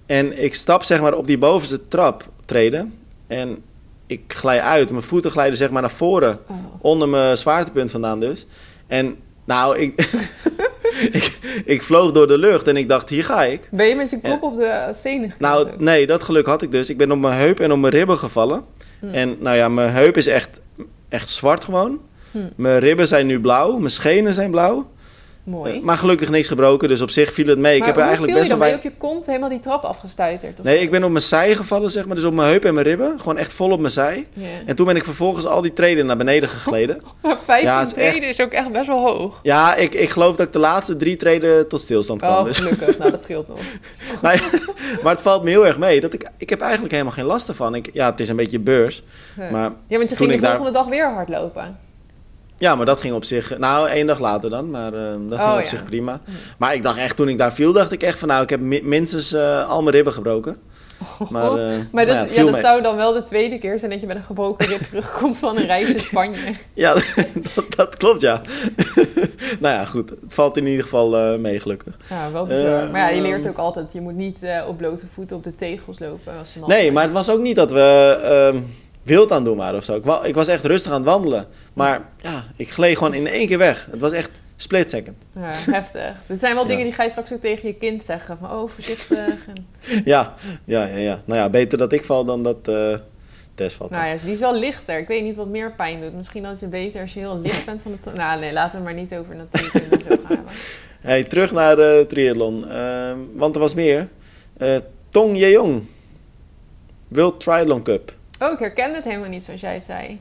En 0.06 0.42
ik 0.42 0.54
stap 0.54 0.82
zeg 0.82 1.00
maar 1.00 1.14
op 1.14 1.26
die 1.26 1.38
bovenste 1.38 1.88
trap 1.88 2.24
treden 2.44 2.94
en 3.26 3.62
ik 4.06 4.20
glij 4.26 4.60
uit. 4.60 4.90
Mijn 4.90 5.02
voeten 5.02 5.30
glijden 5.30 5.56
zeg 5.56 5.70
maar 5.70 5.82
naar 5.82 5.90
voren, 5.90 6.38
Oh. 6.48 6.56
onder 6.80 7.08
mijn 7.08 7.38
zwaartepunt 7.38 7.90
vandaan 7.90 8.20
dus. 8.20 8.46
En 8.86 9.16
nou, 9.44 9.78
ik, 9.78 9.94
ik, 11.18 11.38
ik 11.64 11.82
vloog 11.82 12.12
door 12.12 12.28
de 12.28 12.38
lucht 12.38 12.68
en 12.68 12.76
ik 12.76 12.88
dacht, 12.88 13.08
hier 13.08 13.24
ga 13.24 13.44
ik. 13.44 13.68
Ben 13.70 13.86
je 13.86 13.96
met 13.96 14.10
je 14.10 14.20
kop 14.20 14.42
op 14.42 14.56
de 14.56 14.90
stenen 14.92 15.34
Nou, 15.38 15.68
ook? 15.72 15.80
nee, 15.80 16.06
dat 16.06 16.22
geluk 16.22 16.46
had 16.46 16.62
ik 16.62 16.72
dus. 16.72 16.90
Ik 16.90 16.96
ben 16.96 17.12
op 17.12 17.18
mijn 17.18 17.38
heup 17.38 17.60
en 17.60 17.72
op 17.72 17.78
mijn 17.78 17.92
ribben 17.92 18.18
gevallen. 18.18 18.64
Hm. 19.00 19.06
En 19.12 19.36
nou 19.40 19.56
ja, 19.56 19.68
mijn 19.68 19.90
heup 19.90 20.16
is 20.16 20.26
echt, 20.26 20.60
echt 21.08 21.28
zwart 21.28 21.64
gewoon. 21.64 22.00
Hm. 22.30 22.38
Mijn 22.56 22.78
ribben 22.78 23.08
zijn 23.08 23.26
nu 23.26 23.40
blauw, 23.40 23.76
mijn 23.76 23.90
schenen 23.90 24.34
zijn 24.34 24.50
blauw. 24.50 24.90
Mooi. 25.44 25.72
Eh, 25.76 25.82
maar 25.82 25.98
gelukkig 25.98 26.30
niks 26.30 26.48
gebroken, 26.48 26.88
dus 26.88 27.00
op 27.00 27.10
zich 27.10 27.32
viel 27.32 27.46
het 27.46 27.58
mee. 27.58 27.72
ik 27.74 27.78
maar 27.78 27.88
heb 27.88 27.98
eigenlijk 27.98 28.32
viel 28.32 28.42
je 28.42 28.48
best 28.48 28.58
dan? 28.60 28.68
je 28.68 28.78
bij... 28.80 28.90
op 28.90 28.92
je 28.92 28.98
kont 29.08 29.26
helemaal 29.26 29.48
die 29.48 29.60
trap 29.60 29.84
afgestuiterd? 29.84 30.62
Nee, 30.62 30.76
zo? 30.76 30.82
ik 30.82 30.90
ben 30.90 31.04
op 31.04 31.10
mijn 31.10 31.22
zij 31.24 31.54
gevallen, 31.54 31.90
zeg 31.90 32.06
maar. 32.06 32.16
Dus 32.16 32.24
op 32.24 32.34
mijn 32.34 32.48
heup 32.48 32.64
en 32.64 32.74
mijn 32.74 32.86
ribben. 32.86 33.18
Gewoon 33.18 33.36
echt 33.38 33.52
vol 33.52 33.70
op 33.70 33.80
mijn 33.80 33.92
zij. 33.92 34.26
En 34.66 34.76
toen 34.76 34.86
ben 34.86 34.96
ik 34.96 35.04
vervolgens 35.04 35.46
al 35.46 35.62
die 35.62 35.72
treden 35.72 36.06
naar 36.06 36.16
beneden 36.16 36.48
gegleden. 36.48 37.00
Maar 37.22 37.36
15 37.44 37.68
Ja, 37.68 37.78
het 37.78 37.86
is 37.88 37.94
echt- 37.94 38.10
treden 38.10 38.28
is 38.28 38.40
ook 38.40 38.50
echt 38.52 38.72
best 38.72 38.86
wel 38.86 39.00
hoog. 39.06 39.40
Ja, 39.42 39.74
ik, 39.74 39.94
ik 39.94 40.08
geloof 40.10 40.36
dat 40.36 40.46
ik 40.46 40.52
de 40.52 40.58
laatste 40.58 40.96
drie 40.96 41.16
treden 41.16 41.68
tot 41.68 41.80
stilstand 41.80 42.20
kwam. 42.20 42.38
Oh, 42.38 42.44
dus. 42.44 42.58
gelukkig. 42.58 42.98
nou, 42.98 43.10
dat 43.10 43.22
scheelt 43.22 43.48
nog. 43.48 43.58
Ja, 44.22 44.34
maar 45.02 45.12
het 45.12 45.20
valt 45.22 45.42
me 45.42 45.50
heel 45.50 45.66
erg 45.66 45.78
mee. 45.78 46.00
Dat 46.00 46.12
ik, 46.12 46.28
ik 46.36 46.50
heb 46.50 46.60
eigenlijk 46.60 46.92
helemaal 46.92 47.12
geen 47.12 47.24
last 47.24 47.48
ervan. 47.48 47.74
Ik, 47.74 47.90
ja, 47.92 48.10
het 48.10 48.20
is 48.20 48.28
een 48.28 48.36
beetje 48.36 48.58
beurs. 48.58 49.02
Ja. 49.36 49.50
Maar 49.50 49.72
Ja, 49.86 49.96
want 49.96 50.10
je 50.10 50.16
ging 50.16 50.30
de 50.32 50.40
daar- 50.40 50.50
volgende 50.56 50.78
dag 50.78 50.86
weer 50.88 51.12
hardlopen. 51.12 51.78
Ja, 52.64 52.74
maar 52.74 52.86
dat 52.86 53.00
ging 53.00 53.14
op 53.14 53.24
zich... 53.24 53.58
Nou, 53.58 53.88
één 53.88 54.06
dag 54.06 54.18
later 54.18 54.50
dan, 54.50 54.70
maar 54.70 54.92
eh, 54.94 55.10
dat 55.28 55.38
ging 55.40 55.50
Oh, 55.50 55.56
op 55.56 55.62
ja. 55.62 55.68
zich 55.68 55.84
prima. 55.84 56.20
Maar 56.58 56.74
ik 56.74 56.82
dacht 56.82 56.98
echt, 56.98 57.16
toen 57.16 57.28
ik 57.28 57.38
daar 57.38 57.52
viel, 57.52 57.72
dacht 57.72 57.92
ik 57.92 58.02
echt 58.02 58.18
van... 58.18 58.28
Nou, 58.28 58.42
ik 58.42 58.50
heb 58.50 58.60
mi- 58.60 58.82
minstens 58.82 59.32
eh, 59.32 59.68
al 59.68 59.82
mijn 59.82 59.94
ribben 59.94 60.12
gebroken. 60.12 60.56
Maar, 61.30 61.42
eh, 61.44 61.50
Oh, 61.50 61.56
Maar 61.92 62.06
nou 62.06 62.18
dat, 62.18 62.34
ja, 62.34 62.44
dat 62.44 62.60
zou 62.60 62.82
dan 62.82 62.96
wel 62.96 63.12
de 63.12 63.22
tweede 63.22 63.58
keer 63.58 63.78
zijn 63.78 63.90
dat 63.90 64.00
je 64.00 64.06
met 64.06 64.16
een 64.16 64.22
gebroken 64.22 64.66
rib 64.66 64.80
terugkomt 64.90 65.38
van 65.38 65.56
een 65.56 65.66
reis 65.66 65.88
in 65.92 66.00
Spanje. 66.00 66.38
Ja, 66.74 66.94
dat, 67.54 67.64
dat 67.76 67.96
klopt, 67.96 68.20
ja. 68.20 68.40
nou 69.60 69.74
ja, 69.74 69.84
goed. 69.84 70.10
Het 70.10 70.34
valt 70.34 70.56
in 70.56 70.66
ieder 70.66 70.82
geval 70.82 71.38
mee, 71.38 71.60
gelukkig. 71.60 71.96
Ja, 72.10 72.32
wel 72.32 72.46
bizar. 72.46 72.90
Maar 72.90 73.00
ja, 73.00 73.08
je 73.08 73.14
ehm, 73.14 73.22
leert 73.22 73.48
ook 73.48 73.58
altijd, 73.58 73.92
je 73.92 74.00
moet 74.00 74.14
niet 74.16 74.38
op 74.68 74.76
blote 74.76 75.06
voeten 75.12 75.36
op 75.36 75.44
de 75.44 75.54
tegels 75.54 75.98
lopen. 75.98 76.38
Als 76.38 76.52
ze 76.52 76.58
nat 76.58 76.68
Nee, 76.68 76.92
maar 76.92 77.02
het 77.02 77.12
was 77.12 77.30
ook 77.30 77.40
niet 77.40 77.56
dat 77.56 77.70
we 77.70 78.18
ehm, 78.22 78.62
wild 79.04 79.30
aan 79.30 79.36
het 79.36 79.44
doen 79.46 79.56
waren 79.56 79.76
of 79.78 79.84
zo. 79.84 79.94
Ik, 79.94 80.04
wa- 80.04 80.24
ik 80.24 80.34
was 80.34 80.48
echt 80.48 80.64
rustig 80.64 80.90
aan 80.92 81.00
het 81.00 81.10
wandelen. 81.10 81.46
Maar 81.72 82.08
ja, 82.22 82.44
ik 82.56 82.70
gleed 82.70 82.96
gewoon 82.96 83.14
in 83.14 83.26
één 83.26 83.46
keer 83.46 83.58
weg. 83.58 83.88
Het 83.90 84.00
was 84.00 84.12
echt 84.12 84.40
split 84.56 84.90
second. 84.90 85.16
Ja, 85.34 85.40
heftig. 85.70 86.22
Dit 86.26 86.40
zijn 86.40 86.54
wel 86.54 86.62
Ja. 86.62 86.68
dingen 86.68 86.84
die 86.84 86.92
ga 86.92 87.02
je 87.02 87.10
straks 87.10 87.32
ook 87.32 87.40
tegen 87.40 87.68
je 87.68 87.74
kind 87.74 88.02
zeggen. 88.02 88.38
Van, 88.38 88.50
oh, 88.50 88.68
voorzichtig. 88.68 89.46
En, 89.46 89.66
Ja, 90.04 90.34
ja, 90.64 90.84
ja, 90.86 90.96
ja. 90.96 91.22
Nou 91.24 91.40
ja, 91.40 91.48
beter 91.48 91.78
dat 91.78 91.92
ik 91.92 92.04
val 92.04 92.24
dan 92.24 92.42
dat 92.42 92.68
eh 92.68 92.94
Tess 93.54 93.76
valt. 93.76 93.90
nou 93.90 94.06
ja, 94.06 94.16
die 94.22 94.32
is 94.32 94.38
wel 94.38 94.54
lichter. 94.54 94.98
Ik 94.98 95.08
weet 95.08 95.22
niet 95.22 95.36
wat 95.36 95.48
meer 95.48 95.72
pijn 95.76 96.00
doet. 96.00 96.14
Misschien 96.14 96.44
is 96.44 96.60
het 96.60 96.70
beter 96.70 97.00
als 97.00 97.12
je 97.14 97.20
heel 97.20 97.40
licht 97.40 97.66
bent 97.66 97.82
van 97.82 97.92
het... 97.92 98.14
Nou, 98.14 98.40
nee, 98.40 98.52
laten 98.52 98.78
we 98.78 98.84
maar 98.84 98.94
niet 98.94 99.14
over 99.14 99.36
natuurkunde 99.36 100.00
zo 100.08 100.16
gaan. 100.28 100.44
Hey, 101.00 101.24
terug 101.24 101.52
naar 101.52 101.76
de 101.76 102.04
triathlon. 102.08 102.68
Ehm, 102.68 103.18
want 103.34 103.54
er 103.54 103.60
was 103.60 103.74
meer. 103.74 104.08
Eh, 104.56 104.76
Tong 105.08 105.36
Yeong. 105.38 105.82
World 107.08 107.40
Triathlon 107.40 107.82
Cup. 107.82 108.12
Oh, 108.46 108.52
ik 108.52 108.58
herkende 108.58 108.94
het 108.96 109.04
helemaal 109.04 109.28
niet 109.28 109.44
zoals 109.44 109.60
jij 109.60 109.74
het 109.74 109.84
zei. 109.84 110.20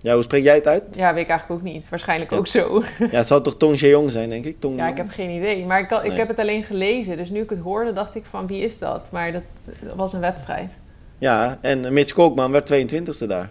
Ja, 0.00 0.14
hoe 0.14 0.22
spreek 0.22 0.42
jij 0.42 0.54
het 0.54 0.66
uit? 0.66 0.82
Ja, 0.90 1.14
weet 1.14 1.22
ik 1.22 1.28
eigenlijk 1.28 1.60
ook 1.60 1.66
niet. 1.72 1.88
Waarschijnlijk 1.88 2.30
Ja. 2.30 2.36
ook 2.36 2.46
zo. 2.46 2.82
Ja, 2.98 3.06
het 3.16 3.26
zou 3.26 3.42
toch 3.42 3.56
Tong 3.56 3.78
Jae-yong 3.80 4.10
zijn, 4.12 4.28
denk 4.28 4.44
ik? 4.44 4.60
Tong 4.60 4.76
Ja, 4.78 4.88
ik 4.88 4.96
heb 4.96 5.10
geen 5.10 5.30
idee. 5.30 5.64
Maar 5.64 5.80
ik, 5.80 5.88
kan- 5.88 6.02
ik 6.02 6.08
Nee. 6.08 6.18
heb 6.18 6.28
het 6.28 6.38
alleen 6.38 6.64
gelezen. 6.64 7.16
Dus 7.16 7.30
nu 7.30 7.40
ik 7.42 7.50
het 7.50 7.58
hoorde, 7.58 7.92
dacht 7.92 8.14
ik 8.14 8.26
van 8.26 8.46
wie 8.46 8.62
is 8.62 8.78
dat? 8.78 9.08
Maar 9.12 9.32
dat, 9.32 9.42
dat 9.80 9.94
was 9.96 10.12
een 10.12 10.20
wedstrijd. 10.20 10.72
Ja, 11.18 11.58
en 11.60 11.92
Mitch 11.92 12.12
Koopman 12.12 12.50
werd 12.52 12.66
22e 12.66 13.26
daar. 13.26 13.50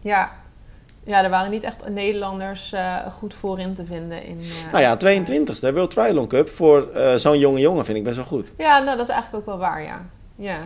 Ja. 0.00 0.30
Ja, 1.04 1.24
er 1.24 1.30
waren 1.30 1.50
niet 1.50 1.62
echt 1.64 1.88
Nederlanders 1.88 2.72
eh, 2.72 2.96
goed 3.12 3.34
voorin 3.34 3.74
te 3.74 3.86
vinden. 3.86 4.24
In, 4.24 4.40
eh, 4.40 4.72
Nou 4.72 4.82
ja, 4.82 4.96
22e, 4.96 5.72
World 5.72 5.90
Triathlon 5.90 6.26
Cup. 6.28 6.48
Voor 6.48 6.90
eh, 6.94 7.14
zo'n 7.14 7.38
jonge 7.38 7.60
jongen 7.60 7.84
vind 7.84 7.96
ik 7.98 8.04
best 8.04 8.16
wel 8.16 8.24
goed. 8.24 8.52
Ja, 8.58 8.78
nou, 8.82 8.96
dat 8.96 9.06
is 9.08 9.12
eigenlijk 9.12 9.42
ook 9.48 9.54
wel 9.58 9.68
waar, 9.68 9.82
ja. 9.82 10.02
Ja. 10.36 10.58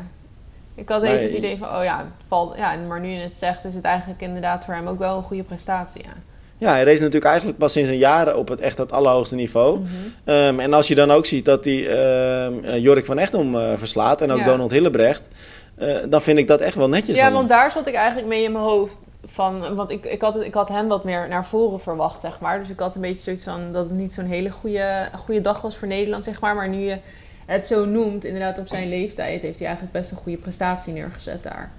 Ik 0.76 0.88
had 0.88 1.02
even 1.02 1.22
het 1.22 1.32
idee 1.32 1.58
van, 1.58 1.68
oh 1.68 1.84
ja, 1.84 2.12
valt, 2.28 2.56
ja, 2.56 2.76
maar 2.88 3.00
nu 3.00 3.08
je 3.08 3.20
het 3.20 3.36
zegt, 3.36 3.64
is 3.64 3.74
het 3.74 3.84
eigenlijk 3.84 4.20
inderdaad 4.20 4.64
voor 4.64 4.74
hem 4.74 4.86
ook 4.86 4.98
wel 4.98 5.16
een 5.16 5.22
goede 5.22 5.42
prestatie, 5.42 6.02
ja. 6.02 6.12
Ja, 6.58 6.70
hij 6.70 6.84
race 6.84 6.98
natuurlijk 6.98 7.24
eigenlijk 7.24 7.58
pas 7.58 7.72
sinds 7.72 7.88
een 7.88 7.98
jaar 7.98 8.36
op 8.36 8.48
het 8.48 8.60
echt 8.60 8.78
het 8.78 8.92
allerhoogste 8.92 9.34
niveau. 9.34 9.78
Mhm. 9.78 9.90
Ehm, 10.24 10.60
en 10.60 10.72
als 10.72 10.88
je 10.88 10.94
dan 10.94 11.10
ook 11.10 11.26
ziet 11.26 11.44
dat 11.44 11.64
hij 11.64 11.88
ehm, 11.88 12.64
eh, 12.64 12.82
Jorik 12.82 13.04
van 13.04 13.18
Echtom 13.18 13.56
eh, 13.56 13.72
verslaat 13.76 14.20
en 14.20 14.30
ook 14.30 14.38
Ja. 14.38 14.44
Donald 14.44 14.70
Hillebrecht, 14.70 15.28
eh, 15.74 15.96
dan 16.08 16.22
vind 16.22 16.38
ik 16.38 16.46
dat 16.46 16.60
echt 16.60 16.74
wel 16.74 16.88
netjes. 16.88 17.16
Ja, 17.16 17.32
want 17.32 17.48
daar 17.48 17.70
zat 17.70 17.86
ik 17.86 17.94
eigenlijk 17.94 18.28
mee 18.28 18.42
in 18.42 18.52
mijn 18.52 18.64
hoofd. 18.64 18.98
Van, 19.24 19.74
want 19.74 19.90
ik, 19.90 20.04
ik, 20.04 20.20
had, 20.20 20.40
ik 20.40 20.54
had 20.54 20.68
hem 20.68 20.88
wat 20.88 21.04
meer 21.04 21.28
naar 21.28 21.46
voren 21.46 21.80
verwacht, 21.80 22.20
zeg 22.20 22.40
maar. 22.40 22.58
Dus 22.58 22.70
ik 22.70 22.80
had 22.80 22.94
een 22.94 23.00
beetje 23.00 23.22
zoiets 23.22 23.44
van 23.44 23.72
dat 23.72 23.84
het 23.84 23.98
niet 23.98 24.12
zo'n 24.12 24.24
hele 24.24 24.50
goede, 24.50 25.08
goede 25.18 25.40
dag 25.40 25.60
was 25.60 25.76
voor 25.76 25.88
Nederland, 25.88 26.24
zeg 26.24 26.40
maar. 26.40 26.54
Maar 26.54 26.68
nu 26.68 26.78
je 26.78 26.98
het 27.46 27.66
zo 27.66 27.84
noemt, 27.84 28.24
inderdaad 28.24 28.58
op 28.58 28.68
zijn 28.68 28.88
leeftijd, 28.88 29.42
heeft 29.42 29.58
hij 29.58 29.66
eigenlijk 29.66 29.96
best 29.96 30.10
een 30.10 30.16
goede 30.16 30.38
prestatie 30.38 30.92
neergezet 30.92 31.42
daar. 31.42 31.70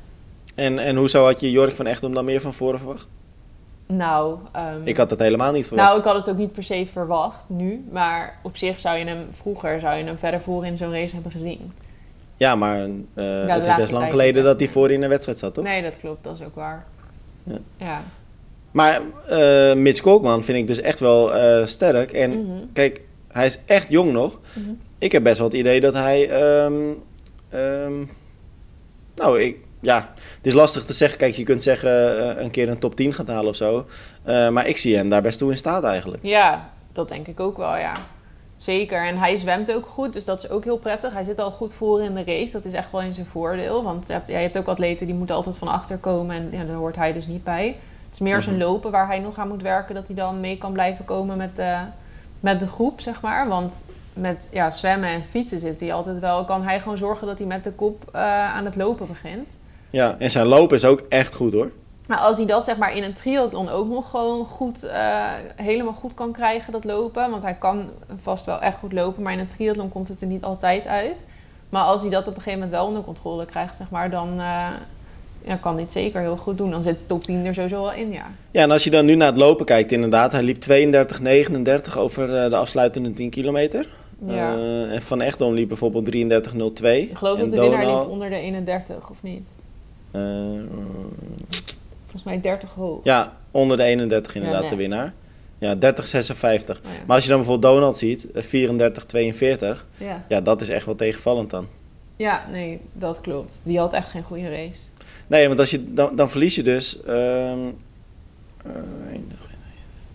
En, 0.56 0.80
en 0.80 0.96
hoezo 0.96 1.26
had 1.26 1.40
je 1.40 1.52
Jorik 1.52 1.76
van 1.76 1.86
Echtom 1.88 2.14
dan 2.14 2.26
meer 2.26 2.42
van 2.42 2.54
voren 2.54 2.80
verwacht? 2.80 3.08
Nou, 3.88 4.38
ehm, 4.52 4.82
Ik 4.84 4.98
had 4.98 5.10
het 5.10 5.20
helemaal 5.20 5.52
niet 5.52 5.68
verwacht. 5.68 5.88
nou, 5.88 6.00
ik 6.00 6.06
had 6.06 6.16
het 6.16 6.30
ook 6.30 6.38
niet 6.38 6.52
per 6.54 6.64
se 6.64 6.88
verwacht 6.92 7.40
nu. 7.48 7.86
Maar 7.92 8.40
op 8.44 8.58
zich 8.58 8.80
zou 8.80 8.98
je 8.98 9.06
hem 9.06 9.28
vroeger 9.32 9.80
zou 9.80 9.96
je 9.98 10.04
hem 10.04 10.18
verder 10.18 10.42
voor 10.42 10.66
in 10.66 10.78
zo'n 10.78 10.92
race 10.92 11.14
hebben 11.14 11.32
gezien. 11.32 11.72
Ja, 12.38 12.56
maar 12.56 12.80
eh, 13.14 13.48
het 13.48 13.68
is 13.68 13.76
best 13.76 13.92
lang 13.92 14.10
geleden 14.10 14.44
dat 14.44 14.60
hij 14.60 14.70
voor 14.70 14.92
in 14.92 15.04
een 15.04 15.10
wedstrijd 15.10 15.40
zat, 15.40 15.54
toch? 15.54 15.64
Nee, 15.64 15.82
dat 15.82 16.00
klopt, 16.00 16.24
dat 16.24 16.40
is 16.40 16.46
ook 16.46 16.56
waar. 16.56 16.86
Ja. 17.44 17.58
ja. 17.78 18.02
Maar 18.72 19.02
eh 19.28 19.74
Mitch 19.76 20.02
Koopman 20.02 20.44
vind 20.44 20.58
ik 20.58 20.68
dus 20.68 20.82
echt 20.82 21.00
wel 21.00 21.36
eh, 21.36 21.66
sterk. 21.66 22.12
En 22.12 22.30
Mhm. 22.32 22.52
kijk, 22.74 23.02
hij 23.28 23.46
is 23.46 23.60
echt 23.66 23.90
jong 23.90 24.12
nog. 24.12 24.40
Mhm. 24.54 24.70
Ik 24.98 25.12
heb 25.12 25.24
best 25.24 25.38
wel 25.38 25.48
het 25.48 25.58
idee 25.58 25.80
dat 25.82 25.94
hij. 25.94 26.30
ehm, 26.30 26.74
ehm, 27.50 27.94
nou, 29.16 29.42
ik, 29.42 29.58
ja, 29.82 30.14
het 30.38 30.46
is 30.48 30.54
lastig 30.54 30.86
te 30.86 30.94
zeggen. 30.94 31.18
Kijk, 31.18 31.34
je 31.36 31.44
kunt 31.44 31.64
zeggen 31.64 31.90
eh, 32.38 32.44
een 32.44 32.52
keer 32.52 32.70
een 32.70 32.80
top 32.80 32.96
10 32.96 33.14
gaat 33.14 33.28
halen 33.28 33.50
of 33.50 33.56
zo. 33.56 33.86
Eh, 34.24 34.50
maar 34.50 34.68
ik 34.68 34.78
zie 34.78 34.96
hem 34.96 35.10
daar 35.10 35.22
best 35.22 35.38
toe 35.40 35.52
in 35.52 35.58
staat 35.58 35.84
eigenlijk. 35.84 36.24
Ja, 36.24 36.70
dat 36.92 37.10
denk 37.10 37.28
ik 37.28 37.40
ook 37.40 37.58
wel, 37.58 37.78
ja. 37.78 37.94
Zeker. 38.58 39.06
En 39.06 39.18
hij 39.18 39.38
zwemt 39.38 39.74
ook 39.74 39.86
goed, 39.86 40.14
dus 40.14 40.26
dat 40.26 40.44
is 40.44 40.50
ook 40.50 40.64
heel 40.64 40.78
prettig. 40.78 41.14
Hij 41.14 41.24
zit 41.24 41.40
al 41.40 41.52
goed 41.52 41.74
voor 41.74 42.02
in 42.04 42.14
de 42.14 42.24
race. 42.26 42.52
Dat 42.52 42.66
is 42.66 42.74
echt 42.74 42.92
wel 42.92 43.02
in 43.02 43.14
zijn 43.14 43.26
voordeel. 43.26 43.84
Want 43.84 44.08
je 44.08 44.14
hebt, 44.14 44.28
ja, 44.28 44.36
je 44.38 44.44
hebt 44.44 44.58
ook 44.58 44.68
atleten 44.68 45.06
die 45.06 45.16
moeten 45.16 45.36
altijd 45.36 45.58
van 45.58 45.68
achter 45.68 45.98
komen. 45.98 46.36
En 46.36 46.48
ja, 46.60 46.64
daar 46.64 46.76
hoort 46.76 46.96
hij 46.96 47.14
dus 47.14 47.28
niet 47.28 47.44
bij. 47.44 47.66
Het 48.06 48.14
is 48.14 48.20
meer 48.20 48.42
zijn 48.42 48.56
Mhm. 48.56 48.64
lopen 48.64 48.92
waar 48.92 49.08
hij 49.08 49.20
nog 49.20 49.38
aan 49.38 49.48
moet 49.48 49.62
werken. 49.62 49.96
Dat 49.96 50.08
hij 50.08 50.16
dan 50.16 50.40
mee 50.40 50.58
kan 50.58 50.72
blijven 50.74 51.06
komen 51.06 51.38
met 51.38 51.56
de, 51.56 51.76
met 52.40 52.60
de 52.60 52.68
groep, 52.68 53.00
zeg 53.02 53.22
maar. 53.22 53.48
Want 53.48 53.86
met 54.18 54.50
ja, 54.52 54.70
zwemmen 54.72 55.10
en 55.10 55.24
fietsen 55.24 55.60
zit 55.60 55.80
hij 55.80 55.94
altijd 55.94 56.20
wel. 56.20 56.46
Kan 56.46 56.64
hij 56.64 56.80
gewoon 56.80 56.98
zorgen 56.98 57.28
dat 57.28 57.38
hij 57.38 57.48
met 57.48 57.64
de 57.64 57.72
kop 57.72 58.04
eh, 58.12 58.22
aan 58.56 58.66
het 58.66 58.76
lopen 58.76 59.08
begint. 59.08 59.50
Ja, 59.90 60.16
en 60.20 60.32
zijn 60.32 60.46
lopen 60.46 60.76
is 60.76 60.86
ook 60.86 61.04
echt 61.10 61.34
goed 61.34 61.54
hoor. 61.54 61.72
Maar 62.08 62.18
als 62.18 62.38
hij 62.38 62.46
dat 62.46 62.66
zeg 62.66 62.78
maar 62.78 62.96
in 62.96 63.04
een 63.04 63.14
triathlon 63.14 63.70
ook 63.70 63.88
nog 63.88 64.10
gewoon 64.10 64.46
goed, 64.46 64.84
eh, 64.84 65.26
helemaal 65.56 65.94
goed 65.94 66.14
kan 66.14 66.32
krijgen, 66.32 66.72
dat 66.72 66.84
lopen. 66.84 67.30
Want 67.30 67.44
hij 67.44 67.54
kan 67.54 67.90
vast 68.18 68.46
wel 68.46 68.62
echt 68.62 68.78
goed 68.78 68.94
lopen, 68.94 69.24
maar 69.24 69.34
in 69.34 69.40
een 69.40 69.48
triathlon 69.48 69.90
komt 69.90 70.08
het 70.08 70.22
er 70.22 70.28
niet 70.28 70.44
altijd 70.44 70.88
uit. 70.88 71.18
Maar 71.70 71.84
als 71.84 72.02
hij 72.02 72.10
dat 72.10 72.28
op 72.28 72.36
een 72.36 72.42
gegeven 72.42 72.60
moment 72.60 72.72
wel 72.72 72.86
onder 72.86 73.04
controle 73.04 73.46
krijgt, 73.46 73.76
zeg 73.76 73.90
maar, 73.90 74.10
dan 74.10 74.40
eh, 74.40 74.68
ja, 75.44 75.56
kan 75.56 75.74
hij 75.74 75.82
het 75.82 75.92
zeker 75.92 76.22
heel 76.22 76.38
goed 76.38 76.58
doen. 76.58 76.72
Dan 76.72 76.82
zit 76.82 77.00
de 77.00 77.06
top 77.06 77.24
10 77.24 77.46
er 77.46 77.54
sowieso 77.54 77.82
wel 77.82 77.94
in, 77.94 78.12
ja. 78.12 78.26
Ja, 78.52 78.62
en 78.62 78.72
als 78.72 78.84
je 78.84 78.90
dan 78.90 79.06
nu 79.06 79.16
naar 79.16 79.28
het 79.28 79.38
lopen 79.38 79.66
kijkt, 79.66 79.92
inderdaad. 79.92 80.32
Hij 80.32 80.44
liep 80.44 80.64
32,39 81.90 81.98
over 81.98 82.36
eh, 82.36 82.50
de 82.50 82.56
afsluitende 82.56 83.14
10 83.14 83.30
kilometer. 83.30 83.88
Ja. 84.26 84.56
Eh, 84.56 84.94
en 84.94 85.02
Van 85.02 85.22
Echtdom 85.22 85.54
liep 85.54 85.68
bijvoorbeeld 85.68 86.06
33,02. 86.06 87.10
ik 87.10 87.18
geloof 87.18 87.40
En 87.40 87.50
dat 87.50 87.52
de 87.52 87.62
winnaar 87.62 87.86
liep 87.86 88.10
onder 88.10 88.30
de 88.30 88.36
31, 88.36 89.10
of 89.10 89.24
niet? 89.24 89.50
eh, 90.12 90.22
Volgens 92.04 92.24
mij 92.24 92.40
30 92.42 92.74
hoog. 92.74 93.00
ja, 93.04 93.38
onder 93.52 93.78
de 93.78 93.84
31 93.84 94.36
inderdaad 94.36 94.70
de 94.70 94.76
winnaar. 94.76 95.14
Ja, 95.60 95.76
30,56. 95.76 95.80
Oh, 95.82 96.84
ja. 96.84 96.90
Maar 97.06 97.16
als 97.16 97.24
je 97.24 97.30
dan 97.30 97.38
bijvoorbeeld 97.40 97.74
Donald 97.74 97.98
ziet, 97.98 98.32
eh, 98.32 98.44
34,42. 98.44 99.86
ja. 99.98 100.26
Ja, 100.28 100.42
dat 100.42 100.62
is 100.62 100.70
echt 100.70 100.86
wel 100.86 100.96
tegenvallend 100.96 101.50
dan. 101.50 101.68
ja, 102.16 102.46
nee, 102.52 102.80
dat 102.94 103.22
klopt. 103.22 103.62
Die 103.64 103.80
had 103.80 103.94
echt 103.94 104.10
geen 104.10 104.24
goede 104.24 104.50
race. 104.50 104.80
Nee, 105.28 105.48
want 105.48 105.60
als 105.60 105.70
je, 105.70 105.94
dan, 105.94 106.16
dan 106.16 106.30
verlies 106.30 106.56
je 106.56 106.64
dus 106.64 107.02
ehm, 107.04 107.60
eh, 108.66 108.72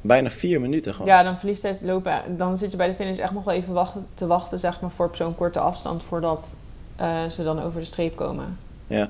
bijna 0.02 0.30
vier 0.30 0.60
minuten 0.60 0.92
gewoon. 0.94 1.08
Ja, 1.08 1.22
dan 1.22 1.36
verliest 1.38 1.62
hij 1.62 1.70
het 1.70 1.82
lopen. 1.82 2.22
Dan 2.36 2.56
zit 2.56 2.70
je 2.70 2.76
bij 2.76 2.86
de 2.88 2.94
finish 2.94 3.18
echt 3.18 3.32
nog 3.32 3.44
wel 3.44 3.54
even 3.54 3.72
wachten, 3.72 4.06
te 4.14 4.26
wachten, 4.26 4.58
zeg 4.58 4.80
maar, 4.80 4.90
voor 4.90 5.06
op 5.06 5.16
zo'n 5.16 5.34
korte 5.34 5.60
afstand 5.60 6.02
voordat 6.02 6.56
eh, 6.96 7.08
ze 7.30 7.42
dan 7.44 7.62
over 7.62 7.80
de 7.80 7.86
streep 7.86 8.16
komen. 8.16 8.58
Ja. 8.86 9.08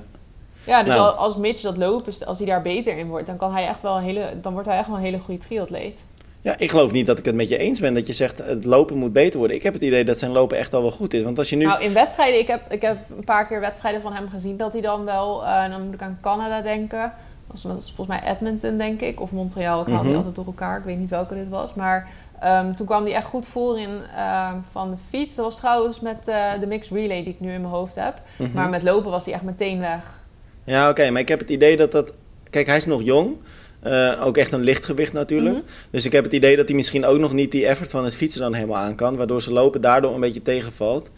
Ja, 0.65 0.83
dus 0.83 0.93
Nou. 0.95 1.05
al- 1.07 1.15
als 1.17 1.35
Mitch 1.37 1.61
dat 1.61 1.77
lopen, 1.77 2.13
als 2.25 2.37
hij 2.37 2.47
daar 2.47 2.61
beter 2.61 2.97
in 2.97 3.07
wordt, 3.07 3.27
dan 3.27 3.37
kan 3.37 3.53
hij 3.53 3.67
echt 3.67 3.81
wel 3.81 3.97
een 3.97 4.03
hele, 4.03 4.29
dan 4.41 4.53
wordt 4.53 4.67
hij 4.67 4.77
echt 4.77 4.87
wel 4.87 4.95
een 4.97 5.03
hele 5.03 5.19
goede 5.19 5.39
triatleet. 5.45 6.03
Ja, 6.41 6.55
ik 6.57 6.69
geloof 6.69 6.91
niet 6.91 7.05
dat 7.05 7.19
ik 7.19 7.25
het 7.25 7.35
met 7.35 7.49
je 7.49 7.57
eens 7.57 7.79
ben 7.79 7.93
dat 7.93 8.07
je 8.07 8.13
zegt 8.13 8.37
het 8.37 8.65
lopen 8.65 8.97
moet 8.97 9.13
beter 9.13 9.39
worden. 9.39 9.57
Ik 9.57 9.63
heb 9.63 9.73
het 9.73 9.81
idee 9.81 10.05
dat 10.05 10.19
zijn 10.19 10.31
lopen 10.31 10.57
echt 10.57 10.73
al 10.73 10.81
wel 10.81 10.91
goed 10.91 11.13
is. 11.13 11.23
Want 11.23 11.37
als 11.37 11.49
je 11.49 11.55
nu... 11.55 11.65
Nou, 11.65 11.83
in 11.83 11.93
wedstrijden, 11.93 12.39
ik 12.39 12.47
heb, 12.47 12.71
ik 12.71 12.81
heb 12.81 12.97
een 13.17 13.23
paar 13.23 13.47
keer 13.47 13.59
wedstrijden 13.59 14.01
van 14.01 14.13
hem 14.13 14.29
gezien 14.29 14.57
dat 14.57 14.73
hij 14.73 14.81
dan 14.81 15.05
wel, 15.05 15.45
eh, 15.45 15.69
dan 15.69 15.81
moet 15.85 15.93
ik 15.93 16.01
aan 16.01 16.17
Canada 16.21 16.61
denken. 16.61 17.13
Is 17.53 17.61
volgens 17.95 18.07
mij 18.07 18.21
Edmonton, 18.31 18.77
denk 18.77 19.01
ik, 19.01 19.21
of 19.21 19.31
Montreal. 19.31 19.81
Ik 19.81 19.87
haal 19.87 19.97
die 20.01 20.07
Mhm. 20.07 20.17
altijd 20.17 20.35
door 20.35 20.45
elkaar. 20.45 20.77
Ik 20.77 20.83
weet 20.83 20.97
niet 20.97 21.09
welke 21.09 21.33
dit 21.35 21.49
was. 21.49 21.73
Maar 21.73 22.07
ehm, 22.39 22.73
toen 22.73 22.85
kwam 22.85 23.03
hij 23.03 23.13
echt 23.13 23.25
goed 23.27 23.45
voor 23.45 23.79
in 23.79 23.89
ehm, 24.15 24.55
van 24.71 24.89
de 24.91 24.97
fiets. 25.09 25.35
Dat 25.35 25.45
was 25.45 25.57
trouwens 25.57 25.99
met 25.99 26.27
eh, 26.27 26.51
de 26.59 26.65
mixed 26.67 26.97
relay 26.97 27.23
die 27.23 27.33
ik 27.33 27.39
nu 27.39 27.51
in 27.53 27.61
mijn 27.61 27.73
hoofd 27.73 27.95
heb. 27.95 28.21
Mhm. 28.37 28.51
Maar 28.53 28.69
met 28.69 28.83
lopen 28.83 29.11
was 29.11 29.25
hij 29.25 29.33
echt 29.33 29.43
meteen 29.43 29.79
weg. 29.79 30.19
Ja, 30.63 30.89
oké, 30.89 31.09
maar 31.09 31.21
ik 31.21 31.27
heb 31.27 31.39
het 31.39 31.49
idee 31.49 31.77
dat 31.77 31.91
dat... 31.91 32.11
Kijk, 32.49 32.67
hij 32.67 32.77
is 32.77 32.85
nog 32.85 33.01
jong. 33.03 33.35
Eh, 33.79 34.11
ook 34.25 34.37
echt 34.37 34.51
een 34.51 34.61
lichtgewicht 34.61 35.13
natuurlijk. 35.13 35.55
Mhm. 35.55 35.63
Dus 35.89 36.05
ik 36.05 36.11
heb 36.11 36.23
het 36.23 36.33
idee 36.33 36.55
dat 36.55 36.67
hij 36.67 36.75
misschien 36.75 37.05
ook 37.05 37.19
nog 37.19 37.33
niet 37.33 37.51
die 37.51 37.65
effort 37.67 37.89
van 37.89 38.03
het 38.03 38.15
fietsen 38.15 38.41
dan 38.41 38.53
helemaal 38.53 38.77
aan 38.81 38.95
kan. 38.95 39.15
Waardoor 39.17 39.41
zijn 39.41 39.55
lopen 39.55 39.81
daardoor 39.81 40.13
een 40.13 40.19
beetje 40.19 40.41
tegenvalt. 40.41 41.09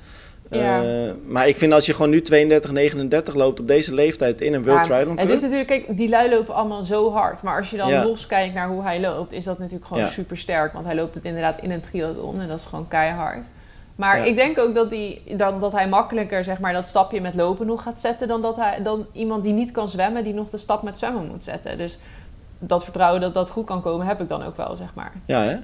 Ja. 0.50 0.84
Eh, 0.84 1.12
maar 1.28 1.48
ik 1.48 1.58
vind 1.58 1.74
als 1.74 1.86
je 1.86 1.94
gewoon 1.94 2.10
nu 2.10 2.22
32, 2.22 2.72
39 2.72 3.34
loopt 3.36 3.60
op 3.60 3.68
deze 3.68 3.94
leeftijd 3.94 4.42
in 4.42 4.54
een 4.54 4.64
World 4.64 4.80
Ja, 4.80 4.84
Triathlon 4.86 5.18
Het 5.20 5.30
is 5.30 5.42
natuurlijk, 5.42 5.68
kijk, 5.68 5.98
die 5.98 6.10
lui 6.10 6.30
lopen 6.30 6.54
allemaal 6.54 6.84
zo 6.84 7.12
hard. 7.12 7.42
Maar 7.42 7.58
als 7.58 7.70
je 7.70 7.78
dan 7.78 7.90
Ja. 7.90 8.04
los 8.04 8.28
kijkt 8.28 8.54
naar 8.54 8.68
hoe 8.68 8.84
hij 8.84 9.00
loopt, 9.00 9.32
is 9.32 9.44
dat 9.44 9.60
natuurlijk 9.60 9.86
gewoon 9.86 10.06
super 10.06 10.38
sterk. 10.38 10.74
Want 10.74 10.86
hij 10.86 10.96
loopt 10.96 11.16
het 11.16 11.26
inderdaad 11.26 11.62
in 11.62 11.72
een 11.72 11.82
triathlon 11.82 12.42
en 12.42 12.48
dat 12.48 12.60
is 12.60 12.66
gewoon 12.66 12.88
keihard. 12.88 13.46
Maar 13.96 14.28
ik 14.28 14.36
denk 14.36 14.60
ook 14.60 14.76
dat, 14.76 14.90
die, 14.90 15.22
dat, 15.38 15.62
dat 15.62 15.72
hij 15.72 15.88
makkelijker 15.88 16.44
zeg 16.44 16.60
maar, 16.60 16.74
dat 16.74 16.88
stapje 16.88 17.22
met 17.22 17.36
lopen 17.36 17.66
nog 17.66 17.84
gaat 17.84 18.00
zetten 18.00 18.28
dan, 18.28 18.42
dat 18.42 18.56
hij, 18.56 18.80
dan 18.84 19.06
iemand 19.12 19.44
die 19.44 19.54
niet 19.54 19.72
kan 19.72 19.90
zwemmen, 19.90 20.24
die 20.24 20.34
nog 20.34 20.50
de 20.50 20.58
stap 20.58 20.84
met 20.84 20.98
zwemmen 20.98 21.28
moet 21.28 21.44
zetten. 21.44 21.78
Dus 21.78 22.00
dat 22.60 22.84
vertrouwen 22.84 23.22
dat 23.22 23.34
dat 23.34 23.50
goed 23.50 23.66
kan 23.66 23.82
komen, 23.82 24.06
heb 24.08 24.22
ik 24.22 24.28
dan 24.28 24.44
ook 24.44 24.58
wel, 24.58 24.76
zeg 24.76 24.94
maar. 24.94 25.12
Ja, 25.26 25.42
hè? 25.42 25.56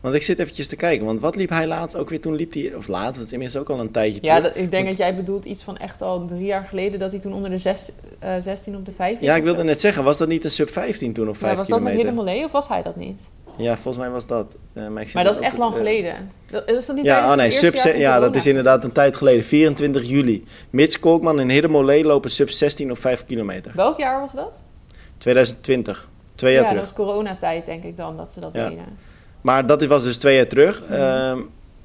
Want 0.00 0.14
ik 0.14 0.22
zit 0.22 0.38
eventjes 0.38 0.66
te 0.66 0.76
kijken. 0.76 1.06
Want 1.06 1.20
wat 1.20 1.36
liep 1.36 1.48
hij 1.50 1.66
laatst 1.66 1.96
ook 1.96 2.08
weer? 2.08 2.20
Toen 2.20 2.34
liep 2.34 2.52
hij... 2.52 2.74
Of 2.74 2.88
laatst, 2.88 3.14
dat 3.16 3.26
is 3.26 3.32
inmiddels 3.32 3.60
ook 3.60 3.70
al 3.70 3.80
een 3.80 3.90
tijdje 3.90 4.18
Ja, 4.22 4.40
dat, 4.40 4.50
ik 4.50 4.70
denk 4.70 4.72
Want- 4.72 4.86
dat 4.86 4.96
jij 4.96 5.14
bedoelt 5.14 5.44
iets 5.44 5.62
van 5.62 5.76
echt 5.78 6.02
al 6.02 6.24
drie 6.26 6.44
jaar 6.44 6.64
geleden 6.68 6.98
dat 6.98 7.10
hij 7.10 7.20
toen 7.20 7.32
onder 7.32 7.50
de 7.50 7.58
zes, 7.58 7.90
eh, 8.18 8.32
16 8.40 8.76
op 8.76 8.86
de 8.86 8.92
5 8.92 9.20
Ja, 9.20 9.34
ik 9.36 9.42
wilde 9.42 9.64
net 9.64 9.80
zeggen, 9.80 10.04
was 10.04 10.18
dat 10.18 10.28
niet 10.28 10.44
een 10.44 10.50
sub 10.50 10.70
15 10.70 11.12
toen 11.12 11.28
op 11.28 11.36
5 11.36 11.52
ja, 11.52 11.58
Was 11.58 11.68
dat 11.68 11.80
met? 11.80 11.92
Hidden 11.94 12.44
of 12.44 12.52
was 12.52 12.68
hij 12.68 12.82
dat 12.82 12.96
niet? 12.96 13.22
Ja, 13.56 13.74
volgens 13.74 13.96
mij 14.04 14.10
was 14.12 14.26
dat. 14.26 14.56
Eh, 14.72 14.88
maar 14.88 15.06
Maar 15.14 15.24
dat 15.24 15.34
is 15.36 15.40
echt 15.42 15.58
lang 15.58 15.72
eh, 15.72 15.78
geleden. 15.78 16.30
Dat- 16.46 16.68
Is 16.70 16.86
dat 16.86 16.96
niet 16.96 17.04
Ja, 17.04 17.30
oh 17.30 17.36
nee, 17.36 17.50
sub 17.50 17.74
ja, 17.74 18.20
dat 18.20 18.36
is 18.36 18.46
inderdaad 18.46 18.84
een 18.84 18.92
tijd 18.92 19.16
geleden. 19.16 19.44
24 19.44 20.08
juli. 20.08 20.44
Mitch 20.70 20.98
Kolkman 20.98 21.40
en 21.40 21.48
Hiddemolee 21.48 22.04
lopen 22.04 22.30
sub 22.30 22.50
16 22.50 22.90
op 22.90 22.98
5 22.98 23.24
kilometer. 23.24 23.72
Welk 23.74 23.98
jaar 23.98 24.20
was 24.20 24.32
dat? 24.32 24.50
2020. 25.18 26.08
Twee 26.34 26.52
jaar 26.52 26.62
ja, 26.62 26.68
terug. 26.68 26.84
dat 26.84 26.96
was 26.96 27.06
coronatijd 27.06 27.66
denk 27.66 27.84
ik 27.84 27.96
dan, 27.96 28.16
dat 28.16 28.32
ze 28.32 28.40
dat 28.40 28.50
Ja. 28.52 28.68
deden. 28.68 28.84
Maar 29.40 29.66
dat 29.66 29.84
was 29.86 30.02
dus 30.04 30.16
twee 30.16 30.36
jaar 30.36 30.46
terug. 30.46 30.82
Ehm, 30.90 31.38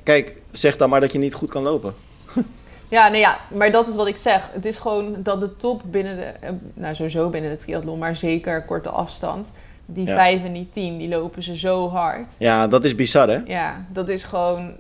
kijk, 0.04 0.36
zeg 0.52 0.76
dan 0.78 0.90
maar 0.90 1.02
dat 1.02 1.12
je 1.12 1.20
niet 1.20 1.34
goed 1.34 1.50
kan 1.50 1.64
lopen. 1.64 1.94
Ja, 2.88 3.08
nee, 3.08 3.20
ja, 3.20 3.38
maar 3.54 3.72
dat 3.72 3.88
is 3.88 3.96
wat 3.96 4.08
ik 4.08 4.18
zeg. 4.18 4.50
Het 4.54 4.66
is 4.66 4.78
gewoon 4.78 5.16
dat 5.18 5.40
de 5.40 5.56
top 5.56 5.82
binnen 5.86 6.16
de... 6.18 6.24
eh, 6.24 6.50
Nou, 6.74 6.96
sowieso 6.96 7.30
binnen 7.30 7.52
de 7.52 7.58
triathlon, 7.58 8.00
maar 8.00 8.16
zeker 8.16 8.66
korte 8.66 8.90
afstand. 8.90 9.52
Die 9.86 10.08
Ja. 10.08 10.14
vijf 10.16 10.44
en 10.44 10.54
die 10.54 10.68
tien, 10.72 10.98
die 10.98 11.08
lopen 11.08 11.44
ze 11.44 11.58
zo 11.58 11.90
hard. 11.90 12.34
Ja, 12.40 12.68
dat 12.68 12.86
is 12.86 12.96
bizar 12.96 13.28
hè? 13.30 13.42
Ja, 13.46 13.86
dat 13.92 14.10
is 14.10 14.24
gewoon... 14.24 14.74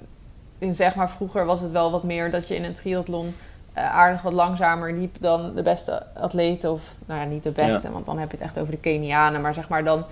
In 0.57 0.73
zeg 0.73 0.95
maar, 0.95 1.09
vroeger 1.09 1.45
was 1.45 1.61
het 1.61 1.71
wel 1.71 1.91
wat 1.91 2.03
meer 2.03 2.31
dat 2.31 2.47
je 2.47 2.55
in 2.55 2.63
een 2.63 2.73
triathlon... 2.73 3.35
eh, 3.73 3.95
aardig 3.95 4.21
wat 4.21 4.33
langzamer 4.33 4.93
liep 4.93 5.15
dan 5.19 5.55
de 5.55 5.61
beste 5.61 6.03
atleten. 6.13 6.71
Of, 6.71 6.95
nou 7.05 7.19
ja, 7.21 7.25
niet 7.27 7.43
de 7.43 7.51
beste, 7.51 7.91
want 7.91 8.05
dan 8.05 8.17
heb 8.19 8.31
je 8.31 8.37
het 8.37 8.45
echt 8.45 8.59
over 8.59 8.71
de 8.71 8.79
Kenianen. 8.79 9.41
Maar 9.41 9.53
zeg 9.53 9.69
maar 9.69 9.83
dan 9.83 10.03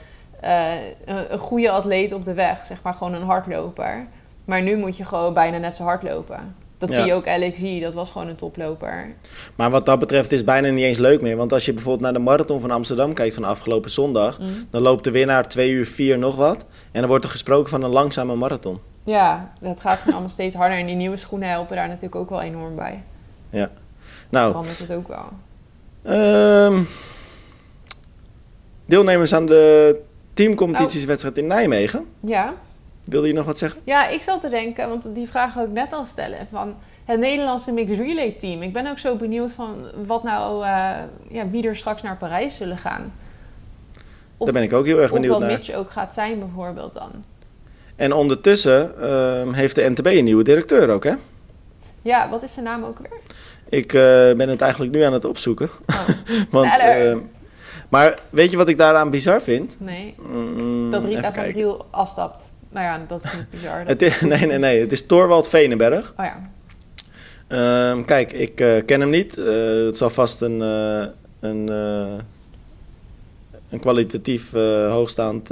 een, 1.06 1.32
een 1.34 1.40
goede 1.40 1.70
atleet 1.72 2.14
op 2.14 2.26
de 2.26 2.34
weg, 2.34 2.66
zeg 2.66 2.82
maar 2.84 2.94
gewoon 2.94 3.14
een 3.14 3.22
hardloper. 3.24 4.08
Maar 4.46 4.62
nu 4.62 4.78
moet 4.78 4.98
je 4.98 5.06
gewoon 5.06 5.34
bijna 5.34 5.58
net 5.58 5.76
zo 5.76 5.84
hard 5.84 6.04
lopen. 6.04 6.56
Dat 6.78 6.90
Ja. 6.92 6.96
zie 6.98 7.06
je 7.06 7.14
ook 7.14 7.26
LXG, 7.26 7.82
dat 7.82 7.94
was 7.94 8.12
gewoon 8.12 8.28
een 8.28 8.36
toploper. 8.36 9.14
Maar 9.56 9.70
wat 9.70 9.86
dat 9.86 10.00
betreft 10.00 10.32
is 10.32 10.38
het 10.38 10.46
bijna 10.46 10.70
niet 10.70 10.84
eens 10.84 10.98
leuk 10.98 11.22
meer. 11.22 11.36
Want 11.36 11.54
als 11.54 11.66
je 11.66 11.74
bijvoorbeeld 11.74 12.04
naar 12.04 12.14
de 12.14 12.20
marathon 12.30 12.62
van 12.62 12.72
Amsterdam 12.72 13.14
kijkt 13.14 13.34
van 13.34 13.44
afgelopen 13.44 13.92
zondag... 13.92 14.40
Mm. 14.40 14.68
dan 14.70 14.82
loopt 14.82 15.04
de 15.04 15.12
winnaar 15.12 15.48
2 15.48 15.72
uur 15.72 15.86
4 15.86 16.18
nog 16.18 16.36
wat. 16.36 16.66
En 16.92 17.00
dan 17.00 17.08
wordt 17.10 17.24
er 17.24 17.30
gesproken 17.32 17.70
van 17.70 17.84
een 17.84 17.90
langzame 17.90 18.36
marathon. 18.36 18.80
Ja, 19.04 19.54
dat 19.60 19.80
gaat 19.80 20.00
allemaal 20.12 20.30
steeds 20.30 20.56
harder. 20.56 20.78
En 20.78 20.86
die 20.86 20.96
nieuwe 20.96 21.18
schoenen 21.18 21.50
helpen 21.50 21.76
daar 21.76 21.88
natuurlijk 21.88 22.16
ook 22.16 22.30
wel 22.30 22.42
enorm 22.42 22.76
bij. 22.76 23.04
Nou, 24.30 24.48
Verandert 24.50 24.80
het 24.80 24.92
ook 24.92 25.08
wel. 25.08 25.26
ehm, 26.04 26.82
deelnemers 28.86 29.34
aan 29.34 29.46
de 29.46 30.00
teamcompetitieswedstrijd 30.34 31.38
in 31.38 31.48
Nijmegen. 31.48 32.06
Ja. 32.20 32.54
Wilde 33.04 33.28
je 33.28 33.34
nog 33.34 33.46
wat 33.46 33.58
zeggen? 33.58 33.82
ja, 33.84 34.08
ik 34.08 34.22
zat 34.22 34.42
te 34.42 34.50
denken, 34.50 34.90
want 34.90 35.16
die 35.16 35.28
vraag 35.28 35.56
ik 35.56 35.70
net 35.70 35.94
al 35.94 36.06
stellen. 36.06 36.48
Van 36.52 36.76
het 37.06 37.20
Nederlandse 37.20 37.72
Mixed 37.72 38.00
Relay 38.00 38.32
Team. 38.40 38.62
Ik 38.62 38.74
ben 38.74 38.88
ook 38.88 39.00
zo 39.00 39.16
benieuwd 39.16 39.52
van 39.52 39.76
wat 40.06 40.24
nou, 40.24 40.64
eh, 40.64 40.92
ja, 41.30 41.50
wie 41.50 41.68
er 41.68 41.76
straks 41.76 42.02
naar 42.02 42.18
Parijs 42.18 42.58
zullen 42.58 42.78
gaan. 42.78 43.14
Of, 44.38 44.46
Daar 44.46 44.54
ben 44.54 44.64
ik 44.64 44.74
ook 44.74 44.86
heel 44.86 45.00
erg 45.00 45.12
of 45.12 45.20
benieuwd 45.20 45.40
naar. 45.40 45.52
Mitch 45.52 45.74
ook 45.74 45.92
gaat 45.92 46.14
zijn 46.14 46.40
bijvoorbeeld 46.40 46.94
dan. 46.94 47.12
En 47.96 48.14
ondertussen 48.14 49.02
ehm, 49.02 49.54
heeft 49.54 49.76
de 49.76 49.90
NTB 49.90 50.06
een 50.06 50.24
nieuwe 50.24 50.44
directeur 50.44 50.90
ook, 50.90 51.04
hè? 51.04 51.14
Ja, 52.02 52.30
wat 52.30 52.44
is 52.44 52.54
zijn 52.54 52.66
naam 52.66 52.84
ook 52.84 53.00
weer? 53.00 53.20
Ik 53.70 53.94
eh, 53.94 54.02
ben 54.38 54.50
het 54.50 54.62
eigenlijk 54.62 54.92
nu 54.92 55.02
aan 55.02 55.14
het 55.14 55.26
opzoeken. 55.26 55.70
Oh, 55.88 56.08
Want. 56.50 56.70
Maar 57.94 58.20
weet 58.30 58.52
je 58.52 58.58
wat 58.58 58.68
ik 58.68 58.78
daaraan 58.78 59.10
bizar 59.10 59.42
vind? 59.42 59.78
nee, 59.80 60.16
Mm, 60.32 60.92
dat 60.92 61.06
Rita 61.06 61.34
van. 61.34 61.44
Riel 61.44 61.86
afstapt. 61.90 62.42
Nou 62.70 62.86
ja, 62.86 63.06
dat 63.08 63.24
is 63.24 63.34
niet 63.34 63.50
bizar. 63.50 63.78
Dat- 63.80 63.88
Het 64.00 64.02
is, 64.02 64.20
nee, 64.22 64.46
nee, 64.48 64.58
nee. 64.58 64.80
Het 64.80 64.92
is 64.92 65.06
Torwald 65.06 65.48
Venenberg. 65.48 66.14
Oh 66.18 66.26
ja, 66.26 66.50
Ehm, 67.48 68.04
kijk, 68.04 68.32
ik 68.32 68.60
eh, 68.60 68.86
ken 68.86 69.00
hem 69.02 69.10
niet. 69.10 69.38
Eh, 69.38 69.46
het 69.86 69.98
zal 69.98 70.10
vast 70.10 70.42
een, 70.42 70.62
eh, 70.62 71.06
een, 71.40 71.68
een 73.70 73.80
kwalitatief 73.80 74.52
hoogstaand, 74.90 75.50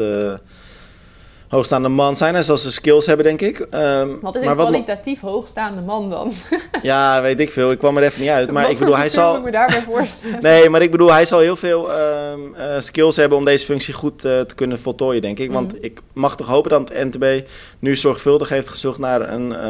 hoogstaande 1.51 1.87
man 1.87 2.15
zijn. 2.15 2.33
Hij 2.33 2.43
zal 2.43 2.57
zijn 2.57 2.73
skills 2.73 3.05
hebben, 3.05 3.25
denk 3.25 3.41
ik. 3.41 3.59
Ehm, 3.59 4.09
wat 4.21 4.35
is 4.35 4.41
maar 4.41 4.51
een 4.51 4.57
wat 4.57 4.67
kwalitatief 4.67 5.19
hoogstaande 5.21 5.81
man 5.81 6.09
dan? 6.09 6.31
Ja, 6.81 7.21
weet 7.21 7.39
ik 7.39 7.51
veel. 7.51 7.71
Ik 7.71 7.77
kwam 7.77 7.97
er 7.97 8.03
even 8.03 8.21
niet 8.21 8.29
uit. 8.29 8.51
Maar 8.51 8.63
Wat 8.63 8.71
ik 8.71 8.77
bedoel, 8.79 8.97
hij 8.97 9.09
zal... 9.09 9.35
ik 9.35 9.43
me 9.43 9.51
daarbij 9.51 9.81
voorstellen? 9.81 10.41
Nee, 10.51 10.69
maar 10.69 10.81
ik 10.81 10.91
bedoel, 10.91 11.11
hij 11.13 11.25
zal 11.25 11.39
heel 11.39 11.55
veel 11.55 11.91
ehm, 11.91 12.39
eh, 12.55 12.79
skills 12.79 13.15
hebben 13.15 13.37
om 13.37 13.45
deze 13.45 13.65
functie 13.65 13.93
goed 13.93 14.25
eh, 14.25 14.39
te 14.39 14.55
kunnen 14.55 14.79
voltooien, 14.79 15.21
denk 15.21 15.39
ik. 15.39 15.51
Want 15.51 15.73
Mhm. 15.73 15.83
ik 15.83 15.99
mag 16.13 16.35
toch 16.35 16.47
hopen 16.47 16.69
dat 16.69 16.89
het 16.89 17.13
NTB 17.13 17.47
nu 17.79 17.95
zorgvuldig 17.95 18.49
heeft 18.49 18.69
gezocht 18.69 18.99
naar 18.99 19.29
een, 19.33 19.53
eh, 19.55 19.61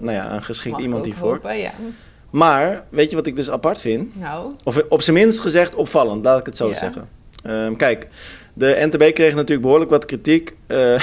nou 0.00 0.10
ja, 0.12 0.32
een 0.32 0.42
geschikt 0.42 0.74
Mag 0.74 0.82
iemand 0.84 1.04
hiervoor. 1.04 1.32
hopen, 1.32 1.58
ja. 1.58 1.70
Maar, 2.30 2.84
weet 2.88 3.10
je 3.10 3.16
wat 3.16 3.26
ik 3.26 3.36
dus 3.36 3.50
apart 3.50 3.80
vind? 3.80 4.20
Nou, 4.20 4.52
Of 4.64 4.82
op 4.88 5.02
zijn 5.02 5.16
minst 5.16 5.40
gezegd 5.40 5.74
opvallend, 5.74 6.24
laat 6.24 6.38
ik 6.38 6.46
het 6.46 6.56
zo 6.56 6.68
Ja. 6.68 6.74
zeggen. 6.74 7.08
Ehm, 7.42 7.76
kijk, 7.76 8.08
de 8.54 8.86
NTB 8.90 9.12
kreeg 9.14 9.34
natuurlijk 9.34 9.62
behoorlijk 9.62 9.90
wat 9.90 10.04
kritiek 10.04 10.54
eh, 10.66 10.94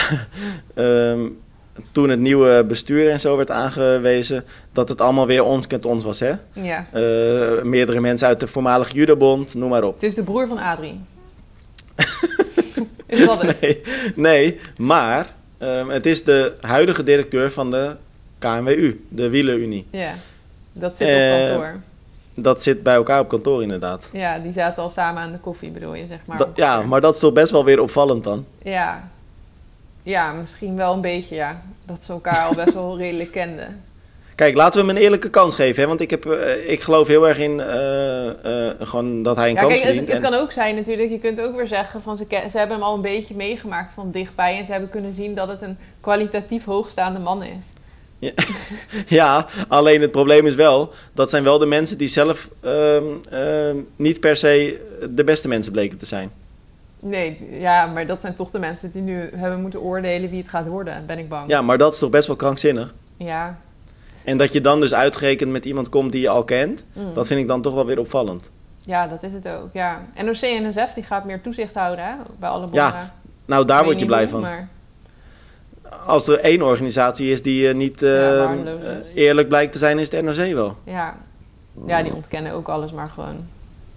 ehm, 0.74 1.20
toen 1.92 2.10
het 2.10 2.20
nieuwe 2.20 2.66
bestuur 2.68 3.10
en 3.10 3.20
zo 3.20 3.38
werd 3.38 3.52
aangewezen, 3.52 4.44
dat 4.74 4.90
het 4.90 5.02
allemaal 5.02 5.28
weer 5.28 5.44
ons 5.44 5.68
kent 5.68 5.86
ons 5.86 6.04
was, 6.04 6.20
hè? 6.20 6.34
ja. 6.54 6.88
Eh, 6.92 7.62
meerdere 7.64 8.00
mensen 8.00 8.28
uit 8.28 8.40
de 8.40 8.48
voormalige 8.48 8.94
Judabond, 8.94 9.54
noem 9.54 9.70
maar 9.70 9.84
op. 9.84 9.94
Het 9.94 10.04
is 10.04 10.16
de 10.16 10.24
broer 10.24 10.48
van 10.48 10.58
Adrie. 10.58 11.00
is 13.08 13.26
dat 13.26 13.42
het? 13.42 13.62
Nee, 13.62 13.82
nee 14.16 14.60
maar 14.78 15.34
ehm, 15.58 15.90
het 15.90 16.06
is 16.06 16.24
de 16.24 16.54
huidige 16.62 17.04
directeur 17.04 17.52
van 17.52 17.72
de 17.72 17.96
KNWU, 18.40 19.06
de 19.10 19.30
Wielerunie. 19.30 19.86
Ja, 19.92 20.14
dat 20.74 20.96
zit 20.96 21.08
Eh, 21.08 21.40
op 21.42 21.48
kantoor. 21.48 21.80
Dat 22.34 22.64
zit 22.64 22.84
bij 22.84 22.96
elkaar 22.96 23.20
op 23.20 23.28
kantoor 23.28 23.62
inderdaad. 23.62 24.10
Ja, 24.14 24.40
die 24.40 24.52
zaten 24.52 24.84
al 24.84 24.90
samen 24.90 25.22
aan 25.22 25.32
de 25.32 25.38
koffie, 25.38 25.70
bedoel 25.70 25.94
je, 25.94 26.06
zeg 26.06 26.20
maar. 26.26 26.38
Dat- 26.38 26.50
ja, 26.56 26.82
maar 26.82 27.02
dat 27.02 27.14
is 27.14 27.20
toch 27.20 27.34
best 27.34 27.52
wel 27.52 27.66
weer 27.66 27.82
opvallend 27.82 28.24
dan. 28.24 28.46
Ja. 28.64 29.10
ja, 30.04 30.32
misschien 30.32 30.76
wel 30.76 30.94
een 30.94 31.02
beetje, 31.02 31.36
ja. 31.36 31.62
Dat 31.86 32.04
ze 32.04 32.12
elkaar 32.12 32.40
al 32.46 32.54
best 32.56 32.74
wel 32.74 32.98
redelijk 33.04 33.32
kenden. 33.32 33.84
Kijk, 34.36 34.56
laten 34.56 34.80
we 34.82 34.88
hem 34.88 34.96
een 34.96 35.02
eerlijke 35.02 35.30
kans 35.30 35.56
geven. 35.56 35.82
Hè? 35.82 35.88
Want 35.88 36.02
ik, 36.02 36.10
heb, 36.10 36.26
eh, 36.26 36.72
ik 36.72 36.82
geloof 36.82 37.08
heel 37.08 37.28
erg 37.28 37.38
in 37.38 37.60
eh, 37.60 38.68
eh, 38.70 38.76
gewoon 38.80 39.24
dat 39.24 39.36
hij 39.36 39.50
een 39.50 39.54
Ja, 39.56 39.60
kans 39.62 39.74
kijk, 39.74 39.84
het, 39.84 39.94
verdient. 39.96 40.08
het 40.16 40.24
En- 40.26 40.32
kan 40.32 40.40
ook 40.42 40.52
zijn 40.52 40.76
natuurlijk, 40.76 41.10
je 41.10 41.20
kunt 41.20 41.42
ook 41.42 41.56
weer 41.56 41.68
zeggen 41.68 42.02
van 42.02 42.18
ze, 42.18 42.26
ze 42.50 42.58
hebben 42.58 42.76
hem 42.78 42.86
al 42.86 42.96
een 42.96 43.02
beetje 43.02 43.36
meegemaakt 43.36 43.92
van 43.92 44.12
dichtbij 44.12 44.58
en 44.58 44.66
ze 44.66 44.72
hebben 44.72 44.90
kunnen 44.90 45.14
zien 45.14 45.36
dat 45.36 45.48
het 45.48 45.62
een 45.62 45.78
kwalitatief 46.00 46.66
hoogstaande 46.66 47.20
man 47.20 47.44
is. 47.44 47.66
Ja, 49.08 49.46
alleen 49.68 50.02
het 50.02 50.12
probleem 50.12 50.48
is 50.48 50.56
wel, 50.56 50.94
dat 51.14 51.30
zijn 51.30 51.44
wel 51.44 51.58
de 51.60 51.66
mensen 51.66 51.98
die 51.98 52.08
zelf 52.08 52.50
ehm, 52.60 53.04
ehm, 53.30 53.78
niet 53.96 54.20
per 54.20 54.38
se 54.38 54.82
de 55.10 55.24
beste 55.24 55.48
mensen 55.48 55.72
bleken 55.72 55.98
te 55.98 56.06
zijn. 56.06 56.32
Nee, 57.00 57.48
ja, 57.60 57.86
maar 57.86 58.08
dat 58.08 58.22
zijn 58.22 58.34
toch 58.34 58.52
de 58.52 58.60
mensen 58.60 58.92
die 58.92 59.02
nu 59.02 59.30
hebben 59.36 59.62
moeten 59.62 59.82
oordelen 59.82 60.30
wie 60.30 60.40
het 60.42 60.50
gaat 60.50 60.68
worden, 60.68 61.04
ben 61.06 61.20
ik 61.20 61.30
bang. 61.30 61.50
Ja, 61.50 61.62
maar 61.62 61.78
dat 61.78 61.94
is 61.94 62.00
toch 62.00 62.10
best 62.10 62.28
wel 62.28 62.36
krankzinnig. 62.36 62.94
Ja. 63.18 63.58
En 64.24 64.38
dat 64.38 64.54
je 64.54 64.62
dan 64.62 64.80
dus 64.80 64.94
uitgerekend 64.94 65.52
met 65.52 65.66
iemand 65.66 65.90
komt 65.90 66.12
die 66.12 66.22
je 66.22 66.30
al 66.30 66.44
kent, 66.44 66.86
Mm. 66.94 67.14
dat 67.14 67.28
vind 67.28 67.40
ik 67.40 67.48
dan 67.48 67.62
toch 67.62 67.74
wel 67.74 67.86
weer 67.86 68.00
opvallend. 68.00 68.52
Ja, 68.86 69.08
dat 69.08 69.24
is 69.24 69.34
het 69.34 69.48
ook. 69.48 69.70
Ja. 69.74 70.06
NOC 70.24 70.36
en 70.42 70.68
NSF 70.68 70.94
die 70.94 71.04
gaat 71.04 71.26
meer 71.26 71.42
toezicht 71.42 71.74
houden 71.76 72.06
hè, 72.06 72.14
bij 72.40 72.50
alle 72.50 72.60
bonden. 72.66 72.82
Ja, 72.84 73.14
Nou, 73.46 73.66
daar 73.66 73.84
word 73.84 74.00
je 74.00 74.06
blij 74.06 74.28
van. 74.28 74.42
Maar, 74.42 74.68
Als 76.06 76.28
er 76.28 76.40
één 76.40 76.62
organisatie 76.62 77.32
is 77.32 77.42
die 77.42 77.68
eh, 77.68 77.76
niet 77.76 78.02
eh, 78.02 78.10
Ja, 78.10 78.54
eh, 78.54 79.24
eerlijk 79.24 79.48
blijkt 79.48 79.72
te 79.72 79.78
zijn, 79.78 80.00
is 80.00 80.12
het 80.12 80.22
NRC 80.24 80.54
wel. 80.54 80.78
ja. 80.84 81.18
ja, 81.88 82.04
die 82.04 82.14
ontkennen 82.14 82.54
ook 82.54 82.68
alles, 82.68 82.92
maar 82.92 83.10
gewoon... 83.10 83.48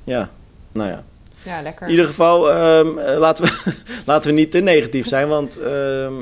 Ja, 0.04 0.28
nou 0.72 0.90
ja. 0.90 1.04
Ja, 1.44 1.62
lekker. 1.62 1.86
In 1.86 1.90
ieder 1.90 2.06
geval, 2.06 2.50
ehm, 2.50 2.98
eh, 2.98 3.18
laten, 3.18 3.44
we, 3.44 3.74
laten 4.06 4.30
we 4.30 4.36
niet 4.36 4.50
te 4.50 4.60
negatief 4.60 5.08
zijn, 5.08 5.28
want 5.28 5.58
ehm, 5.60 6.12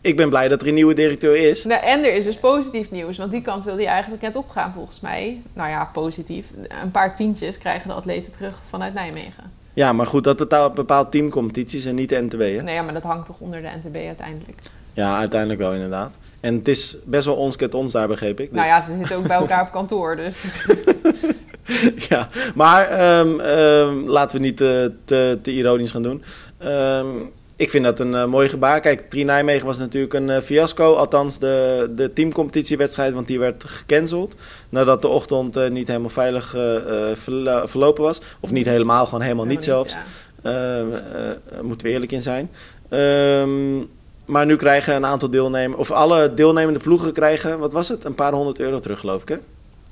ik 0.00 0.16
ben 0.16 0.28
blij 0.28 0.48
dat 0.48 0.62
er 0.62 0.68
een 0.68 0.74
nieuwe 0.74 0.94
directeur 0.94 1.36
is. 1.36 1.64
Nou, 1.64 1.82
en 1.84 2.04
er 2.04 2.14
is 2.14 2.24
dus 2.24 2.36
positief 2.36 2.90
nieuws, 2.90 3.18
want 3.18 3.30
die 3.30 3.40
kant 3.40 3.64
wil 3.64 3.76
hij 3.76 3.86
eigenlijk 3.86 4.22
net 4.22 4.36
opgaan 4.36 4.72
volgens 4.72 5.00
mij. 5.00 5.42
Nou 5.52 5.70
ja, 5.70 5.90
positief. 5.92 6.50
Een 6.82 6.90
paar 6.90 7.14
tientjes 7.14 7.58
krijgen 7.58 7.88
de 7.88 7.94
atleten 7.94 8.32
terug 8.32 8.58
vanuit 8.68 8.94
Nijmegen. 8.94 9.52
Ja, 9.74 9.92
maar 9.92 10.06
goed, 10.06 10.24
dat 10.24 10.36
bepaalt, 10.36 10.74
bepaalt 10.74 11.10
teamcompetities 11.10 11.84
en 11.84 11.94
niet 11.94 12.08
de 12.08 12.22
NTB. 12.22 12.40
Hè? 12.40 12.62
Nee, 12.62 12.74
ja, 12.74 12.82
maar 12.82 12.94
dat 12.94 13.02
hangt 13.02 13.26
toch 13.26 13.36
onder 13.38 13.62
de 13.62 13.68
NTB 13.82 13.96
uiteindelijk. 13.96 14.60
Ja, 14.92 15.18
uiteindelijk 15.18 15.60
wel 15.60 15.72
inderdaad. 15.72 16.18
En 16.40 16.54
het 16.54 16.68
is 16.68 16.96
best 17.04 17.24
wel 17.24 17.34
ons 17.36 17.56
kent 17.56 17.74
ons 17.74 17.92
daar, 17.92 18.08
begreep 18.08 18.40
ik. 18.40 18.48
Dus- 18.48 18.56
Nou 18.56 18.68
ja, 18.68 18.80
ze 18.80 18.96
zitten 18.96 19.16
ook 19.16 19.26
bij 19.26 19.36
elkaar 19.36 19.62
op 19.62 19.72
kantoor, 19.72 20.16
dus... 20.16 20.44
ja, 22.08 22.28
maar 22.54 22.88
ehm, 22.88 23.40
ehm, 23.40 24.08
laten 24.08 24.36
we 24.36 24.42
niet 24.42 24.56
te, 24.56 24.92
te, 25.04 25.38
te 25.42 25.50
ironisch 25.52 25.90
gaan 25.90 26.02
doen. 26.02 26.22
Ehm, 26.58 27.06
ik 27.56 27.70
vind 27.70 27.84
dat 27.84 28.00
een 28.00 28.14
eh, 28.14 28.24
mooi 28.24 28.48
gebaar. 28.48 28.80
Kijk, 28.80 29.10
Tri 29.10 29.24
Nijmegen 29.24 29.66
was 29.66 29.78
natuurlijk 29.78 30.14
een 30.14 30.30
eh, 30.30 30.40
fiasco. 30.42 30.94
Althans, 30.94 31.38
de, 31.38 31.90
de 31.96 32.12
teamcompetitiewedstrijd, 32.12 33.12
want 33.12 33.26
die 33.26 33.38
werd 33.38 33.64
gecanceld. 33.64 34.34
Nadat 34.68 35.02
de 35.02 35.08
ochtend 35.08 35.56
eh, 35.56 35.70
niet 35.70 35.86
helemaal 35.88 36.08
veilig 36.10 36.54
eh, 36.54 36.76
eh, 36.76 37.16
verlo- 37.16 37.66
verlopen 37.66 38.02
was. 38.02 38.20
Of 38.40 38.50
niet 38.50 38.66
helemaal, 38.66 39.04
gewoon 39.04 39.20
helemaal 39.22 39.44
niet 39.44 39.64
zelfs. 39.64 39.92
ja. 39.92 40.02
Eh, 40.42 40.80
eh, 40.80 40.88
moeten 41.62 41.86
we 41.86 41.92
eerlijk 41.92 42.12
in 42.12 42.22
zijn. 42.22 42.50
Ehm, 42.88 43.78
maar 44.30 44.46
nu 44.46 44.56
krijgen 44.56 44.94
een 44.94 45.06
aantal 45.06 45.30
deelnemers, 45.30 45.80
of 45.80 45.90
alle 45.90 46.34
deelnemende 46.34 46.78
ploegen 46.80 47.12
krijgen, 47.12 47.58
wat 47.58 47.72
was 47.72 47.88
het? 47.88 48.04
Een 48.04 48.14
paar 48.14 48.32
honderd 48.32 48.58
euro 48.60 48.78
terug, 48.80 48.98
geloof 49.00 49.22
ik. 49.22 49.28
Hè? 49.28 49.36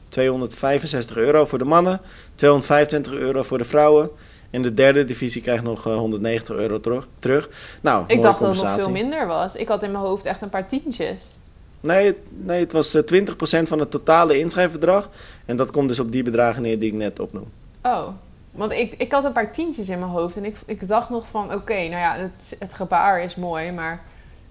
265 0.09 1.17
euro 1.17 1.45
voor 1.47 1.59
de 1.59 1.65
mannen, 1.65 2.01
225 2.35 3.13
euro 3.13 3.43
voor 3.43 3.59
de 3.59 3.65
vrouwen. 3.65 4.11
En 4.51 4.63
de 4.63 4.75
derde 4.75 5.05
divisie 5.05 5.43
krijgt 5.43 5.63
nog 5.63 5.87
eh, 5.87 5.95
190 5.97 6.57
euro 6.57 6.81
terug. 7.19 7.49
Nou, 7.81 8.05
Ik 8.07 8.23
dacht 8.23 8.41
dat 8.41 8.49
het 8.57 8.63
nog 8.63 8.75
veel 8.75 8.91
minder 8.91 9.27
was. 9.27 9.57
Ik 9.57 9.69
had 9.69 9.83
in 9.83 9.91
mijn 9.91 10.05
hoofd 10.05 10.25
echt 10.27 10.43
een 10.43 10.49
paar 10.49 10.67
tientjes. 10.69 11.35
Nee, 11.81 12.07
het- 12.07 12.19
nee, 12.31 12.61
het 12.61 12.73
was 12.73 12.95
eh, 12.95 13.03
20% 13.03 13.69
van 13.69 13.79
het 13.79 13.91
totale 13.91 14.39
inschrijfbedrag. 14.39 15.09
En 15.45 15.57
dat 15.57 15.71
komt 15.71 15.89
dus 15.89 16.01
op 16.01 16.13
die 16.13 16.23
bedragen 16.23 16.63
neer 16.63 16.79
die 16.79 16.89
ik 16.89 16.95
net 16.99 17.21
opnoem. 17.21 17.51
Oh, 17.83 18.09
want 18.51 18.73
ik, 18.73 18.95
ik 18.99 19.13
had 19.13 19.25
een 19.25 19.33
paar 19.33 19.53
tientjes 19.53 19.89
in 19.89 19.99
mijn 19.99 20.11
hoofd. 20.11 20.37
En 20.37 20.45
ik, 20.45 20.57
ik 20.67 20.89
dacht 20.89 21.11
nog 21.11 21.27
van, 21.29 21.55
oké, 21.55 21.75
nou 21.75 21.91
ja, 21.91 22.15
het, 22.17 22.57
het 22.59 22.75
gebaar 22.75 23.23
is 23.23 23.35
mooi, 23.35 23.73
maar... 23.73 24.03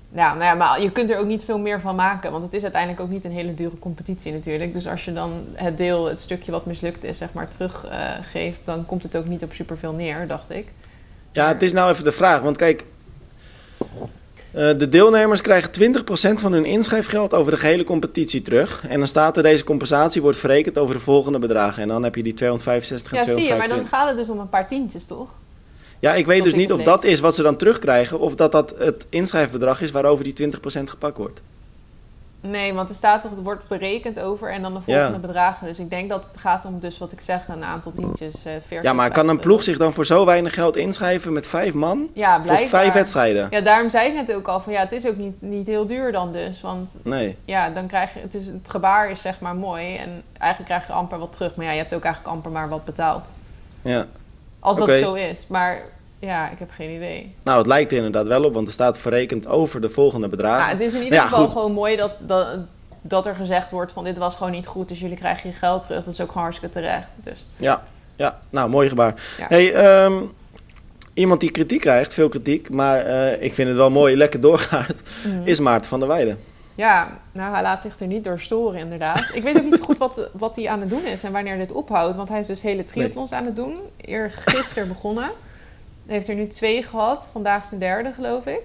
Ja, 0.09 0.33
nou 0.33 0.43
ja, 0.43 0.53
maar 0.53 0.81
je 0.81 0.91
kunt 0.91 1.09
er 1.09 1.17
ook 1.17 1.25
niet 1.25 1.43
veel 1.43 1.57
meer 1.57 1.81
van 1.81 1.95
maken. 1.95 2.31
Want 2.31 2.43
het 2.43 2.53
is 2.53 2.63
uiteindelijk 2.63 3.01
ook 3.01 3.09
niet 3.09 3.25
een 3.25 3.31
hele 3.31 3.53
dure 3.53 3.79
competitie 3.79 4.33
natuurlijk. 4.33 4.73
Dus 4.73 4.87
als 4.87 5.05
je 5.05 5.13
dan 5.13 5.45
het 5.53 5.77
deel, 5.77 6.05
het 6.05 6.19
stukje 6.19 6.51
wat 6.51 6.65
mislukt 6.65 7.03
is, 7.03 7.17
zeg 7.17 7.33
maar, 7.33 7.47
teruggeeft... 7.47 8.59
dan 8.63 8.85
komt 8.85 9.03
het 9.03 9.15
ook 9.15 9.25
niet 9.25 9.43
op 9.43 9.53
superveel 9.53 9.91
neer, 9.91 10.27
dacht 10.27 10.49
ik. 10.49 10.67
Ja, 11.31 11.47
het 11.47 11.63
is 11.63 11.73
nou 11.73 11.91
even 11.91 12.03
de 12.03 12.11
vraag. 12.11 12.41
Want 12.41 12.57
kijk, 12.57 12.85
eh, 14.57 14.77
de 14.77 14.89
deelnemers 14.89 15.41
krijgen 15.41 15.71
20% 15.71 16.41
van 16.41 16.51
hun 16.51 16.65
inschrijfgeld 16.65 17.33
over 17.33 17.51
de 17.51 17.57
gehele 17.57 17.83
competitie 17.83 18.41
terug. 18.41 18.83
En 18.87 18.97
dan 18.97 19.07
staat 19.07 19.37
er 19.37 19.43
deze 19.43 19.63
compensatie 19.63 20.21
wordt 20.21 20.37
verrekend 20.37 20.77
over 20.77 20.95
de 20.95 21.01
volgende 21.01 21.39
bedragen. 21.39 21.81
En 21.81 21.87
dan 21.87 22.03
heb 22.03 22.15
je 22.15 22.23
die 22.23 22.33
265 22.33 23.11
en 23.11 23.17
Ja, 23.17 23.23
zie 23.23 23.33
je, 23.33 23.39
maar 23.39 23.67
225. 23.67 23.89
dan 23.89 23.99
gaat 23.99 24.07
het 24.07 24.17
dus 24.17 24.35
om 24.35 24.39
een 24.39 24.49
paar 24.49 24.67
tientjes, 24.67 25.05
toch? 25.05 25.29
Ja, 25.99 26.13
ik 26.13 26.25
weet 26.25 26.43
dus 26.43 26.51
ik 26.51 26.57
niet 26.57 26.71
of 26.71 26.83
dat 26.83 27.03
is 27.03 27.19
wat 27.19 27.35
ze 27.35 27.43
dan 27.43 27.55
terugkrijgen... 27.55 28.19
of 28.19 28.35
dat 28.35 28.51
dat 28.51 28.75
het 28.77 29.07
inschrijfbedrag 29.09 29.81
is 29.81 29.91
waarover 29.91 30.23
die 30.23 30.49
20% 30.55 30.59
gepakt 30.83 31.17
wordt. 31.17 31.41
Nee, 32.41 32.73
want 32.73 32.89
er 32.89 32.95
staat 32.95 33.21
toch, 33.21 33.31
het 33.31 33.43
wordt 33.43 33.67
berekend 33.67 34.19
over 34.19 34.51
en 34.51 34.61
dan 34.61 34.73
de 34.73 34.81
volgende 34.81 35.19
bedragen. 35.19 35.67
Dus 35.67 35.79
ik 35.79 35.89
denk 35.89 36.09
dat 36.09 36.27
het 36.31 36.37
gaat 36.39 36.65
om 36.65 36.79
dus 36.79 36.97
wat 36.97 37.11
ik 37.11 37.21
zeg, 37.21 37.47
een 37.47 37.63
aantal 37.63 37.91
tientjes, 37.91 38.33
eh 38.33 38.51
40. 38.67 38.83
Ja, 38.83 38.93
maar 38.93 39.11
kan 39.11 39.23
een 39.23 39.27
50 39.27 39.45
ploeg 39.45 39.63
zich 39.63 39.77
dan 39.77 39.93
voor 39.93 40.05
zo 40.05 40.25
weinig 40.25 40.53
geld 40.53 40.75
inschrijven 40.75 41.33
met 41.33 41.47
vijf 41.47 41.73
man... 41.73 42.09
Ja, 42.13 42.43
voor 42.43 42.57
vijf 42.57 42.93
wedstrijden? 42.93 43.47
Ja, 43.49 43.61
daarom 43.61 43.89
zei 43.89 44.07
ik 44.07 44.13
net 44.13 44.33
ook 44.33 44.47
al 44.47 44.59
van 44.59 44.73
ja, 44.73 44.79
het 44.79 44.91
is 44.91 45.07
ook 45.07 45.17
niet, 45.17 45.41
niet 45.41 45.67
heel 45.67 45.87
duur 45.87 46.11
dan 46.11 46.31
dus. 46.31 46.61
Want 46.61 46.89
Nee. 47.03 47.37
ja, 47.45 47.69
dan 47.69 47.87
krijg 47.87 48.13
je, 48.13 48.19
het, 48.19 48.33
is, 48.35 48.47
het 48.47 48.69
gebaar 48.69 49.11
is 49.11 49.21
zeg 49.21 49.39
maar 49.39 49.55
mooi 49.55 49.95
en 49.95 50.23
eigenlijk 50.37 50.71
krijg 50.71 50.87
je 50.87 50.93
amper 50.93 51.19
wat 51.19 51.33
terug. 51.33 51.55
Maar 51.55 51.65
ja, 51.65 51.71
je 51.71 51.77
hebt 51.77 51.93
ook 51.93 52.03
eigenlijk 52.03 52.35
amper 52.35 52.51
maar 52.51 52.69
wat 52.69 52.85
betaald. 52.85 53.31
Ja. 53.81 54.05
Als 54.59 54.77
dat 54.77 54.89
zo 54.89 55.13
is. 55.13 55.45
Maar 55.47 55.81
ja, 56.19 56.49
ik 56.49 56.59
heb 56.59 56.69
geen 56.71 56.95
idee. 56.95 57.35
Nou, 57.43 57.57
het 57.57 57.67
lijkt 57.67 57.91
er 57.91 57.97
inderdaad 57.97 58.27
wel 58.27 58.43
op, 58.43 58.53
want 58.53 58.67
er 58.67 58.73
staat 58.73 58.97
verrekend 58.97 59.47
over 59.47 59.81
de 59.81 59.89
volgende 59.89 60.27
bedragen. 60.27 60.65
Ja, 60.65 60.71
het 60.71 60.81
is 60.81 60.93
in 60.93 61.03
ieder 61.03 61.19
Ja, 61.19 61.27
geval 61.27 61.49
gewoon 61.49 61.71
mooi 61.71 61.95
dat, 61.95 62.11
dat, 62.19 62.47
dat 63.01 63.25
er 63.25 63.35
gezegd 63.35 63.71
wordt 63.71 63.91
van 63.91 64.03
dit 64.03 64.17
was 64.17 64.35
gewoon 64.35 64.51
niet 64.51 64.65
goed. 64.65 64.89
Dus 64.89 64.99
jullie 64.99 65.17
krijgen 65.17 65.49
je 65.49 65.55
geld 65.55 65.83
terug. 65.83 66.03
Dat 66.03 66.13
is 66.13 66.21
ook 66.21 66.27
gewoon 66.27 66.43
hartstikke 66.43 66.73
terecht. 66.73 67.07
Dus 67.23 67.49
Ja, 67.57 67.83
ja, 68.15 68.39
nou, 68.49 68.69
mooi 68.69 68.89
gebaar. 68.89 69.13
Ja. 69.37 69.45
Hey, 69.49 69.73
ehm, 69.73 70.13
iemand 71.13 71.39
die 71.39 71.51
kritiek 71.51 71.81
krijgt, 71.81 72.13
veel 72.13 72.29
kritiek, 72.29 72.69
maar 72.69 72.99
eh, 72.99 73.43
ik 73.43 73.53
vind 73.53 73.67
het 73.67 73.77
wel 73.77 73.89
mooi, 73.89 74.17
lekker 74.17 74.41
doorgaat, 74.41 75.03
mhm. 75.25 75.41
is 75.43 75.59
Maarten 75.59 75.89
van 75.89 75.99
der 75.99 76.07
Weijden. 76.07 76.39
Ja, 76.77 77.17
nou, 77.31 77.53
hij 77.53 77.61
laat 77.61 77.81
zich 77.81 77.99
er 77.99 78.07
niet 78.07 78.23
door 78.23 78.39
storen, 78.39 78.79
inderdaad. 78.79 79.31
Ik 79.33 79.43
weet 79.43 79.57
ook 79.57 79.63
niet 79.63 79.75
zo 79.75 79.83
goed 79.83 79.97
wat, 79.97 80.29
wat 80.33 80.55
hij 80.55 80.67
aan 80.69 80.79
het 80.79 80.89
doen 80.89 81.05
is 81.05 81.23
en 81.23 81.31
wanneer 81.31 81.57
dit 81.57 81.71
ophoudt. 81.71 82.15
Want 82.15 82.29
hij 82.29 82.39
is 82.39 82.47
dus 82.47 82.61
hele 82.61 82.83
triathlons 82.83 83.31
aan 83.31 83.45
het 83.45 83.55
doen. 83.55 83.75
Eer 84.01 84.31
gisteren 84.31 84.87
begonnen. 84.87 85.23
Hij 86.05 86.15
heeft 86.15 86.27
er 86.27 86.35
nu 86.35 86.47
twee 86.47 86.83
gehad. 86.83 87.29
Vandaag 87.31 87.65
zijn 87.65 87.79
derde, 87.79 88.13
geloof 88.13 88.45
ik. 88.45 88.61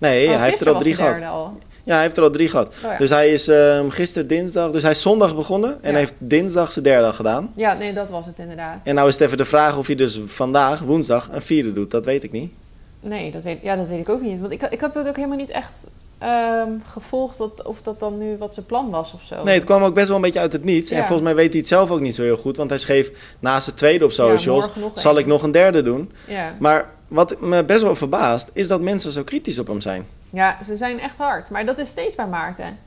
Nee, 0.00 0.28
Oh, 0.28 0.36
hij 0.36 0.48
heeft 0.48 0.60
er 0.60 0.68
al 0.74 0.80
drie 0.80 0.94
gehad. 0.94 1.22
al. 1.22 1.58
Ja, 1.84 1.92
hij 1.94 2.02
heeft 2.02 2.16
er 2.16 2.22
al 2.22 2.30
drie 2.30 2.48
gehad. 2.48 2.66
Oh, 2.66 2.90
ja. 2.90 2.96
Dus 2.98 3.10
hij 3.10 3.32
is 3.32 3.48
ehm, 3.48 3.88
gisteren 3.88 4.28
dinsdag, 4.28 4.70
dus 4.70 4.82
hij 4.82 4.90
is 4.90 5.02
zondag 5.02 5.34
begonnen 5.34 5.78
en 5.82 5.92
Ja. 5.92 5.98
heeft 5.98 6.14
dinsdag 6.18 6.72
zijn 6.72 6.84
derde 6.84 7.12
gedaan. 7.12 7.52
ja, 7.56 7.72
nee, 7.74 7.92
dat 7.92 8.10
was 8.10 8.26
het 8.26 8.38
inderdaad. 8.38 8.78
En 8.84 8.94
nou 8.94 9.08
is 9.08 9.14
het 9.14 9.22
even 9.22 9.36
de 9.36 9.44
vraag 9.44 9.76
of 9.78 9.86
hij 9.86 9.96
dus 9.96 10.20
vandaag, 10.26 10.80
woensdag, 10.80 11.28
een 11.32 11.42
vierde 11.42 11.72
doet. 11.72 11.90
Dat 11.90 12.04
weet 12.04 12.22
ik 12.22 12.32
niet. 12.32 12.52
Nee, 13.00 13.30
dat 13.30 13.42
weet, 13.42 13.58
ja, 13.62 13.76
dat 13.76 13.88
weet 13.88 14.00
ik 14.00 14.08
ook 14.08 14.20
niet. 14.20 14.40
Want 14.40 14.52
ik, 14.52 14.62
ik 14.62 14.80
heb 14.80 14.94
het 14.94 15.08
ook 15.08 15.16
helemaal 15.16 15.36
niet 15.36 15.50
echt 15.50 15.72
ehm, 16.18 16.70
gevolgd 16.84 17.36
wat, 17.38 17.62
of 17.62 17.82
dat 17.82 18.00
dan 18.00 18.18
nu 18.18 18.36
wat 18.38 18.54
zijn 18.54 18.66
plan 18.66 18.90
was 18.90 19.12
of 19.12 19.22
zo. 19.22 19.42
Nee, 19.44 19.54
het 19.54 19.64
kwam 19.64 19.82
ook 19.82 19.94
best 19.94 20.06
wel 20.06 20.16
een 20.16 20.22
beetje 20.22 20.40
uit 20.40 20.52
het 20.52 20.64
niets. 20.64 20.90
En 20.90 20.98
volgens 20.98 21.22
mij 21.22 21.34
weet 21.34 21.48
hij 21.50 21.58
het 21.58 21.68
zelf 21.68 21.90
ook 21.90 22.00
niet 22.00 22.14
zo 22.14 22.22
heel 22.22 22.36
goed. 22.36 22.56
Want 22.56 22.70
hij 22.70 22.78
schreef 22.78 23.10
naast 23.38 23.66
de 23.66 23.74
tweede 23.74 24.04
op 24.04 24.12
socials, 24.12 24.68
zal 24.94 25.10
één. 25.12 25.20
ik 25.20 25.26
nog 25.26 25.42
een 25.42 25.50
derde 25.50 25.82
doen. 25.82 26.12
Ja. 26.26 26.54
Maar 26.58 26.90
wat 27.08 27.40
me 27.40 27.64
best 27.64 27.82
wel 27.82 27.96
verbaast, 27.96 28.50
is 28.52 28.68
dat 28.68 28.80
mensen 28.80 29.12
zo 29.12 29.22
kritisch 29.22 29.58
op 29.58 29.66
hem 29.66 29.80
zijn. 29.80 30.06
ja, 30.30 30.62
ze 30.62 30.76
zijn 30.76 31.00
echt 31.00 31.16
hard. 31.16 31.50
Maar 31.50 31.66
dat 31.66 31.78
is 31.78 31.88
steeds 31.88 32.14
bij 32.14 32.26
Maarten. 32.26 32.78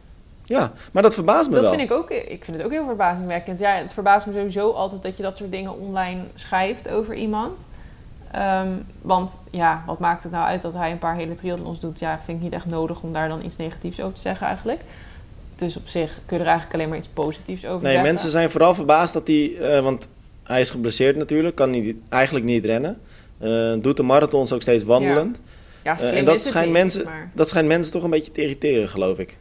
Ja, 0.45 0.71
maar 0.91 1.03
dat 1.03 1.13
verbaast 1.13 1.49
me 1.49 1.55
Dat 1.55 1.63
wel. 1.63 1.73
vind 1.73 1.89
ik 1.91 1.95
ook, 1.97 2.09
ik 2.09 2.43
vind 2.45 2.57
het 2.57 2.65
ook 2.65 2.71
heel 2.71 2.85
verbazingwekkend. 2.85 3.59
Ja, 3.59 3.69
het 3.71 3.93
verbaast 3.93 4.25
me 4.25 4.33
sowieso 4.33 4.71
altijd 4.71 5.03
dat 5.03 5.17
je 5.17 5.23
dat 5.23 5.37
soort 5.37 5.51
dingen 5.51 5.79
online 5.79 6.21
schrijft 6.35 6.89
over 6.89 7.13
iemand. 7.15 7.59
Ehm, 8.31 8.67
want 9.01 9.31
ja, 9.51 9.83
wat 9.85 9.99
maakt 9.99 10.23
het 10.23 10.31
nou 10.31 10.45
uit 10.45 10.61
dat 10.61 10.73
hij 10.73 10.91
een 10.91 10.99
paar 10.99 11.15
hele 11.15 11.35
triathlons 11.35 11.79
doet? 11.79 11.99
Ja, 11.99 12.19
vind 12.23 12.37
ik 12.37 12.43
niet 12.43 12.53
echt 12.53 12.65
nodig 12.65 13.01
om 13.01 13.13
daar 13.13 13.27
dan 13.29 13.45
iets 13.45 13.57
negatiefs 13.57 14.01
over 14.01 14.15
te 14.15 14.21
zeggen 14.21 14.47
eigenlijk. 14.47 14.79
Dus 15.55 15.77
op 15.77 15.87
zich 15.87 16.19
kun 16.25 16.37
je 16.37 16.43
er 16.43 16.49
eigenlijk 16.49 16.75
alleen 16.77 16.89
maar 16.89 16.97
iets 16.97 17.07
positiefs 17.13 17.65
over 17.65 17.81
Nee, 17.83 17.91
zeggen. 17.91 18.11
mensen 18.11 18.29
zijn 18.29 18.49
vooral 18.51 18.73
verbaasd 18.73 19.13
dat 19.13 19.27
hij... 19.27 19.57
eh, 19.57 19.79
want 19.83 20.09
hij 20.43 20.61
is 20.61 20.69
geblesseerd 20.71 21.15
natuurlijk, 21.15 21.55
kan 21.55 21.69
niet, 21.69 21.95
eigenlijk 22.09 22.45
niet 22.45 22.65
rennen. 22.65 22.97
Eh, 23.37 23.73
doet 23.81 23.97
de 23.97 24.03
marathons 24.03 24.53
ook 24.53 24.61
steeds 24.61 24.83
wandelend. 24.83 25.39
Ja, 25.83 25.91
Eh, 25.91 25.97
slim 25.97 26.13
en 26.13 26.25
dat 26.25 26.41
schijnt, 26.41 26.65
niet, 26.65 26.75
mensen, 26.77 27.03
maar- 27.05 27.31
dat 27.33 27.49
schijnt 27.49 27.67
mensen 27.67 27.91
toch 27.91 28.03
een 28.03 28.09
beetje 28.09 28.31
te 28.31 28.41
irriteren, 28.41 28.89
geloof 28.89 29.17
ik. 29.17 29.37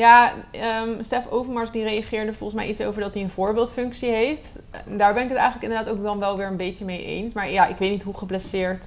Ja, 0.00 0.32
ehm 0.50 1.02
Stef 1.02 1.26
Overmars 1.30 1.70
die 1.70 1.82
reageerde 1.82 2.32
volgens 2.32 2.60
mij 2.60 2.68
iets 2.68 2.82
over 2.82 3.00
dat 3.00 3.14
hij 3.14 3.22
een 3.22 3.30
voorbeeldfunctie 3.30 4.10
heeft. 4.10 4.58
Daar 4.96 5.14
ben 5.14 5.22
ik 5.22 5.28
het 5.28 5.38
eigenlijk 5.38 5.72
inderdaad 5.72 5.94
ook 5.94 6.02
dan 6.02 6.18
wel 6.18 6.36
weer 6.36 6.46
een 6.46 6.56
beetje 6.56 6.84
mee 6.84 7.04
eens. 7.04 7.32
Maar 7.34 7.50
ja, 7.50 7.66
ik 7.66 7.76
weet 7.76 7.90
niet 7.90 8.02
hoe 8.02 8.16
geblesseerd 8.16 8.86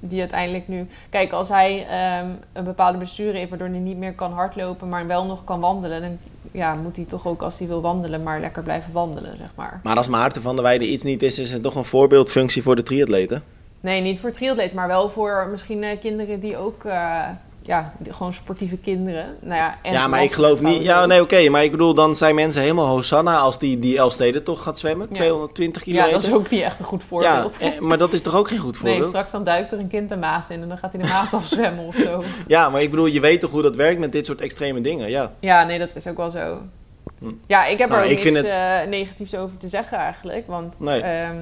die 0.00 0.20
uiteindelijk 0.20 0.68
nu... 0.68 0.86
Kijk, 1.10 1.32
als 1.32 1.48
hij 1.48 1.86
ehm, 1.86 2.26
een 2.52 2.64
bepaalde 2.64 2.98
blessure 2.98 3.38
heeft 3.38 3.48
waardoor 3.48 3.68
hij 3.68 3.78
niet 3.78 3.96
meer 3.96 4.14
kan 4.14 4.32
hardlopen... 4.32 4.88
maar 4.88 5.06
wel 5.06 5.24
nog 5.24 5.44
kan 5.44 5.60
wandelen... 5.60 6.00
dan 6.00 6.18
ja, 6.52 6.74
moet 6.74 6.96
hij 6.96 7.04
toch 7.04 7.26
ook 7.26 7.42
als 7.42 7.58
hij 7.58 7.68
wil 7.68 7.80
wandelen 7.80 8.22
maar 8.22 8.40
lekker 8.40 8.62
blijven 8.62 8.92
wandelen, 8.92 9.36
zeg 9.36 9.52
maar. 9.54 9.80
Maar 9.82 9.96
als 9.96 10.08
Maarten 10.08 10.42
van 10.42 10.54
der 10.54 10.64
Weijden 10.64 10.92
iets 10.92 11.04
niet 11.04 11.22
is, 11.22 11.38
is 11.38 11.52
het 11.52 11.62
toch 11.62 11.74
een 11.74 11.84
voorbeeldfunctie 11.84 12.62
voor 12.62 12.76
de 12.76 12.82
triatleten. 12.82 13.42
Nee, 13.80 14.00
niet 14.00 14.18
voor 14.18 14.30
triatleten, 14.30 14.76
maar 14.76 14.88
wel 14.88 15.10
voor 15.10 15.48
misschien 15.50 15.82
eh, 15.82 16.00
kinderen 16.00 16.40
die 16.40 16.56
ook... 16.56 16.84
eh, 16.84 17.28
ja, 17.68 17.92
gewoon 18.10 18.32
sportieve 18.34 18.76
kinderen. 18.76 19.36
Nou 19.40 19.54
ja, 19.54 19.78
en 19.82 19.92
ja, 19.92 20.08
maar 20.08 20.22
ik 20.22 20.32
geloof 20.32 20.60
niet... 20.60 20.82
Ja, 20.82 21.00
ook. 21.02 21.06
nee, 21.08 21.20
oké. 21.22 21.48
maar 21.48 21.64
ik 21.64 21.70
bedoel, 21.70 21.94
dan 21.94 22.14
zijn 22.16 22.34
mensen 22.34 22.62
helemaal 22.62 22.86
Hosanna 22.86 23.38
als 23.38 23.58
die, 23.58 23.78
die 23.78 23.96
Elfsteden 23.98 24.44
toch 24.44 24.62
gaat 24.62 24.78
zwemmen. 24.78 25.06
Ja. 25.10 25.14
220 25.14 25.84
Ja, 25.84 25.90
kilometer. 25.90 26.20
dat 26.20 26.28
is 26.28 26.34
ook 26.34 26.50
niet 26.50 26.62
echt 26.62 26.78
een 26.78 26.84
goed 26.84 27.04
voorbeeld. 27.04 27.56
Ja, 27.60 27.72
eh, 27.72 27.80
maar 27.80 27.98
dat 27.98 28.12
is 28.12 28.20
toch 28.22 28.36
ook 28.36 28.48
geen 28.48 28.58
goed 28.58 28.82
Nee, 28.82 28.90
voorbeeld? 28.92 29.10
straks 29.10 29.32
dan 29.32 29.44
duikt 29.44 29.72
er 29.72 29.78
een 29.78 29.88
kind 29.88 30.08
de 30.08 30.16
Maas 30.16 30.50
in 30.50 30.62
en 30.62 30.68
dan 30.68 30.78
gaat 30.78 30.92
hij 30.92 31.02
de 31.02 31.08
Maas 31.08 31.34
afzwemmen 31.40 31.84
of 31.86 31.94
zo. 31.94 32.22
Ja, 32.46 32.68
maar 32.68 32.82
ik 32.82 32.90
bedoel, 32.90 33.06
je 33.06 33.20
weet 33.20 33.40
toch 33.40 33.50
hoe 33.50 33.62
dat 33.62 33.76
werkt 33.76 34.00
met 34.00 34.12
dit 34.12 34.26
soort 34.26 34.40
extreme 34.40 34.80
dingen. 34.80 35.10
Ja, 35.10 35.32
Ja, 35.40 35.64
nee, 35.64 35.78
dat 35.78 35.96
is 35.96 36.06
ook 36.06 36.16
wel 36.16 36.30
zo. 36.30 36.58
Hm. 37.18 37.26
Ja, 37.46 37.66
ik 37.66 37.78
heb 37.78 37.88
Nou, 37.88 38.00
er 38.02 38.06
ook 38.06 38.12
ik 38.16 38.22
vind 38.22 38.34
niks 38.34 38.48
eh, 38.48 38.80
negatiefs 38.88 39.34
over 39.34 39.56
te 39.56 39.68
zeggen 39.68 39.98
eigenlijk. 39.98 40.46
Want 40.46 40.80
Nee. 40.80 41.00
ehm, 41.00 41.36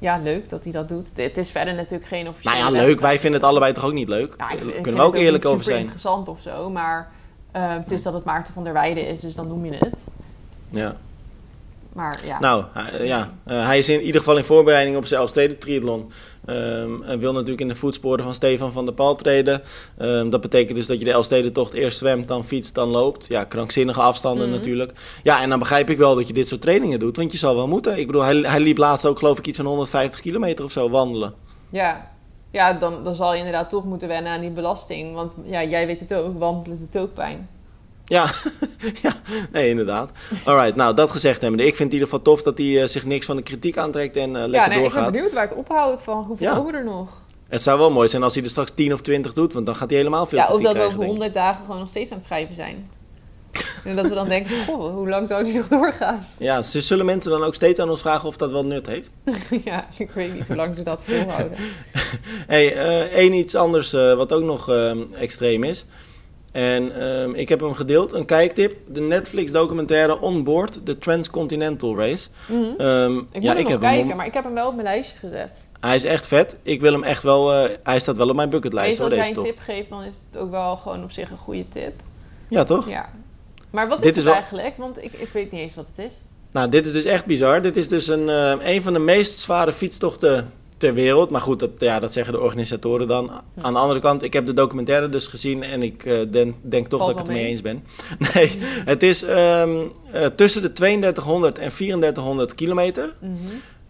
ja, 0.00 0.18
leuk 0.18 0.48
dat 0.48 0.62
hij 0.64 0.72
dat 0.72 0.88
doet. 0.88 1.08
Het 1.14 1.36
is 1.38 1.50
verder 1.50 1.74
natuurlijk 1.74 2.08
geen 2.08 2.24
nou 2.24 2.34
officiële 2.36 2.56
ja, 2.56 2.62
leuk. 2.70 2.72
wedstrijd. 2.74 3.00
Wij 3.00 3.18
vinden 3.20 3.40
het 3.40 3.48
allebei 3.50 3.72
toch 3.72 3.84
ook 3.84 3.92
niet 3.92 4.08
leuk? 4.08 4.34
Ja, 4.38 4.50
ik 4.50 4.58
ik 4.60 4.64
kunnen 4.72 4.82
we 4.82 4.90
het 4.90 5.00
ook 5.00 5.14
eerlijk 5.14 5.44
over 5.44 5.64
zijn. 5.64 5.78
interessant 5.80 6.28
of 6.28 6.40
zo, 6.40 6.70
maar 6.70 7.10
eh, 7.52 7.72
het 7.76 7.90
is 7.92 8.02
dat 8.02 8.12
het 8.14 8.24
Maarten 8.24 8.54
van 8.54 8.64
der 8.64 8.72
Weijden 8.72 9.06
is, 9.06 9.20
dus 9.20 9.34
dan 9.34 9.48
noem 9.48 9.64
je 9.64 9.72
het. 9.72 10.04
Ja. 10.70 10.96
Maar 11.92 12.20
ja, 12.24 12.38
Nou, 12.40 12.64
hij- 12.72 13.06
ja. 13.06 13.30
eh, 13.44 13.66
hij 13.66 13.78
is 13.78 13.88
in 13.88 14.00
ieder 14.02 14.20
geval 14.20 14.36
in 14.36 14.44
voorbereiding 14.44 14.96
op 14.96 15.06
zijn 15.06 15.20
Elfsteden 15.20 15.58
triathlon. 15.58 16.12
Ehm, 16.50 17.02
en 17.02 17.18
wil 17.18 17.32
natuurlijk 17.32 17.60
in 17.60 17.68
de 17.68 17.74
voetsporen 17.74 18.24
van 18.24 18.34
Stefan 18.34 18.72
van 18.72 18.84
der 18.84 18.94
Pal 18.94 19.14
treden. 19.14 19.62
Ehm, 19.98 20.30
dat 20.30 20.40
betekent 20.40 20.76
dus 20.76 20.86
dat 20.86 20.98
je 20.98 21.04
de 21.04 21.10
Elfstedentocht 21.12 21.72
eerst 21.72 21.98
zwemt, 21.98 22.28
dan 22.28 22.44
fietst, 22.44 22.74
dan 22.74 22.88
loopt. 22.88 23.26
Ja, 23.26 23.44
krankzinnige 23.44 24.00
afstanden 24.00 24.48
Mhm. 24.48 24.56
natuurlijk. 24.56 24.92
Ja, 25.22 25.42
en 25.42 25.48
dan 25.48 25.58
begrijp 25.58 25.90
ik 25.90 25.98
wel 25.98 26.14
dat 26.14 26.26
je 26.26 26.32
dit 26.32 26.48
soort 26.48 26.60
trainingen 26.60 26.98
doet. 26.98 27.16
Want 27.16 27.32
je 27.32 27.38
zal 27.38 27.54
wel 27.54 27.68
moeten. 27.68 27.98
Ik 27.98 28.06
bedoel, 28.06 28.22
hij, 28.22 28.36
hij 28.36 28.60
liep 28.60 28.78
laatst 28.78 29.06
ook 29.06 29.18
geloof 29.18 29.38
ik 29.38 29.46
iets 29.46 29.56
van 29.56 29.66
150 29.66 30.20
kilometer 30.20 30.64
of 30.64 30.72
zo 30.72 30.90
wandelen. 30.90 31.34
ja. 31.70 32.10
ja 32.50 32.72
dan, 32.72 33.04
dan 33.04 33.14
zal 33.14 33.32
je 33.32 33.38
inderdaad 33.38 33.70
toch 33.70 33.84
moeten 33.84 34.08
wennen 34.08 34.32
aan 34.32 34.40
die 34.40 34.50
belasting. 34.50 35.14
Want 35.14 35.36
ja, 35.44 35.64
jij 35.64 35.86
weet 35.86 36.00
het 36.00 36.14
ook, 36.14 36.38
wandelen 36.38 36.78
doet 36.78 36.96
ook 37.02 37.14
pijn. 37.14 37.48
Ja, 38.10 38.30
ja, 39.02 39.12
nee, 39.52 39.68
inderdaad. 39.68 40.12
Alright, 40.44 40.76
nou, 40.76 40.94
dat 40.94 41.10
gezegd 41.10 41.40
hebbende. 41.42 41.64
Ik 41.66 41.76
vind 41.76 41.92
het 41.92 41.92
in 41.92 42.00
ieder 42.00 42.08
geval 42.08 42.22
tof 42.34 42.42
dat 42.42 42.58
hij 42.58 42.82
eh, 42.82 42.88
zich 42.88 43.04
niks 43.04 43.26
van 43.26 43.36
de 43.36 43.42
kritiek 43.42 43.76
aantrekt 43.78 44.16
en 44.16 44.36
eh, 44.36 44.40
Ja, 44.42 44.46
lekker 44.46 44.68
nee, 44.68 44.78
ik 44.78 44.84
ben 44.84 44.92
doorgaat. 44.92 45.12
benieuwd 45.12 45.32
waar 45.32 45.42
het 45.48 45.54
ophoudt 45.54 46.02
van 46.02 46.24
hoeveel 46.24 46.46
Ja. 46.46 46.56
over 46.56 46.74
er 46.74 46.84
nog. 46.84 47.20
Het 47.48 47.62
zou 47.62 47.78
wel 47.78 47.90
mooi 47.90 48.08
zijn 48.08 48.22
als 48.22 48.34
hij 48.34 48.42
er 48.44 48.50
straks 48.50 48.70
10 48.74 48.92
of 48.92 49.00
20 49.00 49.32
doet, 49.32 49.52
want 49.52 49.66
dan 49.66 49.74
gaat 49.74 49.88
hij 49.88 49.98
helemaal 49.98 50.26
veel 50.26 50.38
Ja, 50.38 50.44
of 50.48 50.60
dat 50.60 50.72
we 50.72 50.78
over 50.78 50.90
denk 50.90 51.00
ik. 51.02 51.06
100 51.08 51.34
dagen 51.34 51.64
gewoon 51.64 51.80
nog 51.80 51.88
steeds 51.88 52.10
aan 52.10 52.16
het 52.16 52.26
schrijven 52.26 52.54
zijn. 52.54 52.90
en 53.84 53.96
dat 53.96 54.08
we 54.08 54.14
dan 54.14 54.28
denken, 54.28 54.64
goh, 54.66 54.94
hoe 54.94 55.08
lang 55.08 55.28
zou 55.28 55.44
die 55.44 55.54
nog 55.56 55.68
doorgaan? 55.68 56.26
Ja, 56.38 56.62
ze 56.62 56.80
zullen 56.80 57.06
mensen 57.06 57.30
dan 57.30 57.42
ook 57.42 57.54
steeds 57.54 57.80
aan 57.80 57.90
ons 57.90 58.00
vragen 58.00 58.28
of 58.28 58.36
dat 58.36 58.50
wel 58.50 58.64
nut 58.64 58.86
heeft. 58.86 59.10
ja, 59.64 59.86
ik 59.98 60.10
weet 60.10 60.34
niet 60.34 60.46
hoe 60.46 60.56
lang 60.56 60.76
ze 60.76 60.82
dat 60.82 61.02
volhouden. 61.04 61.58
hey, 62.46 62.74
eh, 62.74 63.00
één 63.18 63.32
iets 63.32 63.54
anders 63.54 63.92
wat 63.92 64.32
ook 64.32 64.42
nog 64.44 64.68
ehm, 64.70 64.98
extreem 65.14 65.64
is. 65.64 65.86
En 66.52 67.00
ehm, 67.00 67.34
ik 67.34 67.48
heb 67.48 67.60
hem 67.60 67.74
gedeeld, 67.74 68.12
een 68.12 68.24
kijktip. 68.24 68.76
De 68.88 69.00
Netflix 69.00 69.52
documentaire 69.52 70.20
On 70.20 70.44
Board, 70.44 70.80
de 70.86 70.98
Transcontinental 70.98 71.96
Race. 71.96 72.28
Mhm. 72.48 72.62
Ehm, 72.78 73.16
Ik 73.18 73.24
moet 73.32 73.42
ja, 73.42 73.48
hem 73.48 73.56
ik 73.56 73.62
nog 73.62 73.70
heb 73.72 73.80
kijken, 73.80 74.06
hem. 74.08 74.16
maar 74.16 74.26
ik 74.26 74.34
heb 74.34 74.44
hem 74.44 74.54
wel 74.54 74.66
op 74.66 74.72
mijn 74.74 74.86
lijstje 74.86 75.18
gezet. 75.18 75.58
Hij 75.80 75.94
is 75.94 76.04
echt 76.04 76.26
vet. 76.26 76.56
Ik 76.62 76.80
wil 76.80 76.92
hem 76.92 77.02
echt 77.02 77.22
wel. 77.22 77.52
eh, 77.54 77.76
hij 77.82 77.98
staat 78.00 78.16
wel 78.16 78.28
op 78.28 78.36
mijn 78.36 78.50
bucketlijst 78.50 78.88
Meestal 78.88 79.18
als 79.18 79.28
jij 79.28 79.36
een 79.36 79.42
tip 79.42 79.58
geeft, 79.58 79.90
dan 79.90 80.02
is 80.02 80.14
het 80.30 80.40
ook 80.40 80.50
wel 80.50 80.76
gewoon 80.76 81.02
op 81.04 81.10
zich 81.12 81.30
een 81.30 81.36
goede 81.36 81.68
tip. 81.68 81.92
Ja, 82.48 82.64
toch? 82.64 82.88
Ja. 82.88 83.08
Maar 83.70 83.88
wat 83.88 83.96
Dit 83.98 84.06
is 84.06 84.10
is 84.10 84.16
het 84.16 84.24
wel- 84.24 84.34
eigenlijk? 84.34 84.76
Want 84.76 85.04
ik, 85.04 85.12
ik 85.12 85.28
weet 85.32 85.50
niet 85.50 85.60
eens 85.60 85.74
wat 85.74 85.86
het 85.96 86.06
is. 86.06 86.20
Nou, 86.50 86.68
dit 86.68 86.86
is 86.86 86.92
dus 86.92 87.04
echt 87.04 87.24
bizar. 87.26 87.62
Dit 87.62 87.76
is 87.76 87.88
dus 87.88 88.06
een, 88.08 88.28
eh, 88.28 88.52
een 88.74 88.82
van 88.82 88.92
de 88.92 88.98
meest 88.98 89.38
zware 89.38 89.72
fietstochten 89.72 90.52
ter 90.80 90.94
wereld. 90.94 91.30
Maar 91.30 91.40
goed, 91.40 91.58
dat, 91.60 91.70
ja, 91.78 91.98
dat 91.98 92.12
zeggen 92.12 92.32
de 92.32 92.40
organisatoren 92.40 93.08
dan. 93.08 93.30
Aan 93.60 93.72
de 93.72 93.78
andere 93.78 94.00
kant, 94.00 94.22
ik 94.22 94.32
heb 94.32 94.46
de 94.46 94.52
documentaire 94.52 95.08
dus 95.08 95.26
gezien 95.26 95.62
en 95.62 95.82
ik 95.82 96.04
eh, 96.04 96.18
denk, 96.30 96.54
denk 96.62 96.86
toch 96.86 97.00
Valt 97.00 97.12
dat 97.12 97.20
ik 97.20 97.26
het 97.26 97.36
mee 97.36 97.46
eens 97.46 97.62
ben. 97.62 97.84
Nee, 98.34 98.58
het 98.84 99.02
is 99.02 99.22
ehm, 99.22 99.70
eh, 100.12 100.26
tussen 100.26 100.62
de 100.62 100.72
3200 100.72 101.58
en 101.58 101.70
3400 101.70 102.54
kilometer. 102.54 103.14
Mhm. 103.18 103.32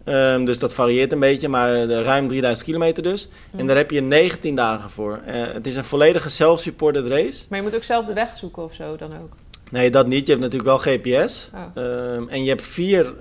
Ehm, 0.03 0.45
dus 0.45 0.59
dat 0.59 0.73
varieert 0.73 1.11
een 1.11 1.19
beetje, 1.19 1.47
maar 1.47 1.75
eh, 1.75 1.87
de 1.87 2.03
ruim 2.03 2.27
3000 2.27 2.65
kilometer 2.65 3.03
dus. 3.03 3.27
Hm. 3.51 3.59
En 3.59 3.67
daar 3.67 3.77
heb 3.77 3.91
je 3.91 4.01
19 4.01 4.55
dagen 4.55 4.89
voor. 4.89 5.19
Het 5.25 5.67
is 5.67 5.75
een 5.75 5.83
volledige 5.83 6.29
self-supported 6.29 7.07
race. 7.07 7.45
Maar 7.49 7.57
je 7.57 7.65
moet 7.65 7.75
ook 7.75 7.83
zelf 7.83 8.05
de 8.05 8.13
weg 8.13 8.37
zoeken 8.37 8.63
of 8.63 8.73
zo 8.73 8.95
dan 8.95 9.11
ook. 9.21 9.35
Nee, 9.71 9.91
dat 9.91 10.07
niet. 10.07 10.25
Je 10.25 10.31
hebt 10.31 10.43
natuurlijk 10.43 10.83
wel 10.83 10.97
GPS. 10.97 11.49
Oh. 11.53 11.83
Ehm, 11.83 12.27
en 12.27 12.43
je 12.43 12.49
hebt 12.49 12.63
vier 12.63 13.13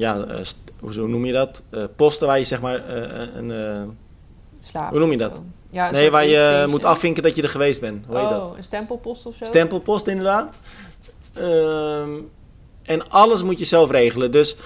ja, 0.00 0.24
eh, 0.24 0.40
hoe 0.80 0.92
zo 0.92 1.06
noem 1.06 1.24
je 1.24 1.32
dat? 1.32 1.62
Eh, 1.70 1.84
posten 1.96 2.26
waar 2.26 2.38
je 2.38 2.44
zeg 2.44 2.60
maar 2.60 2.86
eh, 2.86 3.28
een... 3.34 3.98
Slaapt 4.60 4.90
Hoe 4.90 4.98
noem 4.98 5.10
je 5.10 5.16
dat? 5.16 5.42
Ja, 5.70 5.90
nee, 5.90 6.10
waar 6.10 6.26
je 6.26 6.66
moet 6.68 6.84
afvinken 6.84 7.22
dat 7.22 7.36
je 7.36 7.42
er 7.42 7.48
geweest 7.48 7.80
bent. 7.80 8.06
Hoe 8.06 8.16
heet 8.16 8.24
oh, 8.24 8.30
dat? 8.30 8.56
een 8.56 8.64
stempelpost 8.64 9.26
of 9.26 9.36
zo? 9.36 9.44
Stempelpost 9.44 10.06
inderdaad. 10.06 10.56
Ehm, 11.34 12.10
en 12.82 13.10
alles 13.10 13.42
moet 13.42 13.58
je 13.58 13.64
zelf 13.64 13.90
regelen. 13.90 14.30
Dus 14.30 14.56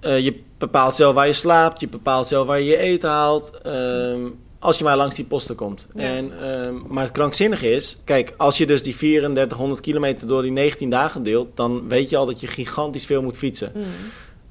je 0.00 0.42
bepaalt 0.58 0.94
zelf 0.94 1.14
waar 1.14 1.26
je 1.26 1.32
slaapt, 1.32 1.80
je 1.80 1.88
bepaalt 1.88 2.26
zelf 2.26 2.46
waar 2.46 2.58
je 2.58 2.64
je 2.64 2.76
eten 2.76 3.08
haalt. 3.08 3.50
ehm, 3.62 4.28
als 4.58 4.78
je 4.78 4.84
maar 4.84 4.96
langs 4.96 5.14
die 5.14 5.24
posten 5.24 5.54
komt. 5.54 5.86
Ja. 5.94 6.02
En, 6.02 6.32
ehm, 6.40 6.74
maar 6.88 7.02
het 7.02 7.12
krankzinnige 7.12 7.70
is, 7.70 7.98
kijk, 8.04 8.34
als 8.36 8.58
je 8.58 8.66
dus 8.66 8.82
die 8.82 8.96
3400 8.96 9.80
kilometer 9.80 10.28
door 10.28 10.42
die 10.42 10.50
19 10.50 10.90
dagen 10.90 11.22
deelt, 11.22 11.56
dan 11.56 11.88
weet 11.88 12.10
je 12.10 12.16
al 12.16 12.26
dat 12.26 12.40
je 12.40 12.46
gigantisch 12.46 13.06
veel 13.06 13.22
moet 13.22 13.36
fietsen. 13.36 13.72
Mm. 13.74 13.84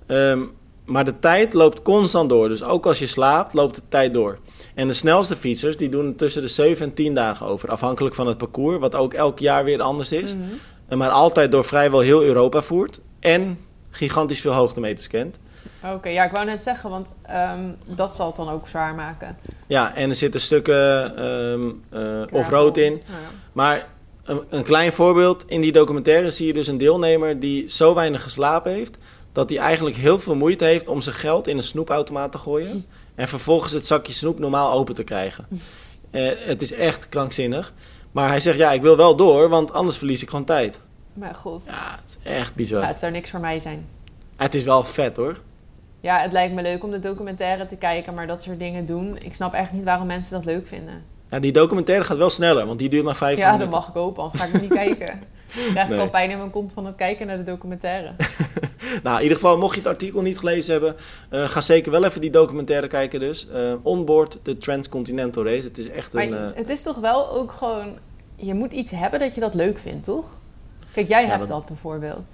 Ehm, 0.07 0.41
maar 0.85 1.05
de 1.05 1.19
tijd 1.19 1.53
loopt 1.53 1.81
constant 1.81 2.29
door. 2.29 2.47
Dus 2.47 2.63
ook 2.63 2.85
als 2.85 2.99
je 2.99 3.07
slaapt, 3.07 3.53
loopt 3.53 3.75
de 3.75 3.81
tijd 3.89 4.13
door. 4.13 4.39
En 4.73 4.87
de 4.87 4.93
snelste 4.93 5.35
fietsers, 5.35 5.77
die 5.77 5.89
doen 5.89 6.15
tussen 6.15 6.41
de 6.41 6.47
7 6.47 6.85
en 6.85 6.93
10 6.93 7.15
dagen 7.15 7.45
over. 7.45 7.69
Afhankelijk 7.69 8.15
van 8.15 8.27
het 8.27 8.37
parcours, 8.37 8.77
wat 8.77 8.95
ook 8.95 9.13
elk 9.13 9.39
jaar 9.39 9.63
weer 9.63 9.81
anders 9.81 10.11
is. 10.11 10.35
Mhm. 10.35 10.97
Maar 10.97 11.09
altijd 11.09 11.51
door 11.51 11.65
vrijwel 11.65 11.99
heel 11.99 12.23
Europa 12.23 12.61
voert. 12.61 12.99
En 13.19 13.59
gigantisch 13.89 14.41
veel 14.41 14.53
hoogtemeters 14.53 15.07
kent. 15.07 15.37
Oké, 15.93 16.09
ja, 16.09 16.25
ik 16.25 16.31
wou 16.31 16.45
net 16.45 16.61
zeggen, 16.61 16.89
want 16.89 17.13
ehm, 17.21 17.59
dat 17.85 18.15
zal 18.15 18.27
het 18.27 18.35
dan 18.35 18.49
ook 18.49 18.67
zwaar 18.67 18.95
maken. 18.95 19.37
Ja, 19.67 19.95
en 19.95 20.09
er 20.09 20.15
zitten 20.15 20.39
stukken 20.39 21.17
ehm 21.17 21.69
eh 21.89 22.21
off-road 22.31 22.77
in. 22.77 22.93
Ja. 22.93 23.13
Maar 23.51 23.87
een, 24.23 24.41
een 24.49 24.63
klein 24.63 24.93
voorbeeld. 24.93 25.45
In 25.47 25.61
die 25.61 25.71
documentaire 25.71 26.31
zie 26.31 26.47
je 26.47 26.53
dus 26.53 26.67
een 26.67 26.77
deelnemer 26.77 27.39
die 27.39 27.69
zo 27.69 27.93
weinig 27.93 28.23
geslapen 28.23 28.71
heeft... 28.71 28.97
dat 29.35 29.49
hij 29.49 29.59
eigenlijk 29.59 29.95
heel 29.95 30.19
veel 30.19 30.35
moeite 30.35 30.65
heeft 30.65 30.87
om 30.87 31.01
zijn 31.01 31.15
geld 31.15 31.47
in 31.47 31.57
een 31.57 31.63
snoepautomaat 31.63 32.31
te 32.31 32.37
gooien... 32.37 32.85
en 33.15 33.27
vervolgens 33.27 33.73
het 33.73 33.85
zakje 33.85 34.13
snoep 34.13 34.39
normaal 34.39 34.71
open 34.71 34.95
te 34.95 35.03
krijgen. 35.03 35.47
Eh, 36.11 36.29
het 36.37 36.61
is 36.61 36.73
echt 36.73 37.09
krankzinnig. 37.09 37.73
Maar 38.11 38.27
hij 38.27 38.39
zegt, 38.39 38.57
ja, 38.57 38.71
ik 38.71 38.81
wil 38.81 38.97
wel 38.97 39.15
door, 39.15 39.49
want 39.49 39.73
anders 39.73 39.97
verlies 39.97 40.21
ik 40.21 40.29
gewoon 40.29 40.45
tijd. 40.45 40.79
Maar 41.13 41.35
goed, 41.35 41.61
Ja, 41.65 41.99
het 42.01 42.17
is 42.23 42.31
echt 42.31 42.55
bizar. 42.55 42.81
ja, 42.81 42.87
het 42.87 42.99
zou 42.99 43.11
niks 43.11 43.29
voor 43.29 43.39
mij 43.39 43.59
zijn. 43.59 43.87
Het 44.35 44.55
is 44.55 44.63
wel 44.63 44.83
vet, 44.83 45.17
hoor. 45.17 45.37
Ja, 45.99 46.21
het 46.21 46.31
lijkt 46.31 46.53
me 46.53 46.61
leuk 46.61 46.83
om 46.83 46.91
de 46.91 46.99
documentaire 46.99 47.65
te 47.65 47.75
kijken, 47.75 48.13
maar 48.13 48.27
dat 48.27 48.43
soort 48.43 48.59
dingen 48.59 48.85
doen. 48.85 49.17
Ik 49.17 49.33
snap 49.33 49.53
echt 49.53 49.71
niet 49.71 49.83
waarom 49.83 50.07
mensen 50.07 50.33
dat 50.35 50.45
leuk 50.45 50.67
vinden. 50.67 51.03
Ja, 51.29 51.39
die 51.39 51.51
documentaire 51.51 52.03
gaat 52.05 52.17
wel 52.17 52.29
sneller, 52.29 52.65
want 52.65 52.79
die 52.79 52.89
duurt 52.89 53.03
maar 53.03 53.15
15 53.15 53.37
Ja, 53.45 53.49
dat 53.49 53.59
minuten. 53.59 53.79
mag 53.79 53.87
ik 53.89 53.93
hopen, 53.93 54.23
anders 54.23 54.41
ga 54.41 54.47
ik 54.47 54.53
het 54.53 54.61
niet 54.61 54.73
kijken. 54.73 55.19
Dan 55.55 55.71
krijg 55.71 55.89
ik 55.89 55.99
al 55.99 56.09
pijn 56.09 56.29
in 56.29 56.37
mijn 56.37 56.49
kont 56.49 56.73
van 56.73 56.85
het 56.85 56.95
kijken 56.95 57.27
naar 57.27 57.37
de 57.37 57.43
documentaire. 57.43 58.11
Nou, 59.03 59.15
in 59.15 59.21
ieder 59.21 59.37
geval, 59.37 59.57
mocht 59.57 59.73
je 59.73 59.79
het 59.79 59.89
artikel 59.89 60.21
niet 60.21 60.37
gelezen 60.37 60.71
hebben, 60.71 60.95
eh, 61.29 61.43
ga 61.49 61.61
zeker 61.61 61.91
wel 61.91 62.03
even 62.05 62.21
die 62.21 62.29
documentaire 62.29 62.87
kijken 62.87 63.19
dus. 63.19 63.47
Eh 63.49 63.73
Onboard 63.81 64.37
the 64.41 64.57
Transcontinental 64.57 65.43
Race. 65.45 65.63
Het 65.67 65.77
is 65.77 65.89
echt 65.89 66.13
Maar 66.13 66.23
een... 66.23 66.33
eh, 66.33 66.55
het 66.55 66.69
is 66.69 66.81
toch 66.81 66.97
wel 66.97 67.31
ook 67.31 67.51
gewoon... 67.51 67.97
Je 68.35 68.53
moet 68.53 68.73
iets 68.73 68.91
hebben 68.91 69.19
dat 69.19 69.33
je 69.35 69.41
dat 69.41 69.53
leuk 69.55 69.77
vindt, 69.77 70.03
toch? 70.03 70.25
Kijk, 70.93 71.07
jij 71.07 71.21
Ja, 71.21 71.27
hebt 71.27 71.39
dat- 71.39 71.47
dat 71.47 71.65
bijvoorbeeld. 71.65 72.29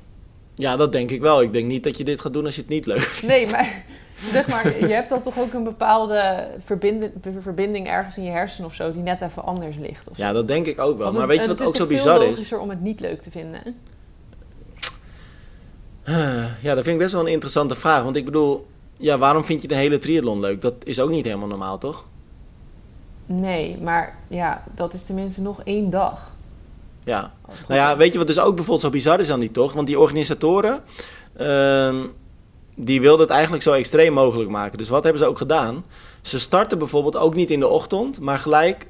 ja, 0.55 0.75
dat 0.77 0.91
denk 0.91 1.11
ik 1.11 1.21
wel. 1.21 1.41
Ik 1.41 1.53
denk 1.53 1.67
niet 1.67 1.83
dat 1.83 1.97
je 1.97 2.03
dit 2.03 2.21
gaat 2.21 2.33
doen 2.33 2.45
als 2.45 2.55
je 2.55 2.61
het 2.61 2.69
niet 2.69 2.85
leuk 2.85 2.99
vindt. 3.01 3.35
Nee, 3.35 3.47
maar 3.49 3.83
zeg 4.31 4.47
maar, 4.47 4.79
je 4.87 4.93
hebt 4.93 5.09
dan 5.09 5.21
toch 5.21 5.39
ook 5.39 5.53
een 5.53 5.63
bepaalde 5.63 6.47
verbinden- 6.65 7.13
verbinding 7.39 7.87
ergens 7.87 8.17
in 8.17 8.23
je 8.23 8.29
hersenen 8.29 8.69
of 8.69 8.75
zo... 8.75 8.91
die 8.91 9.01
net 9.01 9.21
even 9.21 9.43
anders 9.43 9.75
ligt 9.77 10.09
of 10.09 10.17
zo. 10.17 10.23
Ja, 10.23 10.31
dat 10.31 10.47
denk 10.47 10.65
ik 10.65 10.79
ook 10.79 10.97
wel. 10.97 11.11
Maar 11.11 11.19
het- 11.21 11.29
weet 11.29 11.41
je 11.41 11.47
het 11.47 11.59
wat 11.59 11.67
ook 11.67 11.73
is 11.73 11.79
zo 11.79 11.85
toch 11.85 11.93
bizar 11.95 12.13
veel 12.15 12.23
is? 12.23 12.29
logischer 12.29 12.59
om 12.59 12.69
het 12.69 12.81
niet 12.81 12.99
leuk 12.99 13.21
te 13.21 13.31
vinden. 13.31 13.61
Ja, 16.61 16.73
dat 16.75 16.83
vind 16.83 16.87
ik 16.87 16.97
best 16.97 17.11
wel 17.11 17.21
een 17.21 17.31
interessante 17.31 17.75
vraag. 17.75 18.03
Want 18.03 18.15
ik 18.15 18.25
bedoel, 18.25 18.67
ja, 18.97 19.17
waarom 19.17 19.43
vind 19.45 19.61
je 19.61 19.67
de 19.67 19.75
hele 19.75 19.97
triathlon 19.97 20.39
leuk? 20.39 20.61
Dat 20.61 20.73
is 20.83 20.99
ook 20.99 21.09
niet 21.09 21.25
helemaal 21.25 21.47
normaal, 21.47 21.77
toch? 21.77 22.05
Nee, 23.25 23.77
maar 23.81 24.15
ja, 24.27 24.63
dat 24.75 24.93
is 24.93 25.03
tenminste 25.03 25.41
nog 25.41 25.61
één 25.63 25.89
dag. 25.89 26.31
Ja. 27.03 27.31
Het 27.47 27.67
Nou 27.67 27.79
ja, 27.79 27.97
weet 27.97 28.11
je 28.11 28.17
wat 28.17 28.27
dus 28.27 28.39
ook 28.39 28.55
bijvoorbeeld 28.55 28.81
zo 28.81 28.89
bizar 28.89 29.19
is 29.19 29.29
aan 29.29 29.39
die 29.39 29.51
tocht? 29.51 29.75
Want 29.75 29.87
die 29.87 29.99
organisatoren, 29.99 30.79
ehm, 31.37 32.05
die 32.83 33.01
wilden 33.01 33.21
het 33.21 33.29
eigenlijk 33.29 33.63
zo 33.63 33.73
extreem 33.73 34.13
mogelijk 34.13 34.49
maken. 34.49 34.77
Dus 34.77 34.89
wat 34.89 35.03
hebben 35.03 35.21
ze 35.21 35.27
ook 35.27 35.37
gedaan? 35.37 35.85
Ze 36.21 36.39
starten 36.39 36.77
bijvoorbeeld 36.77 37.15
ook 37.15 37.35
niet 37.35 37.51
in 37.51 37.59
de 37.59 37.67
ochtend, 37.67 38.19
maar 38.19 38.39
gelijk 38.39 38.87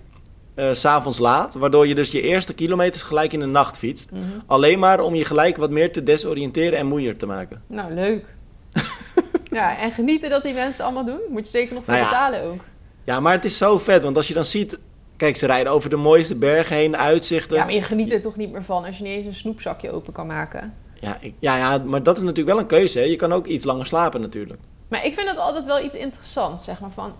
eh, 0.56 0.70
s 0.74 0.80
s'avonds 0.80 1.20
laat. 1.20 1.54
Waardoor 1.54 1.88
je 1.88 1.96
dus 1.96 2.12
je 2.12 2.22
eerste 2.22 2.54
kilometers 2.54 3.04
gelijk 3.04 3.34
in 3.34 3.40
de 3.40 3.46
nacht 3.46 3.78
fietst. 3.78 4.12
Mhm. 4.12 4.22
Alleen 4.46 4.80
maar 4.80 5.00
om 5.00 5.16
je 5.16 5.26
gelijk 5.26 5.58
wat 5.58 5.70
meer 5.70 5.92
te 5.92 6.04
desoriënteren 6.04 6.80
en 6.80 6.88
moeier 6.88 7.18
te 7.18 7.26
maken. 7.26 7.62
Nou, 7.68 7.94
leuk. 7.94 8.36
ja, 9.52 9.78
en 9.78 9.92
genieten 9.92 10.30
dat 10.30 10.44
die 10.44 10.54
mensen 10.54 10.84
allemaal 10.84 11.06
doen. 11.06 11.20
Moet 11.30 11.46
je 11.46 11.52
zeker 11.52 11.74
nog 11.74 11.84
voor 11.84 11.94
Nou 11.94 12.06
ja. 12.06 12.12
betalen 12.12 12.44
ook. 12.44 12.62
Ja, 13.04 13.20
maar 13.20 13.34
het 13.34 13.46
is 13.46 13.58
zo 13.58 13.78
vet, 13.78 14.04
want 14.04 14.18
als 14.18 14.28
je 14.28 14.34
dan 14.34 14.46
ziet... 14.46 14.78
Kijk, 15.18 15.38
ze 15.38 15.46
rijden 15.46 15.72
over 15.72 15.90
de 15.90 15.96
mooiste 15.96 16.36
bergen 16.36 16.76
heen, 16.76 16.98
uitzichten. 16.98 17.58
Ja, 17.58 17.64
maar 17.64 17.74
je 17.74 17.82
geniet 17.82 18.12
er 18.12 18.22
toch 18.22 18.36
niet 18.36 18.52
meer 18.52 18.64
van 18.64 18.86
als 18.86 18.98
je 18.98 19.04
niet 19.04 19.14
eens 19.14 19.26
een 19.26 19.34
snoepzakje 19.34 19.92
open 19.92 20.14
kan 20.14 20.28
maken. 20.28 20.74
Ja, 21.02 21.18
ik- 21.20 21.34
ja, 21.40 21.58
ja, 21.58 21.78
maar 21.78 22.04
dat 22.04 22.16
is 22.18 22.22
natuurlijk 22.24 22.50
wel 22.50 22.60
een 22.60 22.68
keuze. 22.68 23.00
Hè? 23.00 23.06
Je 23.06 23.16
kan 23.16 23.34
ook 23.34 23.46
iets 23.46 23.66
langer 23.66 23.86
slapen 23.86 24.22
natuurlijk. 24.22 24.60
Maar 24.88 25.06
ik 25.06 25.14
vind 25.14 25.30
het 25.30 25.38
altijd 25.38 25.66
wel 25.66 25.84
iets 25.84 25.96
interessants, 25.96 26.64
zeg 26.66 26.80
maar. 26.80 26.92
Van, 26.92 27.14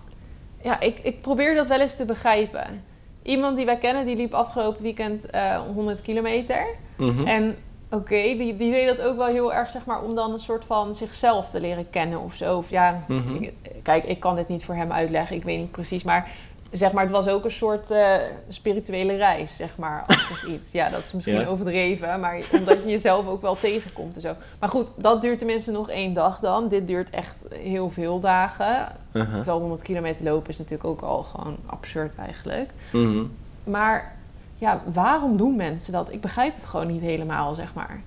ja, 0.62 0.80
ik, 0.80 0.98
ik 1.02 1.20
probeer 1.20 1.54
dat 1.54 1.68
wel 1.68 1.80
eens 1.80 1.96
te 1.96 2.04
begrijpen. 2.04 2.84
Iemand 3.22 3.56
die 3.56 3.66
wij 3.66 3.78
kennen, 3.78 4.06
die 4.06 4.16
liep 4.16 4.34
afgelopen 4.34 4.82
weekend 4.82 5.26
eh 5.30 5.56
100 5.74 6.02
kilometer. 6.02 6.66
Mhm. 6.96 7.26
En 7.26 7.56
oké, 7.90 8.14
die, 8.22 8.56
die 8.56 8.70
deed 8.70 8.86
dat 8.96 9.06
ook 9.06 9.16
wel 9.16 9.26
heel 9.26 9.52
erg, 9.52 9.70
zeg 9.70 9.84
maar, 9.84 10.02
om 10.02 10.14
dan 10.14 10.32
een 10.32 10.38
soort 10.40 10.64
van 10.64 10.94
zichzelf 10.94 11.50
te 11.50 11.60
leren 11.60 11.90
kennen 11.90 12.20
of 12.20 12.34
zo. 12.34 12.56
Of 12.56 12.70
ja, 12.70 13.04
Mhm. 13.08 13.34
ik- 13.42 13.52
kijk, 13.82 14.04
ik 14.04 14.20
kan 14.20 14.36
dit 14.36 14.48
niet 14.48 14.64
voor 14.64 14.74
hem 14.74 14.92
uitleggen, 14.92 15.36
ik 15.36 15.42
weet 15.42 15.58
niet 15.58 15.70
precies. 15.70 16.02
Maar 16.02 16.30
zeg 16.72 16.92
maar, 16.92 17.02
het 17.02 17.12
was 17.12 17.28
ook 17.28 17.44
een 17.44 17.50
soort 17.50 17.90
eh, 17.90 18.14
spirituele 18.48 19.16
reis, 19.16 19.56
zeg 19.56 19.76
maar, 19.76 20.04
iets. 20.48 20.72
Ja, 20.72 20.88
dat 20.90 21.00
is 21.04 21.12
misschien 21.12 21.40
Ja. 21.40 21.46
overdreven, 21.46 22.20
maar 22.20 22.36
omdat 22.52 22.82
je 22.84 22.90
jezelf 22.90 23.26
ook 23.26 23.42
wel 23.42 23.56
tegenkomt 23.56 24.14
en 24.14 24.20
zo. 24.20 24.34
Maar 24.60 24.68
goed, 24.68 24.90
dat 24.96 25.22
duurt 25.22 25.38
tenminste 25.38 25.70
nog 25.70 25.90
één 25.90 26.12
dag 26.14 26.38
dan. 26.40 26.68
Dit 26.68 26.86
duurt 26.86 27.10
echt 27.10 27.34
heel 27.54 27.90
veel 27.90 28.20
dagen. 28.20 28.86
Uh-huh. 29.12 29.34
Terwijl 29.34 29.58
100 29.58 29.82
kilometer 29.82 30.24
lopen 30.24 30.48
is 30.48 30.58
natuurlijk 30.58 30.88
ook 30.88 31.00
al 31.00 31.22
gewoon 31.22 31.56
absurd 31.66 32.14
eigenlijk. 32.16 32.70
Mhm. 32.92 33.22
Maar 33.64 34.14
ja, 34.58 34.80
waarom 34.84 35.36
doen 35.36 35.56
mensen 35.56 35.92
dat? 35.92 36.12
Ik 36.12 36.20
begrijp 36.20 36.54
het 36.54 36.64
gewoon 36.64 36.86
niet 36.86 37.00
helemaal, 37.02 37.54
zeg 37.54 37.74
maar. 37.74 38.00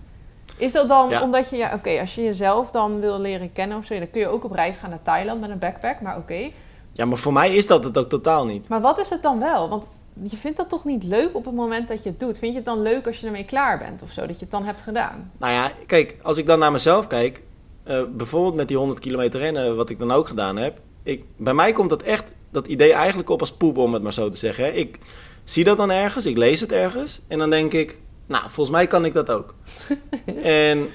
Is 0.58 0.72
dat 0.72 0.88
dan 0.88 1.10
Ja. 1.10 1.22
omdat 1.22 1.50
je, 1.50 1.56
ja, 1.58 1.74
oké, 1.74 2.00
als 2.00 2.16
je 2.16 2.24
jezelf 2.24 2.72
dan 2.72 3.00
wil 3.00 3.20
leren 3.20 3.52
kennen 3.52 3.78
of 3.78 3.86
zo, 3.86 3.98
dan 4.00 4.10
kun 4.12 4.22
je 4.22 4.28
ook 4.28 4.44
op 4.44 4.52
reis 4.52 4.78
gaan 4.78 4.90
naar 4.90 5.02
Thailand 5.02 5.42
met 5.42 5.50
een 5.50 5.58
backpack, 5.58 6.02
maar 6.02 6.18
oké. 6.18 6.50
Ja, 6.96 7.06
maar 7.06 7.18
voor 7.18 7.34
mij 7.34 7.56
is 7.56 7.68
dat 7.68 7.84
het 7.84 7.98
ook 7.98 8.10
totaal 8.10 8.46
niet. 8.46 8.70
Maar 8.70 8.82
wat 8.82 9.00
is 9.00 9.10
het 9.10 9.24
dan 9.24 9.40
wel? 9.40 9.70
Want 9.70 9.88
je 10.24 10.38
vindt 10.38 10.58
dat 10.58 10.70
toch 10.70 10.86
niet 10.86 11.04
leuk 11.04 11.36
op 11.36 11.46
het 11.46 11.54
moment 11.54 11.88
dat 11.88 12.04
je 12.04 12.10
het 12.10 12.20
doet? 12.20 12.38
Vind 12.38 12.52
je 12.52 12.58
het 12.58 12.66
dan 12.66 12.82
leuk 12.82 13.08
als 13.08 13.20
je 13.20 13.26
ermee 13.26 13.46
klaar 13.46 13.78
bent 13.78 14.02
of 14.02 14.12
zo, 14.12 14.26
dat 14.26 14.36
je 14.36 14.42
het 14.42 14.52
dan 14.52 14.66
hebt 14.66 14.82
gedaan? 14.82 15.32
Nou 15.38 15.54
ja, 15.54 15.72
kijk, 15.86 16.16
als 16.22 16.38
ik 16.38 16.48
dan 16.48 16.60
naar 16.60 16.72
mezelf 16.72 17.08
kijk, 17.08 17.44
eh, 17.84 18.02
bijvoorbeeld 18.12 18.56
met 18.56 18.68
die 18.68 18.78
100 18.78 19.00
kilometer 19.00 19.40
rennen, 19.40 19.76
wat 19.76 19.90
ik 19.90 20.00
dan 20.00 20.12
ook 20.12 20.28
gedaan 20.28 20.58
heb. 20.58 20.80
Ik, 21.04 21.24
bij 21.38 21.54
mij 21.54 21.72
komt 21.72 21.90
dat 21.90 22.02
echt, 22.02 22.32
dat 22.52 22.68
idee 22.68 22.94
eigenlijk 22.94 23.30
op 23.30 23.40
als 23.40 23.54
poep, 23.54 23.78
om 23.78 23.94
het 23.94 24.04
maar 24.04 24.14
zo 24.14 24.30
te 24.30 24.38
zeggen. 24.38 24.64
hè. 24.64 24.70
Ik 24.72 25.00
zie 25.44 25.64
dat 25.64 25.78
dan 25.78 25.92
ergens, 25.92 26.26
ik 26.26 26.38
lees 26.38 26.62
het 26.62 26.72
ergens 26.72 27.22
en 27.28 27.40
dan 27.40 27.50
denk 27.50 27.74
ik, 27.74 28.00
nou, 28.26 28.44
volgens 28.50 28.76
mij 28.76 28.88
kan 28.88 29.06
ik 29.06 29.14
dat 29.14 29.30
ook. 29.30 29.56
en 30.44 30.88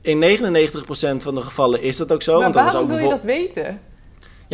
in 0.00 0.20
99% 0.20 1.16
van 1.16 1.34
de 1.34 1.42
gevallen 1.42 1.82
is 1.82 1.96
dat 1.96 2.12
ook 2.12 2.22
zo. 2.22 2.32
maar 2.32 2.42
want 2.42 2.54
dat 2.54 2.64
waarom 2.64 2.82
ook 2.82 2.88
wil 2.88 3.04
je 3.04 3.10
dat 3.10 3.22
weten? 3.22 3.80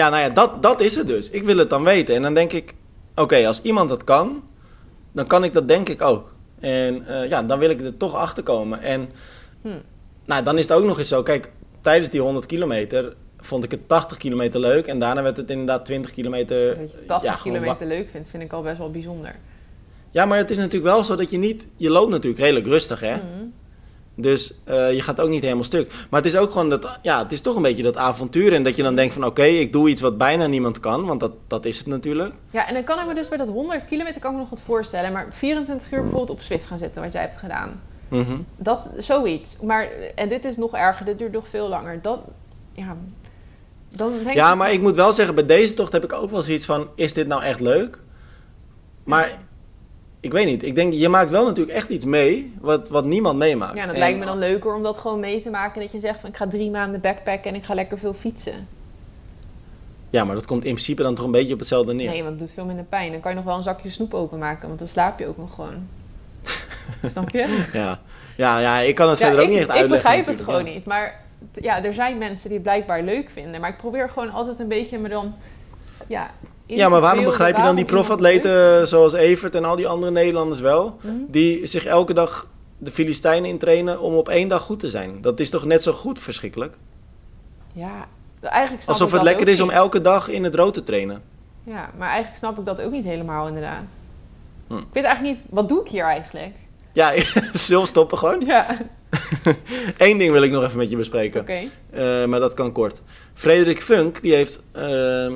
Ja, 0.01 0.09
nou 0.09 0.23
ja, 0.23 0.29
dat, 0.29 0.63
dat 0.63 0.81
is 0.81 0.95
het 0.95 1.07
dus. 1.07 1.31
Ik 1.31 1.43
wil 1.43 1.57
het 1.57 1.71
dan 1.71 1.85
weten. 1.85 2.15
En 2.15 2.23
dan 2.23 2.35
denk 2.35 2.53
ik, 2.53 2.75
oké, 3.15 3.47
als 3.47 3.63
iemand 3.63 3.89
dat 3.89 4.05
kan, 4.05 4.43
dan 5.13 5.27
kan 5.27 5.45
ik 5.45 5.53
dat 5.53 5.69
denk 5.69 5.89
ik 5.89 6.03
ook. 6.03 6.33
En 6.61 7.07
eh, 7.07 7.29
ja, 7.29 7.43
dan 7.43 7.59
wil 7.59 7.71
ik 7.71 7.81
er 7.81 7.97
toch 7.97 8.15
achter 8.15 8.43
komen. 8.43 8.81
En 8.83 9.09
Hm. 9.63 9.69
nou, 10.25 10.43
dan 10.45 10.59
is 10.59 10.63
het 10.63 10.73
ook 10.73 10.85
nog 10.85 10.99
eens 10.99 11.09
zo. 11.09 11.23
Kijk, 11.23 11.51
tijdens 11.81 12.11
die 12.11 12.21
100 12.21 12.47
kilometer 12.47 13.15
vond 13.39 13.65
ik 13.65 13.71
het 13.71 13.89
80 13.89 14.17
kilometer 14.17 14.61
leuk. 14.61 14.87
En 14.87 14.99
daarna 14.99 15.23
werd 15.23 15.37
het 15.37 15.51
inderdaad 15.51 15.85
20 15.85 16.13
kilometer. 16.13 16.79
Dat 16.79 16.93
je 16.93 17.05
80 17.07 17.31
ja, 17.31 17.37
gewoon 17.37 17.59
kilometer 17.59 17.87
leuk 17.87 18.09
vindt, 18.09 18.29
vind 18.29 18.43
ik 18.43 18.53
al 18.53 18.63
best 18.63 18.79
wel 18.79 18.91
bijzonder. 18.91 19.35
Ja, 20.11 20.25
maar 20.27 20.39
het 20.39 20.51
is 20.51 20.57
natuurlijk 20.57 20.93
wel 20.93 21.05
zo 21.05 21.15
dat 21.15 21.31
je 21.31 21.39
niet... 21.39 21.69
Je 21.77 21.91
loopt 21.91 22.11
natuurlijk 22.11 22.41
redelijk 22.43 22.67
rustig, 22.67 23.01
hè? 23.01 23.17
Mhm. 23.17 23.47
Dus 24.21 24.53
eh, 24.65 24.93
je 24.95 25.03
gaat 25.03 25.21
ook 25.21 25.29
niet 25.29 25.43
helemaal 25.43 25.65
stuk. 25.65 25.93
Maar 26.11 26.23
het 26.23 26.33
is 26.33 26.37
ook 26.39 26.51
gewoon 26.51 26.69
dat, 26.69 26.99
ja, 27.03 27.23
het 27.23 27.33
is 27.33 27.41
toch 27.41 27.57
een 27.57 27.63
beetje 27.63 27.83
dat 27.83 27.97
avontuur. 27.97 28.53
En 28.53 28.63
dat 28.63 28.77
je 28.77 28.83
dan 28.83 28.95
denkt 28.95 29.13
van, 29.13 29.25
oké, 29.25 29.43
ik 29.45 29.73
doe 29.73 29.89
iets 29.89 30.01
wat 30.01 30.19
bijna 30.19 30.47
niemand 30.47 30.81
kan. 30.81 31.05
Want 31.07 31.21
dat, 31.21 31.33
dat 31.47 31.65
is 31.65 31.79
het 31.79 31.87
natuurlijk. 31.87 32.35
Ja, 32.51 32.69
en 32.69 32.75
dan 32.75 32.85
kan 32.85 33.01
ik 33.01 33.07
me 33.07 33.15
dus 33.15 33.29
bij 33.29 33.39
dat 33.39 33.49
100 33.49 33.87
kilometer 33.87 34.21
kan 34.21 34.31
ik 34.31 34.37
me 34.37 34.43
nog 34.43 34.51
wat 34.51 34.61
voorstellen. 34.61 35.13
Maar 35.13 35.27
24 35.31 35.93
uur 35.93 36.01
bijvoorbeeld 36.01 36.31
op 36.39 36.41
Zwift 36.41 36.67
gaan 36.67 36.79
zitten, 36.79 37.03
wat 37.03 37.13
jij 37.13 37.23
hebt 37.23 37.37
gedaan. 37.39 37.81
Mhm. 38.09 38.37
Dat, 38.57 38.91
zoiets. 38.99 39.61
Maar, 39.61 39.89
en 40.15 40.29
dit 40.29 40.45
is 40.45 40.57
nog 40.57 40.75
erger, 40.75 41.05
dit 41.05 41.19
duurt 41.19 41.33
nog 41.33 41.49
veel 41.49 41.69
langer. 41.69 41.99
Dat, 42.03 42.21
ja, 42.73 42.97
dan 43.89 44.13
denk 44.25 44.37
Ja, 44.37 44.51
ik- 44.51 44.57
maar 44.59 44.73
ik 44.73 44.81
moet 44.81 44.97
wel 44.97 45.13
zeggen, 45.13 45.35
bij 45.35 45.47
deze 45.47 45.75
tocht 45.75 45.93
heb 45.93 46.05
ik 46.05 46.13
ook 46.13 46.31
wel 46.31 46.43
zoiets 46.43 46.67
van, 46.67 46.89
is 46.95 47.13
dit 47.13 47.27
nou 47.27 47.43
echt 47.43 47.61
leuk? 47.61 47.99
Maar 49.05 49.39
ik 50.21 50.33
weet 50.33 50.47
niet. 50.47 50.63
Ik 50.63 50.75
denk, 50.75 50.93
je 50.93 51.09
maakt 51.09 51.31
wel 51.31 51.45
natuurlijk 51.47 51.77
echt 51.77 51.89
iets 51.89 52.05
mee 52.05 52.55
wat, 52.61 52.89
wat 52.89 53.05
niemand 53.05 53.39
meemaakt. 53.39 53.77
Ja, 53.77 53.85
dat 53.87 53.95
En- 53.95 54.01
lijkt 54.01 54.19
me 54.19 54.25
dan 54.25 54.39
leuker 54.39 54.75
om 54.75 54.83
dat 54.83 54.97
gewoon 54.97 55.21
mee 55.21 55.41
te 55.41 55.51
maken. 55.51 55.81
Dat 55.81 55.93
je 55.93 55.99
zegt 55.99 56.21
van 56.21 56.29
ik 56.31 56.37
ga 56.37 56.47
drie 56.47 56.71
maanden 56.71 57.01
backpacken 57.01 57.51
en 57.51 57.55
ik 57.55 57.65
ga 57.65 57.75
lekker 57.75 57.99
veel 57.99 58.15
fietsen. 58.15 58.69
Ja, 60.11 60.25
maar 60.25 60.35
dat 60.35 60.47
komt 60.47 60.65
in 60.65 60.73
principe 60.73 61.03
dan 61.03 61.15
toch 61.15 61.25
een 61.25 61.31
beetje 61.31 61.53
op 61.53 61.59
hetzelfde 61.59 61.93
neer. 61.95 62.07
Nee, 62.11 62.19
want 62.23 62.31
het 62.31 62.39
doet 62.39 62.51
veel 62.51 62.65
minder 62.65 62.85
pijn. 62.85 63.11
Dan 63.13 63.21
kan 63.21 63.31
je 63.31 63.37
nog 63.37 63.47
wel 63.47 63.57
een 63.57 63.63
zakje 63.63 63.91
snoep 63.91 64.15
openmaken, 64.15 64.67
want 64.67 64.79
dan 64.79 64.89
slaap 64.89 65.19
je 65.19 65.27
ook 65.27 65.37
nog 65.37 65.55
gewoon. 65.55 65.89
Snap 67.13 67.31
je? 67.31 67.69
Ja. 67.73 68.01
Ja, 68.37 68.59
ja, 68.59 68.79
ik 68.79 68.95
kan 68.95 69.09
het 69.09 69.19
Ja, 69.19 69.27
verder 69.27 69.45
ik, 69.45 69.51
ook 69.51 69.55
niet 69.59 69.63
echt 69.67 69.77
ik 69.77 69.81
uitleggen. 69.81 70.11
begrijp 70.11 70.39
het 70.39 70.45
gewoon 70.45 70.65
niet. 70.65 70.85
Maar 70.85 71.25
ja, 71.53 71.85
er 71.85 71.95
zijn 71.95 72.19
mensen 72.19 72.49
die 72.49 72.59
het 72.59 72.63
blijkbaar 72.67 73.03
leuk 73.03 73.29
vinden. 73.31 73.61
Maar 73.61 73.71
ik 73.71 73.77
probeer 73.77 74.11
gewoon 74.11 74.31
altijd 74.31 74.59
een 74.59 74.69
beetje 74.69 74.99
me 74.99 75.09
dan... 75.09 75.35
Ja, 76.07 76.31
Ja, 76.77 76.89
maar 76.89 77.01
waarom 77.01 77.25
begrijp 77.25 77.57
je 77.57 77.63
dan 77.63 77.77
die 77.77 77.85
profatleten 77.85 78.89
zoals 78.89 79.13
Evert 79.13 79.55
en 79.55 79.65
al 79.65 79.77
die 79.77 79.89
andere 79.89 80.13
Nederlanders 80.13 80.61
wel? 80.61 80.97
Mhm. 81.01 81.15
Die 81.29 81.67
zich 81.67 81.85
elke 81.85 82.15
dag 82.15 82.49
de 82.79 82.91
Filistijnen 82.91 83.51
intrainen 83.51 84.01
om 84.01 84.15
op 84.15 84.29
één 84.29 84.49
dag 84.49 84.63
goed 84.63 84.79
te 84.81 84.91
zijn. 84.91 85.21
Dat 85.21 85.41
is 85.41 85.51
toch 85.51 85.65
net 85.65 85.83
zo 85.83 85.93
goed 85.93 86.19
verschrikkelijk? 86.19 86.77
Ja, 87.73 88.07
eigenlijk 88.41 88.83
snap 88.83 88.95
Alsof 88.95 89.09
ik 89.09 89.15
het 89.15 89.23
dat 89.23 89.33
lekker 89.33 89.53
is 89.53 89.61
om 89.61 89.71
elke 89.71 90.01
dag 90.01 90.29
in 90.29 90.45
het 90.45 90.55
rood 90.55 90.75
te 90.75 90.83
trainen. 90.83 91.23
Ja, 91.65 91.91
maar 91.99 92.09
eigenlijk 92.09 92.39
snap 92.39 92.59
ik 92.59 92.65
dat 92.65 92.81
ook 92.81 92.93
niet 92.93 93.05
helemaal 93.05 93.47
inderdaad. 93.47 93.93
Hm. 94.67 94.77
Ik 94.77 94.85
weet 94.93 95.05
eigenlijk 95.05 95.37
niet, 95.37 95.47
wat 95.51 95.69
doe 95.69 95.81
ik 95.81 95.89
hier 95.89 96.05
eigenlijk? 96.05 96.55
Ja, 96.93 97.13
zullen 97.53 97.87
stoppen 97.87 98.19
gewoon? 98.19 98.41
Ja, 98.47 98.67
Eén 99.99 100.19
ding 100.19 100.33
wil 100.33 100.43
ik 100.43 100.51
nog 100.51 100.65
even 100.65 100.79
met 100.79 100.91
je 100.91 100.97
bespreken. 100.97 101.41
oké. 101.41 101.61
Eh, 101.91 102.25
maar 102.25 102.41
dat 102.41 102.55
kan 102.55 102.73
kort. 102.73 103.03
Frederik 103.35 103.83
Funk, 103.83 104.23
die 104.23 104.35
heeft 104.35 104.63
ehm, 104.73 105.33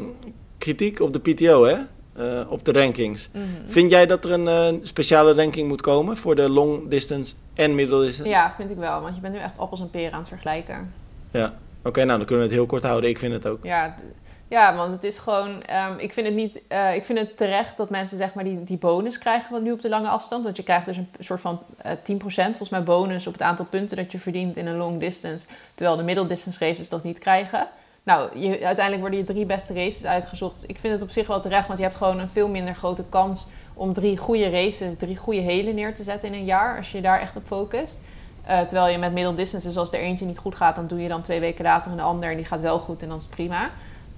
kritiek 0.65 1.01
op 1.01 1.13
de 1.13 1.21
PTO, 1.21 1.65
hè? 1.65 1.77
Eh, 2.17 2.51
op 2.51 2.65
de 2.65 2.73
rankings. 2.73 3.29
Mhm. 3.33 3.45
Vind 3.67 3.91
jij 3.91 4.07
dat 4.07 4.25
er 4.25 4.33
een 4.33 4.49
eh, 4.49 4.81
speciale 4.83 5.33
ranking 5.33 5.69
moet 5.69 5.81
komen 5.81 6.17
voor 6.17 6.35
de 6.35 6.49
long 6.49 6.89
distance 6.89 7.35
en 7.55 7.75
middle 7.75 8.01
distance? 8.05 8.31
Ja, 8.31 8.55
vind 8.57 8.71
ik 8.71 8.77
wel. 8.77 9.01
Want 9.01 9.15
je 9.15 9.21
bent 9.21 9.35
nu 9.35 9.41
echt 9.41 9.59
appels 9.59 9.81
en 9.81 9.91
peren 9.91 10.13
aan 10.13 10.19
het 10.19 10.29
vergelijken. 10.29 10.93
Ja. 11.31 11.55
Oké, 11.85 12.05
nou 12.05 12.19
dan 12.19 12.27
kunnen 12.27 12.45
we 12.45 12.51
het 12.51 12.61
heel 12.61 12.67
kort 12.67 12.83
houden. 12.83 13.11
Ik 13.11 13.19
vind 13.19 13.33
het 13.33 13.47
ook. 13.47 13.65
Ja, 13.65 13.95
ja 14.49 14.77
want 14.77 14.93
het 14.93 15.05
is 15.05 15.19
gewoon... 15.19 15.63
ehm, 15.63 15.99
ik, 15.99 16.13
vind 16.13 16.27
het 16.27 16.37
niet, 16.37 16.61
eh, 16.69 16.95
ik 16.95 17.05
vind 17.05 17.19
het 17.19 17.37
terecht 17.37 17.77
dat 17.77 17.91
mensen 17.91 18.19
zeg 18.19 18.35
maar 18.35 18.45
die, 18.45 18.65
die 18.65 18.79
bonus 18.79 19.19
krijgen... 19.19 19.53
wat 19.53 19.63
nu 19.63 19.73
op 19.73 19.83
de 19.83 19.89
lange 19.89 20.09
afstand. 20.09 20.45
Want 20.45 20.57
je 20.57 20.63
krijgt 20.63 20.87
dus 20.87 20.97
een 20.97 21.09
soort 21.19 21.41
van 21.41 21.61
eh 21.77 21.93
10% 21.93 21.97
volgens 22.25 22.69
mij 22.69 22.83
bonus... 22.83 23.27
op 23.27 23.33
het 23.33 23.43
aantal 23.43 23.65
punten 23.65 23.97
dat 23.97 24.13
je 24.13 24.19
verdient 24.19 24.57
in 24.57 24.67
een 24.67 24.77
long 24.77 25.01
distance. 25.01 25.47
Terwijl 25.75 25.97
de 25.97 26.05
middle 26.05 26.27
distance 26.27 26.65
races 26.65 26.89
dat 26.89 27.05
niet 27.05 27.19
krijgen. 27.19 27.69
Nou, 28.05 28.39
je, 28.39 28.49
uiteindelijk 28.49 29.01
worden 29.01 29.19
je 29.19 29.25
drie 29.25 29.47
beste 29.47 29.75
races 29.75 30.05
uitgezocht. 30.05 30.65
Ik 30.67 30.79
vind 30.79 30.93
het 30.93 31.03
op 31.03 31.11
zich 31.11 31.27
wel 31.27 31.41
terecht, 31.41 31.67
want 31.67 31.79
je 31.79 31.85
hebt 31.85 31.97
gewoon 31.97 32.19
een 32.19 32.29
veel 32.29 32.49
minder 32.49 32.75
grote 32.75 33.05
kans... 33.09 33.47
om 33.75 33.93
drie 33.93 34.17
goede 34.17 34.51
races, 34.51 34.97
drie 34.97 35.17
goede 35.17 35.41
hele 35.41 35.73
neer 35.73 35.95
te 35.95 36.03
zetten 36.03 36.29
in 36.29 36.35
een 36.35 36.45
jaar... 36.45 36.77
als 36.77 36.93
je 36.93 37.01
daar 37.01 37.21
echt 37.21 37.37
op 37.37 37.47
focust. 37.47 37.99
Eh, 38.45 38.61
terwijl 38.61 38.93
je 38.93 38.99
met 38.99 39.13
middle 39.13 39.35
distance, 39.35 39.67
dus 39.67 39.77
als 39.77 39.93
er 39.93 39.99
eentje 39.99 40.27
niet 40.27 40.39
goed 40.39 40.55
gaat... 40.55 40.77
dan 40.77 40.87
doe 40.87 41.03
je 41.03 41.09
dan 41.09 41.23
twee 41.23 41.41
weken 41.41 41.65
later 41.65 41.93
een 41.93 42.01
ander 42.01 42.31
en 42.31 42.37
die 42.37 42.45
gaat 42.45 42.61
wel 42.61 42.79
goed 42.79 43.03
en 43.03 43.09
dan 43.09 43.17
is 43.17 43.23
het 43.23 43.35
prima. 43.35 43.71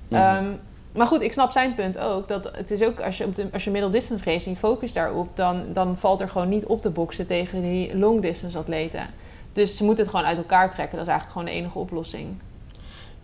Mhm. 0.08 0.20
Ehm, 0.20 0.46
maar 0.92 1.06
goed, 1.06 1.22
ik 1.22 1.32
snap 1.32 1.50
zijn 1.50 1.74
punt 1.74 1.98
ook. 1.98 2.28
Dat 2.28 2.50
het 2.56 2.70
is 2.70 2.82
ook 2.82 3.00
als 3.00 3.18
je, 3.18 3.24
op 3.24 3.36
de, 3.36 3.48
als 3.52 3.64
je 3.64 3.70
middle 3.70 3.90
distance 3.90 4.24
race 4.24 4.44
en 4.44 4.50
je 4.50 4.56
focust 4.56 4.94
daarop, 4.94 5.36
dan, 5.36 5.64
dan 5.72 5.98
valt 5.98 6.20
er 6.20 6.28
gewoon 6.28 6.48
niet 6.48 6.66
op 6.66 6.82
te 6.82 6.90
boksen 6.90 7.26
tegen 7.26 7.62
die 7.62 7.96
long 7.96 8.20
distance 8.20 8.58
atleten. 8.58 9.06
Dus 9.52 9.76
ze 9.76 9.84
moeten 9.84 10.04
het 10.04 10.14
gewoon 10.14 10.28
uit 10.28 10.38
elkaar 10.38 10.70
trekken. 10.70 10.98
Dat 10.98 11.06
is 11.06 11.12
eigenlijk 11.12 11.38
gewoon 11.38 11.54
de 11.54 11.60
enige 11.62 11.78
oplossing. 11.78 12.38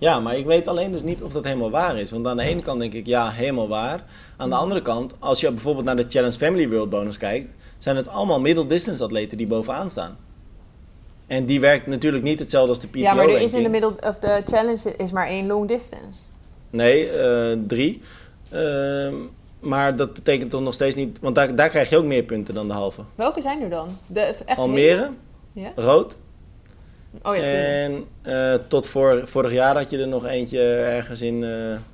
Ja, 0.02 0.20
maar 0.20 0.36
ik 0.36 0.46
weet 0.46 0.68
alleen 0.68 0.92
dus 0.92 1.02
niet 1.02 1.22
of 1.22 1.32
dat 1.32 1.44
helemaal 1.44 1.70
waar 1.70 1.98
is. 1.98 2.10
Want 2.10 2.26
aan 2.26 2.36
de 2.36 2.42
ene 2.42 2.62
kant 2.62 2.80
denk 2.80 2.92
ik, 2.92 3.06
ja, 3.06 3.30
helemaal 3.30 3.68
waar. 3.68 4.04
Aan 4.36 4.48
de 4.48 4.54
andere 4.54 4.82
kant, 4.82 5.14
als 5.18 5.40
je 5.40 5.50
bijvoorbeeld 5.50 5.84
naar 5.84 5.96
de 5.96 6.06
Challenge 6.08 6.36
Family 6.36 6.68
World 6.68 6.90
Bonus 6.90 7.16
kijkt... 7.16 7.50
zijn 7.78 7.96
het 7.96 8.08
allemaal 8.08 8.40
middle 8.40 8.66
distance 8.66 9.02
atleten 9.04 9.38
die 9.38 9.46
bovenaan 9.46 9.90
staan. 9.90 10.16
En 11.26 11.46
die 11.46 11.60
werkt 11.60 11.86
natuurlijk 11.86 12.24
niet 12.24 12.38
hetzelfde 12.38 12.68
als 12.68 12.80
de 12.80 12.88
PTO 12.88 12.98
ja, 12.98 13.14
maar 13.14 13.28
er 13.28 13.40
is 13.40 13.54
in 13.54 13.62
de 13.62 13.68
middle 13.68 13.94
of 14.00 14.18
de 14.18 14.42
challenge 14.46 14.96
is 14.96 15.12
maar 15.12 15.26
één 15.26 15.46
long 15.46 15.68
distance. 15.68 16.20
Nee, 16.70 17.10
eh, 17.10 17.58
drie. 17.66 18.02
Ehm, 18.50 19.14
maar 19.60 19.96
dat 19.96 20.14
betekent 20.14 20.50
toch 20.50 20.62
nog 20.62 20.74
steeds 20.74 20.96
niet... 20.96 21.18
Want 21.20 21.34
daar, 21.34 21.54
daar 21.56 21.68
krijg 21.68 21.90
je 21.90 21.96
ook 21.96 22.04
meer 22.04 22.22
punten 22.22 22.54
dan 22.54 22.66
de 22.66 22.74
halve. 22.74 23.02
Welke 23.14 23.40
zijn 23.40 23.62
er 23.62 23.70
dan? 23.70 23.88
De, 24.06 24.20
echt 24.20 24.58
Almere, 24.58 25.10
Ja? 25.52 25.72
rood. 25.76 26.18
Oh 27.22 27.36
ja, 27.36 27.42
en 27.42 28.04
eh, 28.22 28.54
tot 28.68 28.86
voor, 28.86 29.22
vorig 29.24 29.52
jaar 29.52 29.76
had 29.76 29.90
je 29.90 29.98
er 29.98 30.08
nog 30.08 30.26
eentje 30.26 30.60
ergens 30.74 31.20
in... 31.20 31.44
eh, 31.44 31.50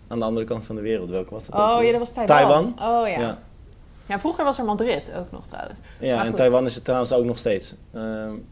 aan 0.09 0.19
de 0.19 0.25
andere 0.25 0.47
kant 0.47 0.66
van 0.66 0.77
de 0.77 0.83
wereld. 0.83 1.11
Welke 1.11 1.31
was 1.35 1.47
dat 1.47 1.61
Oh 1.61 1.83
ja, 1.85 1.91
dat 1.91 1.99
was 1.99 2.12
Taiwan. 2.12 2.37
Taiwan? 2.37 3.01
Oh 3.03 3.09
ja. 3.09 3.19
Ja. 3.21 3.39
ja. 4.07 4.21
vroeger 4.21 4.45
was 4.45 4.59
er 4.59 4.64
Madrid 4.64 5.11
ook 5.16 5.31
nog 5.33 5.47
trouwens. 5.47 5.79
Ja, 5.99 6.14
Maar 6.14 6.21
en 6.23 6.29
goed. 6.29 6.37
Taiwan 6.37 6.66
is 6.66 6.75
het 6.75 6.85
trouwens 6.85 7.12
ook 7.12 7.25
nog 7.25 7.39
steeds. 7.39 7.75
Ehm, 7.95 8.03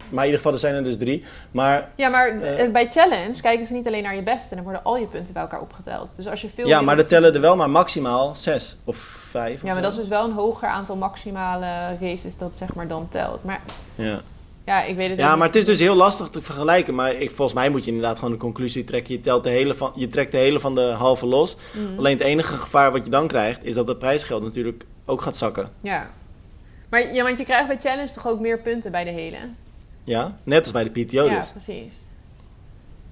maar 0.08 0.24
in 0.24 0.30
ieder 0.30 0.36
geval, 0.36 0.52
er 0.52 0.58
zijn 0.58 0.74
er 0.74 0.84
dus 0.84 0.96
drie. 0.96 1.24
Maar, 1.50 1.88
Ja, 1.96 2.08
maar 2.08 2.28
Eh. 2.28 2.64
eh, 2.64 2.72
bij 2.72 2.86
challenge 2.90 3.40
kijken 3.40 3.66
ze 3.66 3.72
niet 3.72 3.86
alleen 3.86 4.02
naar 4.02 4.14
je 4.16 4.22
beste, 4.22 4.54
dan 4.54 4.64
worden 4.64 4.84
al 4.84 4.96
je 4.96 5.06
punten 5.06 5.32
bij 5.32 5.42
elkaar 5.42 5.60
opgeteld. 5.60 6.16
Dus 6.16 6.28
als 6.28 6.40
je 6.40 6.48
veel 6.54 6.66
ja, 6.66 6.80
maar 6.80 6.98
er 6.98 7.06
tellen 7.08 7.34
er 7.34 7.40
wel 7.40 7.56
maar 7.56 7.70
maximaal 7.70 8.34
zes 8.34 8.76
of 8.84 8.96
vijf. 9.30 9.62
Ja, 9.62 9.72
maar 9.72 9.82
dat 9.82 9.92
is 9.92 9.98
dus 9.98 10.08
wel 10.08 10.24
een 10.24 10.32
hoger 10.32 10.68
aantal 10.68 10.96
maximale 10.96 11.96
races 12.00 12.36
dat 12.38 12.56
zeg 12.56 12.74
maar 12.74 12.88
dan 12.88 13.08
telt. 13.08 13.44
Maar 13.44 13.60
ja. 13.94 14.20
Ja, 14.66 14.82
ik 14.82 14.96
weet 14.96 15.08
het 15.08 15.18
ja, 15.18 15.36
maar 15.36 15.46
het 15.46 15.56
is 15.56 15.64
dus 15.64 15.78
heel 15.78 15.94
lastig 15.94 16.28
te 16.28 16.42
vergelijken. 16.42 16.94
Maar 16.94 17.14
ik, 17.14 17.30
volgens 17.30 17.52
mij 17.52 17.70
moet 17.70 17.84
je 17.84 17.90
inderdaad 17.90 18.18
gewoon 18.18 18.32
de 18.32 18.40
conclusie 18.40 18.84
trekken. 18.84 19.14
Je, 19.14 19.20
telt 19.20 19.44
de 19.44 19.50
hele 19.50 19.74
van, 19.74 19.92
je 19.94 20.08
trekt 20.08 20.32
de 20.32 20.38
hele 20.38 20.60
van 20.60 20.74
de 20.74 20.80
halve 20.80 21.26
los. 21.26 21.56
Mhm. 21.72 21.98
Alleen 21.98 22.12
het 22.12 22.26
enige 22.26 22.56
gevaar 22.56 22.92
wat 22.92 23.04
je 23.04 23.10
dan 23.10 23.26
krijgt, 23.26 23.64
is 23.64 23.74
dat 23.74 23.88
het 23.88 23.98
prijsgeld 23.98 24.42
natuurlijk 24.42 24.84
ook 25.04 25.22
gaat 25.22 25.36
zakken. 25.36 25.70
Ja. 25.80 26.10
Maar 26.88 27.14
ja, 27.14 27.22
want 27.22 27.38
je 27.38 27.44
krijgt 27.44 27.66
bij 27.66 27.78
challenge 27.78 28.12
toch 28.12 28.28
ook 28.28 28.40
meer 28.40 28.58
punten 28.58 28.90
bij 28.90 29.04
de 29.04 29.10
hele? 29.10 29.36
Ja, 30.04 30.36
net 30.42 30.62
als 30.62 30.72
bij 30.72 30.90
de 30.90 31.04
PTO 31.04 31.24
ja, 31.24 31.38
dus. 31.38 31.50
precies. 31.50 32.04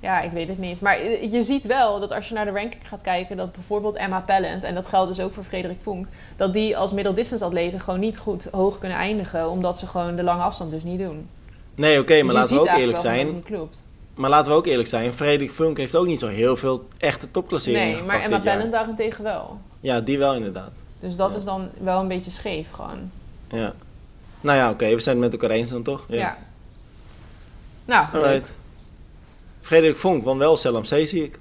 Ja, 0.01 0.21
ik 0.21 0.31
weet 0.31 0.49
het 0.49 0.59
niet. 0.59 0.81
Maar 0.81 0.97
eh, 0.97 1.33
je 1.33 1.43
ziet 1.43 1.67
wel 1.67 2.01
dat 2.01 2.13
als 2.13 2.29
je 2.29 2.35
naar 2.35 2.45
de 2.45 2.51
ranking 2.51 2.89
gaat 2.89 3.01
kijken, 3.01 3.37
dat 3.37 3.53
bijvoorbeeld 3.53 3.97
Emma 3.97 4.21
Pallant, 4.21 4.63
en 4.63 4.75
dat 4.75 4.87
geldt 4.87 5.09
dus 5.09 5.25
ook 5.25 5.33
voor 5.33 5.45
Frederik 5.45 5.81
Vonk, 5.81 6.07
dat 6.37 6.53
die 6.53 6.77
als 6.77 6.93
middle 6.93 7.13
distance 7.15 7.45
atleten 7.45 7.81
gewoon 7.81 8.01
niet 8.01 8.19
goed 8.19 8.49
hoog 8.53 8.79
kunnen 8.79 8.99
eindigen, 8.99 9.51
omdat 9.51 9.79
ze 9.79 9.87
gewoon 9.87 10.17
de 10.17 10.23
lange 10.23 10.43
afstand 10.43 10.71
dus 10.71 10.85
niet 10.85 10.99
doen. 10.99 11.29
Nee, 11.75 12.01
oké, 12.01 12.15
Dus 12.15 12.23
maar 12.23 12.35
laten 12.35 12.55
we 12.55 12.61
ook 12.61 12.77
eerlijk 12.79 12.99
zijn. 12.99 13.43
klopt. 13.43 13.87
Maar 14.15 14.31
laten 14.31 14.51
we 14.51 14.57
ook 14.57 14.67
eerlijk 14.67 14.89
zijn. 14.89 15.13
Frederik 15.13 15.51
Funk 15.51 15.77
heeft 15.77 15.97
ook 15.97 16.07
niet 16.07 16.21
zo 16.21 16.27
heel 16.27 16.57
veel 16.57 16.89
echte 16.99 17.31
topklasseringen 17.31 17.95
Nee, 17.95 18.03
maar 18.03 18.21
Emma. 18.21 18.39
Pallant 18.39 18.73
daarentegen 18.73 19.25
wel. 19.25 19.59
Ja, 19.81 20.01
die 20.01 20.19
wel 20.19 20.35
inderdaad. 20.35 20.83
Dus 21.01 21.17
dat 21.17 21.31
Ja. 21.33 21.37
is 21.39 21.45
dan 21.45 21.69
wel 21.79 22.01
een 22.01 22.09
beetje 22.09 22.31
scheef 22.31 22.71
gewoon. 22.71 23.11
Ja. 23.49 23.75
Nou 24.41 24.59
ja, 24.59 24.71
oké, 24.71 24.95
we 24.95 25.01
zijn 25.01 25.17
het 25.17 25.25
met 25.25 25.33
elkaar 25.41 25.57
eens 25.57 25.71
dan 25.71 25.83
toch? 25.83 26.05
Ja. 26.09 26.37
Nou, 27.85 28.07
leuk. 28.13 28.23
Alright. 28.25 28.55
Frederik 29.61 29.97
Vonk 29.97 30.25
won 30.25 30.39
wel 30.39 30.57
Cel 30.57 30.81
C, 30.81 30.87
zie 30.87 31.25
ik. 31.25 31.39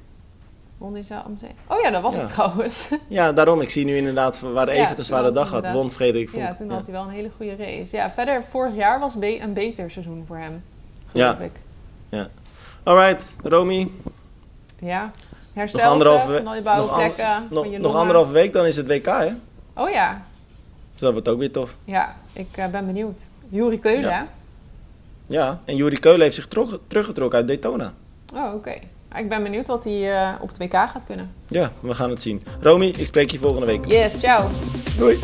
Won 0.83 0.93
die 0.93 1.03
zelf 1.03 1.25
om 1.25 1.37
zee? 1.37 1.49
Oh 1.67 1.81
ja, 1.81 1.89
dat 1.89 2.01
was 2.01 2.15
Ja. 2.15 2.21
het 2.21 2.31
trouwens. 2.33 2.89
Ja, 3.07 3.33
daarom. 3.33 3.61
Ik 3.61 3.69
zie 3.69 3.85
nu 3.85 3.97
inderdaad 3.97 4.39
waar 4.39 4.65
Ja, 4.67 4.71
Evert 4.73 4.89
een 4.89 4.95
toen 4.95 5.03
zware 5.03 5.31
dag 5.31 5.49
had, 5.51 5.71
won 5.71 5.91
Frederik 5.91 6.29
Vonk. 6.29 6.43
Ja, 6.43 6.53
toen 6.53 6.69
had 6.69 6.81
hij 6.83 6.91
wel 6.91 7.03
een 7.03 7.09
hele 7.09 7.29
goede 7.37 7.55
race. 7.55 7.95
Ja, 7.95 8.11
verder, 8.11 8.43
vorig 8.49 8.75
jaar 8.75 8.99
was 8.99 9.19
be- 9.19 9.39
een 9.39 9.53
beter 9.53 9.91
seizoen 9.91 10.23
voor 10.27 10.37
hem. 10.37 10.63
Geloof 11.11 11.37
Ja. 11.37 11.43
ik. 11.43 12.29
Alright, 12.83 13.35
Romy. 13.43 13.89
Ja. 14.79 15.03
Nog 15.03 15.13
Herstel 15.53 15.79
ze 15.79 15.85
anderhalve, 15.87 16.33
van 16.35 16.47
al 16.47 16.55
je 16.55 16.61
nog, 16.61 16.91
an- 16.91 17.47
nog, 17.49 17.63
van 17.63 17.71
je 17.71 17.79
nog 17.79 17.95
anderhalve 17.95 18.31
week, 18.31 18.53
dan 18.53 18.65
is 18.65 18.75
het 18.75 18.87
WK, 18.87 19.05
hè? 19.05 19.29
Oh 19.75 19.89
ja. 19.89 20.21
Dus 20.91 21.01
dat 21.01 21.11
wordt 21.11 21.27
ook 21.27 21.39
weer 21.39 21.51
tof. 21.51 21.75
Ja, 21.85 22.15
ik 22.33 22.47
eh, 22.55 22.67
ben 22.67 22.85
benieuwd. 22.85 23.21
Juri 23.49 23.79
Keulen, 23.79 24.09
Ja. 24.09 24.27
Ja, 25.27 25.61
en 25.65 25.75
Juri 25.75 25.99
Keulen 25.99 26.21
heeft 26.21 26.35
zich 26.35 26.47
teruggetrokken 26.87 27.37
uit 27.39 27.47
Daytona. 27.47 27.93
Oh, 28.35 28.53
oké. 28.53 28.73
Ik 29.17 29.29
ben 29.29 29.43
benieuwd 29.43 29.67
wat 29.67 29.83
hij 29.83 30.13
eh, 30.13 30.29
op 30.41 30.47
het 30.47 30.57
WK 30.57 30.73
gaat 30.73 31.03
kunnen. 31.05 31.31
Ja, 31.47 31.71
we 31.79 31.93
gaan 31.93 32.09
het 32.09 32.21
zien. 32.21 32.43
Romy, 32.59 32.85
ik 32.85 33.05
spreek 33.05 33.31
je 33.31 33.39
volgende 33.39 33.65
week. 33.65 33.85
Yes, 33.85 34.19
ciao. 34.19 34.49
Doei! 34.97 35.19